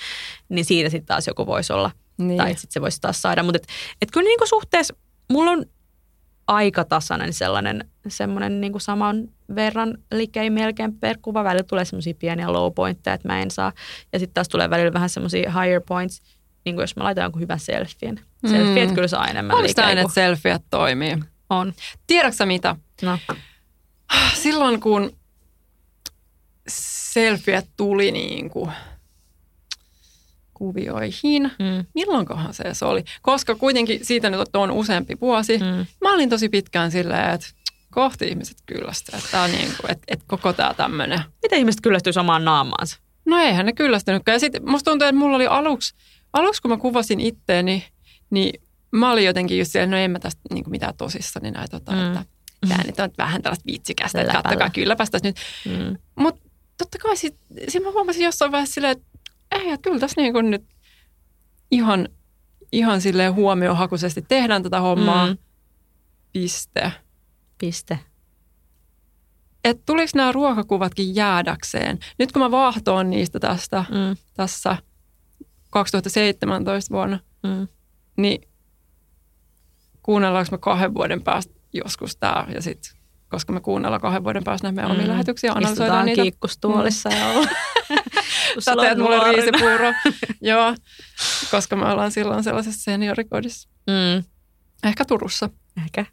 Niin 0.48 0.64
siitä 0.64 0.90
sitten 0.90 1.07
taas 1.07 1.27
joku 1.27 1.46
voisi 1.46 1.72
olla. 1.72 1.90
Niin. 2.18 2.37
Tai 2.37 2.51
sitten 2.51 2.72
se 2.72 2.81
voisi 2.81 3.01
taas 3.01 3.22
saada. 3.22 3.42
Mutta 3.42 3.57
et, 3.62 3.68
et 4.03 4.11
kyllä 4.11 4.25
niin 4.25 4.38
kuin 4.38 4.48
suhteessa, 4.48 4.94
mulla 5.31 5.51
on 5.51 5.64
aika 6.46 6.85
tasainen 6.85 7.33
sellainen, 7.33 7.90
semmoinen 8.09 8.61
niin 8.61 8.72
kuin 8.72 8.83
saman 8.83 9.29
verran 9.55 9.98
likei 10.14 10.51
melkein 10.51 10.94
per 10.94 11.18
kuva. 11.22 11.44
Välillä 11.44 11.62
tulee 11.62 11.85
semmoisia 11.85 12.14
pieniä 12.18 12.53
low 12.53 12.72
pointteja, 12.75 13.14
että 13.14 13.29
mä 13.29 13.42
en 13.42 13.51
saa. 13.51 13.72
Ja 14.12 14.18
sitten 14.18 14.35
taas 14.35 14.48
tulee 14.48 14.70
välillä 14.70 14.92
vähän 14.92 15.09
semmoisia 15.09 15.51
higher 15.61 15.83
points, 15.88 16.22
niin 16.64 16.75
kuin 16.75 16.83
jos 16.83 16.96
mä 16.96 17.05
laitan 17.05 17.22
jonkun 17.22 17.42
hyvän 17.42 17.61
selfien. 17.61 18.20
Mm. 18.42 18.51
Selfiet 18.51 18.92
kyllä 18.92 19.09
saa 19.09 19.29
enemmän 19.29 19.57
Onko 19.57 19.68
likei 19.68 19.98
että 19.98 20.14
selfiet 20.14 20.62
toimii? 20.70 21.16
on. 21.51 21.72
Tiedätkö 22.07 22.46
mitä? 22.46 22.77
No. 23.03 23.18
Silloin 24.35 24.81
kun 24.81 25.16
selfiet 26.68 27.66
tuli 27.77 28.12
niin 28.12 28.51
kuin 28.51 28.70
kuvioihin, 30.62 31.42
Mm. 31.59 31.87
milloinkohan 31.94 32.55
se 32.55 32.62
edes 32.62 32.83
oli? 32.83 33.05
Koska 33.22 33.55
kuitenkin 33.55 34.05
siitä 34.05 34.31
nyt 34.31 34.57
on 34.57 34.70
useampi 34.70 35.14
vuosi. 35.20 35.59
Mm. 35.59 35.87
Mä 36.01 36.14
olin 36.14 36.31
tosi 36.31 36.48
pitkään 36.48 36.90
silleen, 36.90 37.31
että 37.31 37.46
kohti 37.90 38.29
ihmiset 38.29 38.57
kyllästyy. 38.66 39.18
Että, 39.18 39.46
niin 39.48 39.72
kuin, 39.81 39.90
että, 39.90 40.05
että 40.09 40.25
koko 40.29 40.53
tämä 40.53 40.75
tämmöinen. 40.75 41.20
Miten 41.42 41.59
ihmiset 41.59 41.81
kyllästyy 41.81 42.12
samaan 42.12 42.44
naamaansa? 42.44 42.98
No 43.27 43.38
eihän 43.38 43.66
ne 43.66 43.72
kyllästynytkään. 43.72 44.35
Ja 44.37 44.40
sitten 44.40 44.70
musta 44.70 44.90
tuntuu, 44.90 45.09
että 45.09 45.18
mulla 45.18 45.37
oli 45.37 45.46
aluksi, 45.46 45.94
aluksi 46.33 46.62
kun 46.62 46.70
mä 46.70 46.77
kuvasin 46.77 47.20
itteeni, 47.20 47.85
niin 48.31 48.62
mä 48.90 49.12
olin 49.12 49.25
jotenkin 49.25 49.59
just 49.59 49.72
siellä, 49.72 49.87
no 49.90 49.96
en 49.96 50.11
mä 50.11 50.18
tästä 50.18 50.40
niin 50.53 50.64
kuin 50.64 50.70
mitään 50.72 50.94
tosissani 50.96 51.51
näitä 51.51 51.77
ota, 51.77 51.92
Mm. 51.92 52.07
että 52.07 52.25
tämä 52.68 52.83
nyt 52.87 53.01
on 53.01 53.11
vähän 53.18 53.42
tällaista 53.42 53.66
vitsikästä, 53.66 54.20
että 54.20 54.33
kattokaa, 54.33 54.70
kylläpäs 54.70 55.11
tässä 55.11 55.29
nyt. 55.29 55.37
Mm. 55.68 55.96
Mutta 56.14 56.40
totta 56.79 56.98
kai 56.98 57.16
sit, 57.16 57.37
sit 57.68 57.83
mä 57.83 57.90
huomasin 57.90 58.25
jossain 58.25 58.53
vaiheessa 58.53 58.75
silleen, 58.75 58.92
että 58.92 59.05
ei, 59.52 59.70
että 59.70 59.84
kyllä 59.84 59.98
tässä 60.00 60.20
niin 60.20 60.32
kuin 60.32 60.50
nyt 60.50 60.64
ihan, 61.70 62.08
ihan 62.72 63.00
silleen 63.00 63.34
huomiohakuisesti 63.34 64.22
tehdään 64.28 64.62
tätä 64.62 64.80
hommaa, 64.80 65.26
Mm. 65.26 65.38
piste. 66.32 66.92
Piste. 67.58 67.98
Että 69.64 69.82
tuliko 69.86 70.10
nämä 70.14 70.32
ruokakuvatkin 70.32 71.14
jäädäkseen? 71.14 71.98
Nyt 72.18 72.32
kun 72.32 72.42
mä 72.42 72.50
vaahtoon 72.50 73.10
niistä 73.10 73.40
tästä 73.40 73.84
Mm. 73.90 74.16
tässä 74.34 74.76
2017 75.70 76.94
vuonna, 76.94 77.18
Mm. 77.42 77.68
niin 78.16 78.48
kuunnellaanko 80.02 80.48
me 80.52 80.58
kahden 80.58 80.94
vuoden 80.94 81.22
päästä 81.22 81.54
joskus 81.72 82.16
tämä 82.16 82.46
ja 82.54 82.62
sitten 82.62 82.92
koska 83.33 83.53
me 83.53 83.61
kuunnellaan 83.61 84.01
kahden 84.03 84.25
vuoden 84.25 84.45
päästä 84.45 84.66
näitä 84.66 84.75
meidän 84.75 84.90
omia 84.90 85.03
Mm. 85.07 85.09
lähetyksiä 85.11 85.51
ja 85.51 85.55
analysoidaan 85.55 86.07
niitä. 86.07 86.23
kiikkustuolissa 86.23 87.09
ja 87.12 87.29
ollaan. 87.29 87.49
Sä 88.59 88.73
teet 88.81 88.99
mulle 88.99 89.33
riisipuuro. 89.33 89.92
Joo, 90.40 90.75
koska 91.51 91.77
me 91.77 91.85
ollaan 91.87 92.12
silloin 92.12 92.45
sellaisessa 92.45 92.83
seniorikodissa. 92.83 93.68
Mm. 93.87 94.25
Ehkä 94.85 95.05
Turussa, 95.05 95.51
Ehkä. 95.85 96.07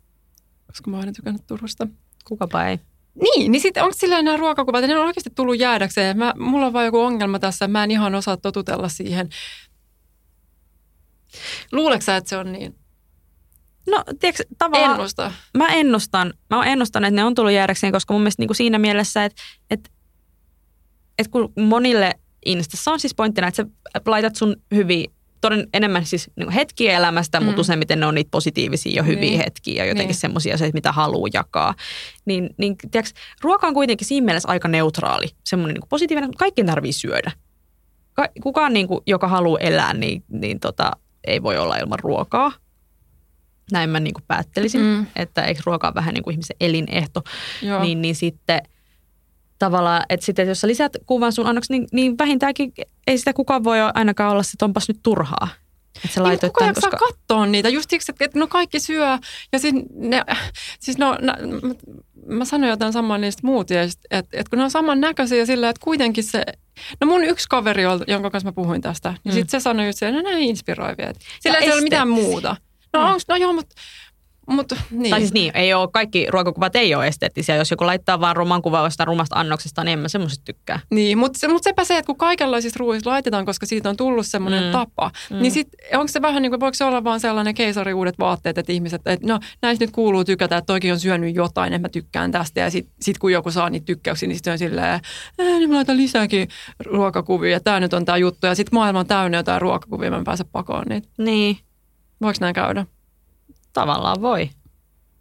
koska 0.68 0.90
mä 0.92 0.98
oon 0.98 1.02
aina 1.02 1.12
tykännyt 1.14 1.48
Turusta. 1.48 1.88
Kukapa 2.26 2.66
ei. 2.66 2.80
Niin, 3.22 3.52
niin 3.52 3.62
sitten 3.62 3.84
onko 3.84 3.96
silleen 4.00 4.26
nämä 4.26 4.38
ruokakuvat, 4.38 4.84
ne 4.88 4.98
on 4.98 5.06
oikeasti 5.06 5.30
tullut 5.36 5.60
jäädäkseen. 5.60 6.18
Mä, 6.18 6.34
mulla 6.38 6.66
on 6.66 6.74
vaan 6.74 6.86
joku 6.86 7.00
ongelma 7.00 7.40
tässä, 7.40 7.68
mä 7.68 7.84
en 7.84 7.92
ihan 7.92 8.16
osaa 8.16 8.38
totutella 8.38 8.90
siihen. 8.90 9.30
Luuleeko 11.72 12.02
sä, 12.02 12.16
että 12.18 12.30
se 12.30 12.38
on 12.38 12.52
niin? 12.52 12.76
No, 13.90 14.04
tiedätkö, 14.20 14.44
tavallaan... 14.58 14.92
Ennusta. 14.96 15.32
mä 15.58 15.68
ennustan, 15.68 16.34
mä 16.50 16.66
ennustan, 16.66 17.04
että 17.06 17.16
ne 17.16 17.24
on 17.24 17.36
tullut 17.36 17.52
jäädäkseen, 17.54 17.94
koska 17.94 18.14
mun 18.14 18.22
mielestä 18.22 18.42
niin 18.42 18.48
kuin 18.48 18.56
siinä 18.58 18.80
mielessä, 18.80 19.26
että, 19.26 19.42
että, 19.72 19.90
että 21.18 21.32
kun 21.32 21.54
monille 21.60 22.12
Instassa 22.46 22.92
on 22.92 23.00
siis 23.00 23.16
pointtina, 23.16 23.48
että 23.48 23.64
sä 23.64 24.02
laitat 24.06 24.36
sun 24.36 24.56
hyviä, 24.76 25.08
toden 25.42 25.68
enemmän 25.74 26.06
siis 26.06 26.30
niin 26.36 26.50
hetkiä 26.50 26.98
elämästä, 26.98 27.40
mm. 27.40 27.46
mutta 27.46 27.58
Mm. 27.60 27.62
useimmiten 27.62 28.00
ne 28.00 28.06
on 28.06 28.16
niitä 28.16 28.32
positiivisia 28.32 28.94
ja 28.96 29.04
hyviä 29.04 29.22
Niin. 29.22 29.38
hetkiä 29.44 29.84
ja 29.84 29.86
jotenkin 29.90 30.08
Niin. 30.14 30.20
semmoisia 30.20 30.54
asioita, 30.56 30.74
mitä 30.78 30.92
haluaa 30.92 31.30
jakaa. 31.34 31.74
Niin, 32.26 32.50
niin 32.58 32.76
tiedätkö, 32.92 33.20
ruoka 33.42 33.68
on 33.68 33.74
kuitenkin 33.74 34.08
siinä 34.08 34.26
mielessä 34.26 34.50
aika 34.50 34.68
neutraali, 34.68 35.28
semmoinen 35.44 35.74
niin 35.74 35.90
positiivinen, 35.90 36.30
mutta 36.30 36.40
kaikki 36.40 36.64
tarvii 36.64 36.94
syödä. 36.94 37.32
Ka- 38.14 38.30
kukaan, 38.44 38.74
niin 38.74 38.88
kuin, 38.88 39.02
joka 39.08 39.28
haluaa 39.28 39.60
elää, 39.60 39.94
niin, 39.94 40.24
niin 40.28 40.60
tota, 40.60 40.92
ei 41.28 41.44
voi 41.44 41.58
olla 41.58 41.78
ilman 41.78 42.00
ruokaa. 42.00 42.52
Näin 43.72 43.90
mä 43.90 44.00
niin 44.00 44.14
kuin 44.14 44.24
päättelisin, 44.28 44.82
mm. 44.82 45.06
Että 45.16 45.42
eikö 45.44 45.62
ruoka 45.66 45.88
ole 45.88 45.96
vähän 45.96 46.14
niin 46.14 46.24
kuin 46.24 46.32
ihmisen 46.34 46.56
elinehto, 46.60 47.22
Joo. 47.62 47.84
niin, 47.84 48.02
niin 48.02 48.16
sitten 48.16 48.62
tavallaan, 49.60 50.04
että 50.10 50.26
sitten 50.26 50.48
jos 50.48 50.62
sä 50.62 50.68
lisät 50.68 50.94
kuvan 51.06 51.34
sun 51.34 51.48
annoksi, 51.48 51.74
niin, 51.74 51.88
niin 51.92 52.18
vähintäänkin 52.18 52.74
ei 53.08 53.18
sitä 53.18 53.34
kukaan 53.34 53.64
voi 53.64 53.78
ainakaan 53.94 54.32
olla, 54.32 54.42
että 54.54 54.66
onpas 54.66 54.88
nyt 54.88 55.00
turhaa. 55.04 55.48
Että 55.96 56.08
sä 56.08 56.20
Niin, 56.20 56.24
laitoit 56.28 56.54
kuka 56.54 56.60
tämän, 56.60 56.70
jaksaa 56.70 56.90
koska... 56.92 57.06
katsoa 57.06 57.46
niitä? 57.46 57.70
Just 57.70 57.90
siksi, 57.90 58.12
että, 58.12 58.26
että 58.26 58.40
no 58.40 58.48
kaikki 58.48 58.80
syö. 58.80 59.18
Ja 59.52 59.60
siis, 59.60 59.74
ne, 59.96 60.22
siis 60.80 60.98
no, 60.98 61.18
na, 61.22 61.36
mä, 61.62 61.74
mä 62.36 62.46
sanoin 62.46 62.70
jotain 62.70 62.94
samaa 62.94 63.18
niistä 63.18 63.42
muut, 63.48 63.70
ja 63.70 63.90
sit, 63.90 64.00
että, 64.12 64.38
että 64.40 64.50
kun 64.50 64.58
ne 64.60 64.64
on 64.64 64.72
samannäköisiä 64.72 65.46
sillä, 65.46 65.70
että 65.70 65.84
kuitenkin 65.84 66.24
se... 66.24 66.44
No 67.02 67.08
mun 67.08 67.24
yksi 67.24 67.46
kaveri, 67.50 67.84
jonka 68.08 68.30
kanssa 68.30 68.48
mä 68.48 68.52
puhuin 68.54 68.82
tästä, 68.82 69.10
niin 69.10 69.20
Mm. 69.26 69.32
sitten 69.32 69.62
se 69.62 69.64
sanoi 69.64 69.86
just, 69.86 70.04
että 70.04 70.16
no 70.16 70.22
näin 70.22 70.40
inspiroivia. 70.44 71.14
Sillä 71.40 71.58
Ja 71.58 71.64
ei 71.64 71.72
ole 71.72 71.82
mitään 71.82 72.10
muuta. 72.10 72.56
No 72.94 73.00
Mm. 73.14 73.20
no 73.28 73.36
joo, 73.36 73.54
mutta 73.54 73.76
Mutta 74.50 74.76
niin. 74.92 75.10
Tai 75.10 75.20
siis 75.20 75.34
niin, 75.34 75.52
ei 75.56 75.74
ole, 75.74 75.90
kaikki 75.94 76.28
ruokakuvat 76.30 76.76
ei 76.76 76.96
ole 76.96 77.08
esteettisiä. 77.08 77.56
Jos 77.56 77.72
joku 77.72 77.86
laittaa 77.86 78.20
vaan 78.20 78.36
ruman 78.36 78.62
jostain 78.84 79.08
rumasta 79.08 79.40
annoksesta, 79.40 79.84
niin 79.84 79.94
en 79.94 80.00
mä 80.00 80.08
semmoisesta 80.08 80.46
tykkää. 80.46 80.80
Niin, 80.92 81.18
mutta, 81.18 81.40
se, 81.40 81.48
mutta 81.48 81.64
sepä 81.64 81.84
se, 81.84 81.98
että 81.98 82.06
kun 82.06 82.18
kaikenlaisista 82.18 82.78
ruuista 82.80 83.10
laitetaan, 83.10 83.46
koska 83.46 83.66
siitä 83.66 83.90
on 83.90 83.98
tullut 83.98 84.26
semmoinen 84.26 84.64
mm. 84.64 84.72
tapa, 84.72 85.12
mm. 85.30 85.42
niin 85.42 85.52
sit, 85.52 85.68
onko 85.94 86.08
se 86.08 86.22
vähän 86.22 86.42
niin 86.42 86.52
kuin, 86.52 86.60
voiko 86.60 86.74
se 86.74 86.84
olla 86.86 87.04
vaan 87.04 87.20
sellainen 87.20 87.56
keisariuudet 87.56 88.20
vaatteet, 88.20 88.58
että 88.58 88.72
ihmiset, 88.72 89.02
että 89.06 89.28
no 89.28 89.40
näistä 89.62 89.86
nyt 89.86 89.92
kuuluu 89.92 90.24
tykätä, 90.24 90.58
että 90.58 90.66
toikin 90.66 90.94
on 90.94 91.00
syönyt 91.00 91.36
jotain, 91.36 91.74
että 91.74 91.88
mä 91.88 91.90
tykkään 91.90 92.32
tästä. 92.32 92.60
Ja 92.60 92.72
sitten 92.72 92.94
sit 93.02 93.18
kun 93.18 93.32
joku 93.32 93.52
saa 93.52 93.70
niitä 93.70 93.86
tykkäyksiä, 93.86 94.28
niin 94.28 94.38
sitten 94.38 94.54
on 94.54 94.60
silleen, 94.60 95.00
niin 95.38 95.70
mä 95.70 95.76
laitan 95.76 95.98
lisääkin 95.98 96.48
ruokakuvia, 96.86 97.52
ja 97.52 97.60
tämä 97.60 97.80
nyt 97.80 97.94
on 97.94 98.06
tämä 98.06 98.18
juttu. 98.18 98.48
Ja 98.48 98.56
sitten 98.56 98.76
maailma 98.76 99.00
on 99.00 99.08
täynnä 99.08 99.38
jotain 99.38 99.62
ruokakuvia, 99.62 100.12
mä 100.12 100.18
en 100.18 100.24
pääse 100.24 100.44
pakoon 100.44 100.86
niitä. 100.90 101.08
Niin. 101.18 101.58
Voiko 102.22 102.38
näin 102.42 102.56
käydä? 102.56 102.86
Tavallaan 103.74 104.22
voi. 104.22 104.50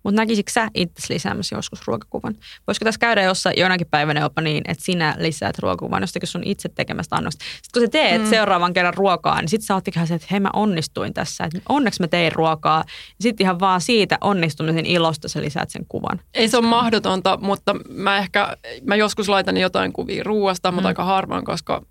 Mutta 0.03 0.21
näkisikö 0.21 0.53
sä 0.53 0.69
itse 0.75 1.15
lisäämässä 1.15 1.57
joskus 1.57 1.87
ruokakuvan? 1.87 2.35
Voisiko 2.67 2.85
tässä 2.85 2.99
käydä 2.99 3.23
jossain 3.23 3.59
jonakin 3.59 3.87
päivänä 3.91 4.21
jopa 4.21 4.41
niin, 4.41 4.65
että 4.69 4.85
sinä 4.85 5.17
lisäät 5.19 5.59
ruokakuvan 5.59 6.03
jostakin 6.03 6.29
sun 6.29 6.43
itse 6.45 6.69
tekemästä 6.69 7.17
annosta. 7.17 7.45
Sitten 7.45 7.81
kun 7.81 7.83
sä 7.83 7.91
teet 7.91 8.23
mm. 8.23 8.29
seuraavan 8.29 8.73
kerran 8.73 8.95
ruokaa, 8.95 9.41
niin 9.41 9.49
sitten 9.49 9.67
sä 9.67 9.75
oot 9.75 9.85
se, 10.05 10.15
että 10.15 10.29
hei 10.31 10.41
mä 10.41 10.51
onnistuin 10.53 11.15
tässä. 11.15 11.45
Että 11.45 11.61
onneksi 11.69 12.03
mä 12.03 12.09
tein 12.09 12.33
ruokaa. 12.33 12.85
Sitten 13.21 13.45
ihan 13.45 13.61
vaan 13.61 13.81
siitä 13.81 14.19
onnistumisen 14.21 14.87
ilosta 14.87 15.29
sä 15.29 15.41
lisäät 15.41 15.71
sen 15.71 15.87
kuvan. 15.89 16.21
Ei 16.35 16.49
se 16.49 16.57
ole 16.57 16.67
mahdotonta, 16.67 17.39
mutta 17.43 17.75
mä 17.89 18.19
ehkä, 18.19 18.57
mä 18.85 18.97
joskus 18.97 19.29
laitan 19.29 19.57
jotain 19.57 19.93
kuvia 19.93 20.25
ruoasta, 20.25 20.73
mutta 20.73 20.87
mm. 20.87 20.89
aika 20.89 21.05
harvoin, 21.05 21.45
koska 21.45 21.83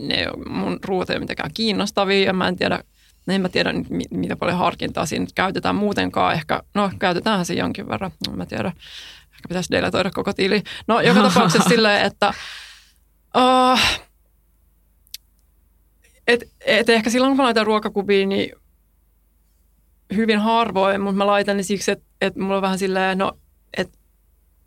ne 0.00 0.26
mun 0.46 0.78
ruoat 0.84 1.10
ei 1.10 1.14
ole 1.14 1.20
mitenkään 1.20 1.50
kiinnostavia 1.54 2.26
ja 2.26 2.32
mä 2.32 2.48
en 2.48 2.56
tiedä, 2.56 2.84
No 3.28 3.34
en 3.34 3.40
mä 3.40 3.48
tiedä, 3.48 3.70
mitä 4.10 4.36
paljon 4.36 4.58
harkintaa 4.58 5.06
siinä 5.06 5.26
käytetään 5.34 5.74
muutenkaan. 5.74 6.34
Ehkä, 6.34 6.62
no 6.74 6.90
käytetäänhän 6.98 7.46
se 7.46 7.54
jonkin 7.54 7.88
verran, 7.88 8.10
no, 8.28 8.36
mä 8.36 8.46
tiedä. 8.46 8.68
Ehkä 9.22 9.48
pitäisi 9.48 9.70
deletoida 9.70 10.10
koko 10.10 10.32
tili. 10.32 10.62
No 10.86 11.00
joka 11.00 11.22
tapauksessa 11.28 11.68
silleen, 11.68 12.06
että 12.06 12.32
uh, 13.36 13.80
et, 16.26 16.44
et 16.66 16.88
ehkä 16.88 17.10
silloin 17.10 17.30
kun 17.30 17.36
mä 17.36 17.42
laitan 17.42 17.66
ruokakuvia, 17.66 18.26
niin 18.26 18.52
hyvin 20.14 20.38
harvoin, 20.38 21.00
mutta 21.00 21.16
mä 21.16 21.26
laitan 21.26 21.56
ne 21.56 21.62
siksi, 21.62 21.90
että, 21.90 22.04
että 22.20 22.40
mulla 22.40 22.56
on 22.56 22.62
vähän 22.62 22.78
silleen, 22.78 23.18
no, 23.18 23.38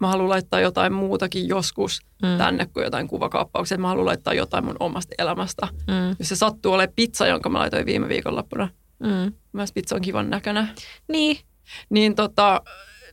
mä 0.01 0.07
haluan 0.07 0.29
laittaa 0.29 0.59
jotain 0.59 0.93
muutakin 0.93 1.47
joskus 1.47 2.01
mm. 2.21 2.37
tänne 2.37 2.65
kuin 2.65 2.83
jotain 2.83 3.07
kuvakaappauksia. 3.07 3.77
Mä 3.77 3.87
haluan 3.87 4.05
laittaa 4.05 4.33
jotain 4.33 4.65
mun 4.65 4.75
omasta 4.79 5.15
elämästä. 5.17 5.67
Mm. 5.87 6.15
Jos 6.19 6.29
se 6.29 6.35
sattuu 6.35 6.73
olemaan 6.73 6.93
pizza, 6.95 7.27
jonka 7.27 7.49
mä 7.49 7.59
laitoin 7.59 7.85
viime 7.85 8.09
viikonloppuna. 8.09 8.69
Mm. 8.99 9.33
Myös 9.53 9.71
pizza 9.71 9.95
on 9.95 10.01
kivan 10.01 10.29
näköinen. 10.29 10.69
Niin. 11.07 11.37
Niin, 11.89 12.15
tota, 12.15 12.61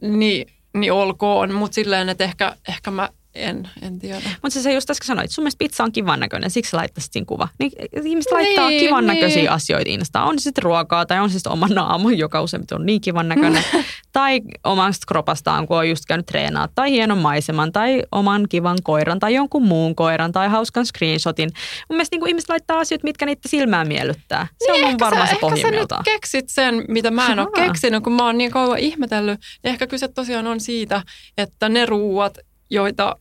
niin, 0.01 0.47
niin 0.75 0.93
olkoon, 0.93 1.55
mutta 1.55 1.75
silleen, 1.75 2.09
että 2.09 2.25
ehkä, 2.25 2.57
ehkä 2.69 2.91
mä 2.91 3.09
en, 3.39 3.69
en 3.83 3.99
tiedä. 3.99 4.21
Mutta 4.43 4.51
se, 4.51 4.63
se 4.63 4.73
just 4.73 4.91
äsken 4.91 5.07
sanoit, 5.07 5.31
sun 5.31 5.45
mielestä 5.45 5.59
pizza 5.59 5.85
on 5.85 5.93
kivan 5.93 6.21
näköinen, 6.21 6.51
siksi 6.51 6.77
laittaisit 6.77 7.13
siinä 7.13 7.27
kuva. 7.27 7.49
Niin, 7.59 7.73
ihmiset 8.05 8.33
niin, 8.33 8.47
laittaa 8.47 8.69
kivan 8.69 9.07
niin. 9.07 9.15
näköisiä 9.15 9.53
asioita 9.53 9.91
Instaan. 9.91 10.29
On 10.29 10.39
se 10.39 10.43
sitten 10.43 10.65
ruokaa 10.65 11.07
tai 11.07 11.19
on 11.19 11.31
se 11.31 11.33
sitten 11.33 11.53
oma 11.53 11.67
naamu, 11.69 12.09
joka 12.09 12.43
useimmiten 12.43 12.79
on 12.79 12.87
niin 12.87 13.01
kivan 13.01 13.29
näköinen. 13.29 13.65
tai 14.13 14.41
omasta 14.65 15.07
kropastaan, 15.09 15.67
kun 15.67 15.77
on 15.77 15.89
just 15.89 16.05
käynyt 16.09 16.27
treenaa. 16.27 16.69
Tai 16.75 16.91
hienon 16.91 17.19
maiseman 17.19 17.73
tai 17.73 18.03
oman 18.13 18.47
kivan 18.49 18.79
koiran 18.83 19.19
tai 19.19 19.35
jonkun 19.35 19.63
muun 19.63 19.95
koiran 19.95 20.33
tai 20.33 20.49
hauskan 20.49 20.87
screenshotin. 20.87 21.51
Mun 21.89 21.97
mielestä 21.97 22.17
niin 22.17 22.29
ihmiset 22.29 22.49
laittaa 22.49 22.79
asioita, 22.79 23.05
mitkä 23.05 23.27
niitä 23.27 23.49
silmää 23.49 23.85
miellyttää. 23.85 24.47
Se 24.59 24.73
niin, 24.73 24.85
on 24.85 24.91
mun 24.91 25.01
varmaan 25.01 25.29
se 25.29 25.37
pohjimmilta. 25.41 25.95
Ehkä 25.97 26.11
sä 26.11 26.11
nyt 26.11 26.21
keksit 26.21 26.49
sen, 26.49 26.85
mitä 26.89 27.11
mä 27.11 27.33
en 27.33 27.39
ole 27.39 27.67
keksinyt, 27.67 28.05
kun 28.05 28.13
mä 28.13 28.27
oon 28.27 28.39
niin 28.39 28.51
kauan 28.51 28.79
ihmetellyt. 28.79 29.41
Ehkä 29.65 29.87
kyse 29.87 30.09
tosiaan 30.09 30.47
on 30.47 30.61
siitä, 30.61 31.03
että 31.39 31.69
ne 31.69 31.87
ruuat, 31.87 32.39
joita 32.71 33.17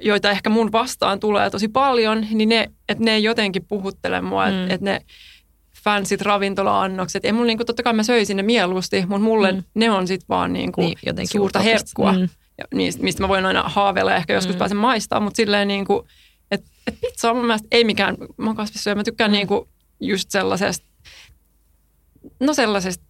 joita 0.00 0.30
ehkä 0.30 0.50
mun 0.50 0.72
vastaan 0.72 1.20
tulee 1.20 1.50
tosi 1.50 1.68
paljon, 1.68 2.26
niin 2.30 2.48
ne, 2.48 2.70
että 2.88 3.04
ne 3.04 3.18
jotenkin 3.18 3.64
puhuttele 3.64 4.20
mua, 4.20 4.46
mm. 4.46 4.62
että 4.62 4.74
et 4.74 4.80
ne 4.80 5.00
fansit 5.84 6.22
ravintola-annokset. 6.22 7.24
Ei 7.24 7.32
mulla 7.32 7.46
niinku, 7.46 7.64
totta 7.64 7.82
kai 7.82 7.92
mä 7.92 8.02
söisin 8.02 8.36
ne 8.36 8.42
mieluusti, 8.42 9.00
mutta 9.00 9.18
mulle 9.18 9.52
mm. 9.52 9.62
ne 9.74 9.90
on 9.90 10.06
sitten 10.06 10.28
vaan 10.28 10.52
niinku 10.52 10.80
niin, 10.80 11.28
suurta 11.32 11.58
herkkua. 11.58 12.12
Mm. 12.12 12.28
Ja 12.58 12.64
niistä, 12.74 13.02
mistä 13.02 13.22
mä 13.22 13.28
voin 13.28 13.46
aina 13.46 13.62
haaveilla 13.62 14.10
ja 14.10 14.16
ehkä 14.16 14.32
joskus 14.34 14.54
mm. 14.54 14.58
pääsen 14.58 14.76
maistaa, 14.76 15.20
mutta 15.20 15.36
silleen 15.36 15.68
niinku, 15.68 16.06
että 16.50 16.70
et 16.86 17.00
pizza 17.00 17.30
on 17.30 17.36
mun 17.36 17.46
mielestä 17.46 17.68
ei 17.70 17.84
mikään, 17.84 18.16
mä 18.36 18.46
oon 18.46 18.56
kasvissyöjä, 18.56 18.94
mä 18.94 19.04
tykkään 19.04 19.30
mm. 19.30 19.32
niinku 19.32 19.68
just 20.00 20.30
sellaisesta, 20.30 20.86
no 22.40 22.54
sellaisesta 22.54 23.04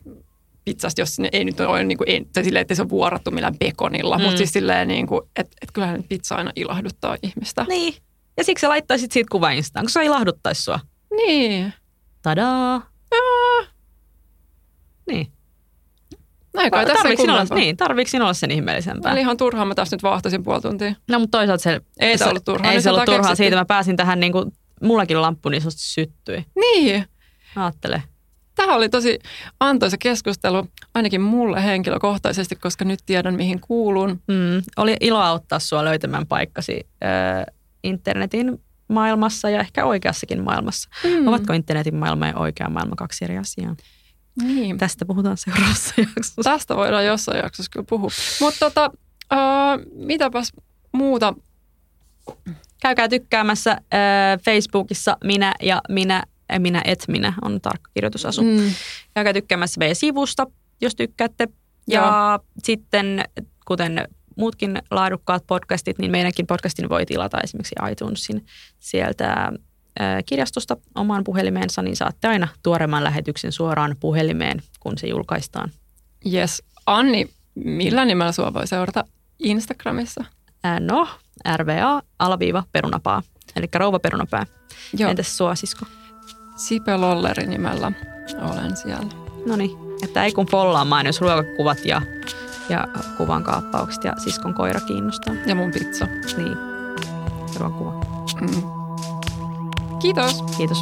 pizzasta, 0.65 1.01
jos 1.01 1.19
ne 1.19 1.29
ei 1.33 1.45
nyt 1.45 1.61
ole 1.61 1.85
niin 1.85 1.99
kuin, 1.99 2.11
ei, 2.11 2.25
tai 2.33 2.45
silleen, 2.45 2.61
että 2.61 2.75
se 2.75 2.83
on 2.83 2.89
vuorattu 2.89 3.31
millään 3.31 3.59
bekonilla, 3.59 4.19
mm. 4.19 4.25
mutta 4.25 4.37
siis 4.37 4.53
silleen, 4.53 4.89
niin 4.89 5.07
kuin, 5.07 5.21
että, 5.37 5.57
että 5.63 5.73
kyllähän 5.73 6.05
pizza 6.09 6.35
aina 6.35 6.53
ilahduttaa 6.57 7.17
ihmistä. 7.23 7.67
Niin. 7.69 7.95
Ja 8.37 8.45
siksi 8.45 8.61
sä 8.61 8.69
laittaisit 8.69 9.13
siitä 9.13 9.29
kuva 9.31 9.51
Instaan, 9.51 9.85
kun 9.85 9.91
se 9.91 10.05
ilahduttaisi 10.05 10.63
sua. 10.63 10.81
Niin. 11.17 11.73
Tadaa. 12.23 12.91
Jaa. 13.13 13.71
Niin. 15.07 15.27
Näin 16.55 16.71
kai 16.71 16.87
tässä 16.87 17.03
tarviiko 17.03 17.23
olla, 17.23 17.47
niin, 17.55 17.77
tarviiko 17.77 18.11
sinulla 18.11 18.27
olla 18.27 18.35
sen 18.35 18.51
ihmeellisempää? 18.51 19.13
Eli 19.13 19.21
ihan 19.21 19.37
turhaa, 19.37 19.65
mä 19.65 19.75
tässä 19.75 19.97
nyt 19.97 20.03
vahtasin 20.03 20.43
puoli 20.43 20.61
tuntia. 20.61 20.95
No, 21.09 21.19
mutta 21.19 21.39
toisaalta 21.39 21.63
se... 21.63 21.81
Ei 22.01 22.19
se, 22.19 22.25
ollut 22.25 22.45
turhaa. 22.45 22.73
Ei 22.73 22.83
se 22.83 22.91
ollut 22.91 23.05
turhaa 23.05 23.35
siitä, 23.35 23.57
mä 23.57 23.65
pääsin 23.65 23.97
tähän 23.97 24.21
niin 24.21 24.33
kuin, 24.33 24.53
mullakin 24.83 25.23
lamppu 25.23 25.49
niin 25.49 25.63
syttyi. 25.69 26.45
Niin. 26.57 27.07
Aattele. 27.57 28.03
Tämä 28.55 28.75
oli 28.75 28.89
tosi 28.89 29.19
antoisa 29.61 29.97
keskustelu, 29.99 30.67
ainakin 30.95 31.21
mulle 31.21 31.65
henkilökohtaisesti, 31.65 32.57
koska 32.57 32.85
nyt 32.85 33.01
tiedän, 33.07 33.35
mihin 33.35 33.61
kuulun. 33.61 34.11
Mm, 34.11 34.63
oli 34.77 34.97
ilo 35.01 35.19
auttaa 35.19 35.59
sinua 35.59 35.85
löytämään 35.85 36.27
paikkasi 36.27 36.87
äh, 37.05 37.55
internetin 37.83 38.61
maailmassa 38.89 39.51
ja 39.51 39.61
ehkä 39.61 39.85
oikeassakin 39.85 40.45
maailmassa. 40.45 40.89
Mm. 41.05 41.29
Ovatko 41.29 41.53
internetin 41.53 41.97
maailma 41.97 42.27
ja 42.27 42.37
oikea 42.37 42.69
maailma 42.71 42.97
kaksi 42.97 43.25
eri 43.25 43.39
asiaa? 43.39 43.77
Niin. 44.43 44.79
Tästä 44.79 45.07
puhutaan 45.07 45.37
seuraavassa 45.37 45.95
jaksossa. 46.17 46.43
Tästä 46.43 46.77
voidaan 46.77 47.07
jossain 47.07 47.39
jaksossa 47.39 47.71
kyllä 47.73 47.87
puhua. 47.89 48.11
Mutta 48.41 48.71
tota, 48.71 48.91
äh, 49.33 49.39
mitäpäs 49.95 50.53
muuta? 50.93 51.35
Käykää 52.81 53.09
tykkäämässä 53.09 53.71
äh, 53.71 53.81
Facebookissa 54.45 55.17
minä 55.25 55.55
ja 55.63 55.81
minä 55.89 56.23
minä 56.59 56.83
et 56.85 57.05
minä 57.09 57.33
on 57.43 57.61
tarkka 57.61 57.91
kirjoitusasu. 57.95 58.43
Mm. 58.43 58.71
Käykää 59.15 59.33
tykkäämässä 59.33 59.79
meidän 59.79 59.97
sivusta, 59.97 60.47
jos 60.81 60.95
tykkäätte. 60.95 61.49
Ja 61.89 62.01
Joo. 62.01 62.47
sitten, 62.63 63.25
kuten 63.65 64.09
muutkin 64.37 64.83
laadukkaat 64.91 65.47
podcastit, 65.47 65.99
niin 65.99 66.11
meidänkin 66.11 66.47
podcastin 66.47 66.89
voi 66.89 67.07
tilata 67.07 67.41
esimerkiksi 67.41 67.75
iTunesin 67.93 68.47
sieltä 68.79 69.53
kirjastosta 70.27 70.77
omaan 70.95 71.25
puhelimeensa, 71.25 71.83
niin 71.83 71.97
saatte 71.97 72.29
aina 72.29 72.49
tuoreemman 72.63 73.05
lähetyksen 73.05 73.53
suoraan 73.53 73.97
puhelimeen, 74.01 74.63
kun 74.81 74.99
se 74.99 75.07
julkaistaan. 75.07 75.71
Yes. 76.33 76.63
Anni, 76.87 77.31
millä 77.55 78.05
nimellä 78.05 78.33
sua 78.33 78.55
voi 78.55 78.67
seurata 78.67 79.05
Instagramissa? 79.39 80.25
no, 80.81 81.09
RVA, 81.57 82.03
alaviiva, 82.19 82.65
perunapaa, 82.73 83.23
eli 83.57 83.67
rouva 83.75 83.99
perunapää. 83.99 84.47
Joo. 84.99 85.11
Entäs 85.11 85.37
sua, 85.37 85.55
sisko? 85.55 85.87
Sipe 86.57 86.97
Lolleri 86.97 87.47
nimellä 87.47 87.93
olen 88.51 88.77
siellä. 88.77 89.07
No 89.47 89.57
niin, 89.57 89.71
että 90.05 90.25
ei 90.25 90.33
kun 90.33 90.47
follaamaan, 90.47 91.07
jos 91.07 91.21
ruokakuvat 91.21 91.85
ja, 91.85 92.03
ja 92.69 92.89
kuvan 93.17 93.45
kaappaukset 93.45 94.05
ja 94.05 94.13
siskon 94.25 94.55
koira 94.55 94.81
kiinnostaa. 94.81 95.35
Ja 95.47 95.55
mun 95.55 95.71
pizza. 95.71 96.07
Niin, 96.37 96.57
ruokakuva. 97.59 97.93
Mm. 98.41 98.63
Kiitos. 99.99 100.43
Kiitos. 100.57 100.79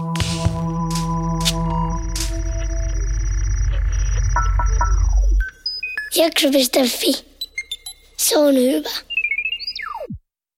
Jakso.fi. 6.16 7.24
Se 8.16 8.38
on 8.38 8.54
hyvä. 8.54 9.11